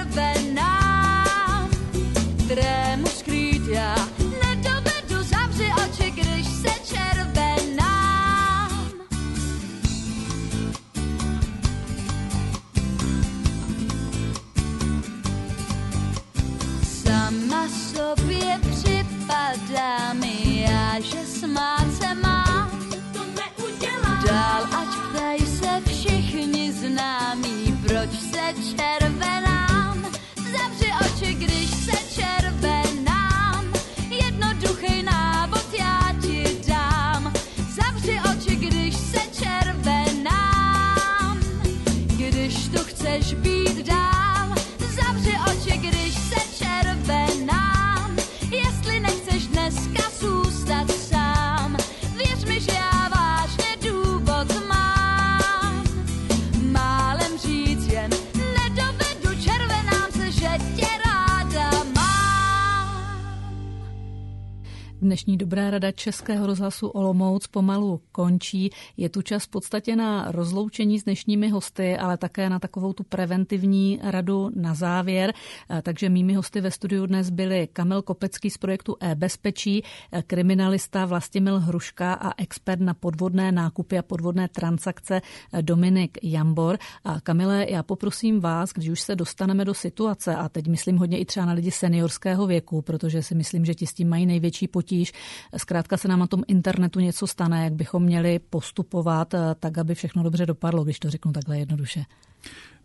Dnešní 65.26 65.38
dobrá 65.38 65.70
rada 65.70 65.92
Českého 65.92 66.46
rozhlasu 66.46 66.88
Olomouc 66.88 67.46
pomalu 67.46 68.00
končí. 68.12 68.70
Je 68.96 69.08
tu 69.08 69.22
čas 69.22 69.44
v 69.44 69.48
podstatě 69.48 69.96
na 69.96 70.32
rozloučení 70.32 70.98
s 71.00 71.04
dnešními 71.04 71.48
hosty, 71.48 71.96
ale 71.96 72.16
také 72.16 72.50
na 72.50 72.58
takovou 72.58 72.92
tu 72.92 73.02
preventivní 73.02 74.00
radu 74.02 74.50
na 74.54 74.74
závěr. 74.74 75.32
Eh, 75.70 75.82
Takže 75.82 76.08
mými 76.08 76.34
hosty 76.34 76.60
ve 76.60 76.70
studiu 76.70 77.06
dnes 77.06 77.30
byli 77.30 77.68
Kamil 77.72 78.02
Kopecký 78.02 78.50
z 78.50 78.58
projektu 78.58 78.96
e-bezpečí, 79.00 79.82
eh, 80.12 80.22
kriminalista 80.22 81.06
Vlastimil 81.06 81.60
Hruška 81.60 82.12
a 82.12 82.42
expert 82.42 82.80
na 82.80 82.94
podvodné 82.94 83.52
nákupy 83.52 83.98
a 83.98 84.02
podvodné 84.02 84.48
transakce 84.48 85.20
eh, 85.52 85.62
Dominik 85.62 86.18
Jambor. 86.22 86.78
A 87.04 87.20
Kamile, 87.20 87.66
já 87.70 87.82
poprosím 87.82 88.40
vás, 88.40 88.70
když 88.72 88.88
už 88.88 89.00
se 89.00 89.16
dostaneme 89.16 89.64
do 89.64 89.74
situace, 89.74 90.36
a 90.36 90.48
teď 90.48 90.66
myslím 90.68 90.96
hodně 90.96 91.18
i 91.18 91.24
třeba 91.24 91.46
na 91.46 91.52
lidi 91.52 91.70
seniorského 91.70 92.46
věku, 92.46 92.82
protože 92.82 93.22
si 93.22 93.34
myslím, 93.34 93.64
že 93.64 93.74
ti 93.74 93.86
s 93.86 93.94
tím 93.94 94.08
mají 94.08 94.26
největší 94.26 94.68
potíž. 94.68 95.15
Zkrátka 95.56 95.96
se 95.96 96.08
nám 96.08 96.18
na 96.18 96.26
tom 96.26 96.42
internetu 96.46 97.00
něco 97.00 97.26
stane, 97.26 97.64
jak 97.64 97.72
bychom 97.72 98.02
měli 98.02 98.38
postupovat 98.38 99.34
eh, 99.34 99.38
tak, 99.60 99.78
aby 99.78 99.94
všechno 99.94 100.22
dobře 100.22 100.46
dopadlo, 100.46 100.84
když 100.84 100.98
to 100.98 101.10
řeknu 101.10 101.32
takhle 101.32 101.58
jednoduše. 101.58 102.04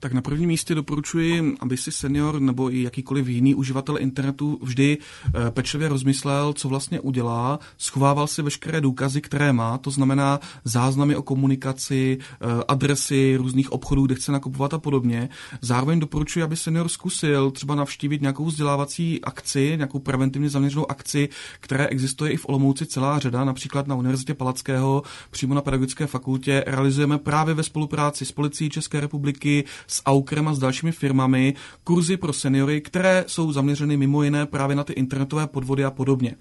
Tak 0.01 0.13
na 0.13 0.21
prvním 0.21 0.47
místě 0.47 0.75
doporučuji, 0.75 1.55
aby 1.59 1.77
si 1.77 1.91
senior 1.91 2.39
nebo 2.39 2.73
i 2.73 2.81
jakýkoliv 2.81 3.27
jiný 3.27 3.55
uživatel 3.55 3.97
internetu 3.99 4.59
vždy 4.61 4.97
eh, 4.97 5.51
pečlivě 5.51 5.87
rozmyslel, 5.87 6.53
co 6.53 6.69
vlastně 6.69 6.99
udělá, 6.99 7.59
schovával 7.77 8.27
si 8.27 8.41
veškeré 8.41 8.81
důkazy, 8.81 9.21
které 9.21 9.53
má, 9.53 9.77
to 9.77 9.91
znamená 9.91 10.39
záznamy 10.63 11.15
o 11.15 11.21
komunikaci, 11.21 12.17
eh, 12.21 12.63
adresy 12.67 13.35
různých 13.37 13.71
obchodů, 13.71 14.05
kde 14.05 14.15
chce 14.15 14.31
nakupovat 14.31 14.73
a 14.73 14.79
podobně. 14.79 15.29
Zároveň 15.61 15.99
doporučuji, 15.99 16.43
aby 16.43 16.55
senior 16.55 16.89
zkusil 16.89 17.51
třeba 17.51 17.75
navštívit 17.75 18.21
nějakou 18.21 18.45
vzdělávací 18.45 19.21
akci, 19.23 19.73
nějakou 19.75 19.99
preventivně 19.99 20.49
zaměřenou 20.49 20.91
akci, 20.91 21.29
které 21.59 21.87
existuje 21.87 22.31
i 22.31 22.37
v 22.37 22.45
Olomouci 22.49 22.85
celá 22.85 23.19
řada, 23.19 23.45
například 23.45 23.87
na 23.87 23.95
Univerzitě 23.95 24.33
Palackého, 24.33 25.03
přímo 25.31 25.55
na 25.55 25.61
pedagogické 25.61 26.07
fakultě. 26.07 26.63
Realizujeme 26.67 27.17
právě 27.17 27.53
ve 27.53 27.63
spolupráci 27.63 28.25
s 28.25 28.31
policií 28.31 28.69
České 28.69 28.99
republiky, 28.99 29.50
s 29.87 30.01
Aukrem 30.05 30.47
a 30.47 30.53
s 30.53 30.59
dalšími 30.59 30.91
firmami 30.91 31.53
kurzy 31.83 32.17
pro 32.17 32.33
seniory, 32.33 32.81
které 32.81 33.23
jsou 33.27 33.51
zaměřeny 33.51 33.97
mimo 33.97 34.23
jiné 34.23 34.45
právě 34.45 34.75
na 34.75 34.83
ty 34.83 34.93
internetové 34.93 35.47
podvody 35.47 35.85
a 35.85 35.91
podobně. 35.91 36.35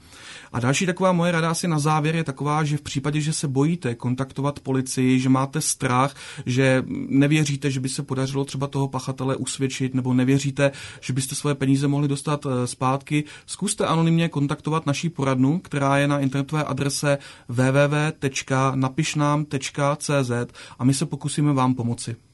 A 0.53 0.61
další 0.61 0.87
taková 0.87 1.13
moje 1.13 1.33
rada 1.33 1.51
asi 1.51 1.69
na 1.69 1.79
závěr 1.79 2.17
je 2.17 2.25
taková, 2.25 2.65
že 2.65 2.77
v 2.77 2.83
případě, 2.83 3.21
že 3.21 3.33
se 3.33 3.49
bojíte 3.49 3.95
kontaktovat 3.95 4.61
policii, 4.61 5.21
že 5.21 5.29
máte 5.29 5.61
strach, 5.61 6.15
že 6.47 6.83
nevěříte, 7.09 7.71
že 7.71 7.81
by 7.81 7.89
se 7.89 8.03
podařilo 8.03 8.45
třeba 8.45 8.67
toho 8.67 8.89
pachatele 8.89 9.37
usvědčit, 9.37 9.95
nebo 9.95 10.15
nevěříte, 10.15 10.73
že 11.01 11.13
byste 11.13 11.35
svoje 11.35 11.55
peníze 11.55 11.89
mohli 11.89 12.09
dostat 12.09 12.47
eh, 12.47 12.67
zpátky, 12.67 13.25
zkuste 13.47 13.87
anonymně 13.87 14.29
kontaktovat 14.29 14.87
naší 14.87 15.09
poradnu, 15.09 15.59
která 15.59 15.99
je 15.99 16.09
na 16.09 16.19
internetové 16.19 16.65
adrese 16.65 17.19
www.napišnam.cz 17.49 20.31
a 20.79 20.85
my 20.85 20.95
se 20.95 21.07
pokusíme 21.07 21.53
vám 21.53 21.75
pomoci. 21.75 22.30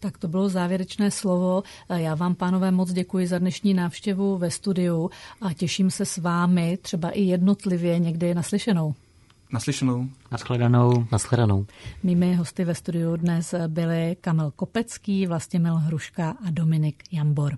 Tak 0.00 0.18
to 0.18 0.28
bylo 0.28 0.48
závěrečné 0.48 1.10
slovo. 1.10 1.62
Já 1.88 2.14
vám, 2.14 2.34
pánové, 2.34 2.70
moc 2.70 2.92
děkuji 2.92 3.26
za 3.26 3.38
dnešní 3.38 3.74
návštěvu 3.74 4.38
ve 4.38 4.50
studiu 4.50 5.10
a 5.40 5.52
těším 5.52 5.90
se 5.90 6.04
s 6.04 6.18
vámi 6.18 6.78
třeba 6.82 7.10
i 7.10 7.22
jednotlivě 7.22 7.98
někdy 7.98 8.34
naslyšenou. 8.34 8.94
Naslyšenou. 9.52 10.08
Naschledanou. 10.32 11.06
Naschledanou. 11.12 11.66
Mými 12.02 12.34
hosty 12.34 12.64
ve 12.64 12.74
studiu 12.74 13.16
dnes 13.16 13.54
byli 13.68 14.16
Kamil 14.20 14.50
Kopecký, 14.56 15.26
Vlastimil 15.26 15.74
Hruška 15.76 16.30
a 16.30 16.50
Dominik 16.50 17.02
Jambor. 17.12 17.54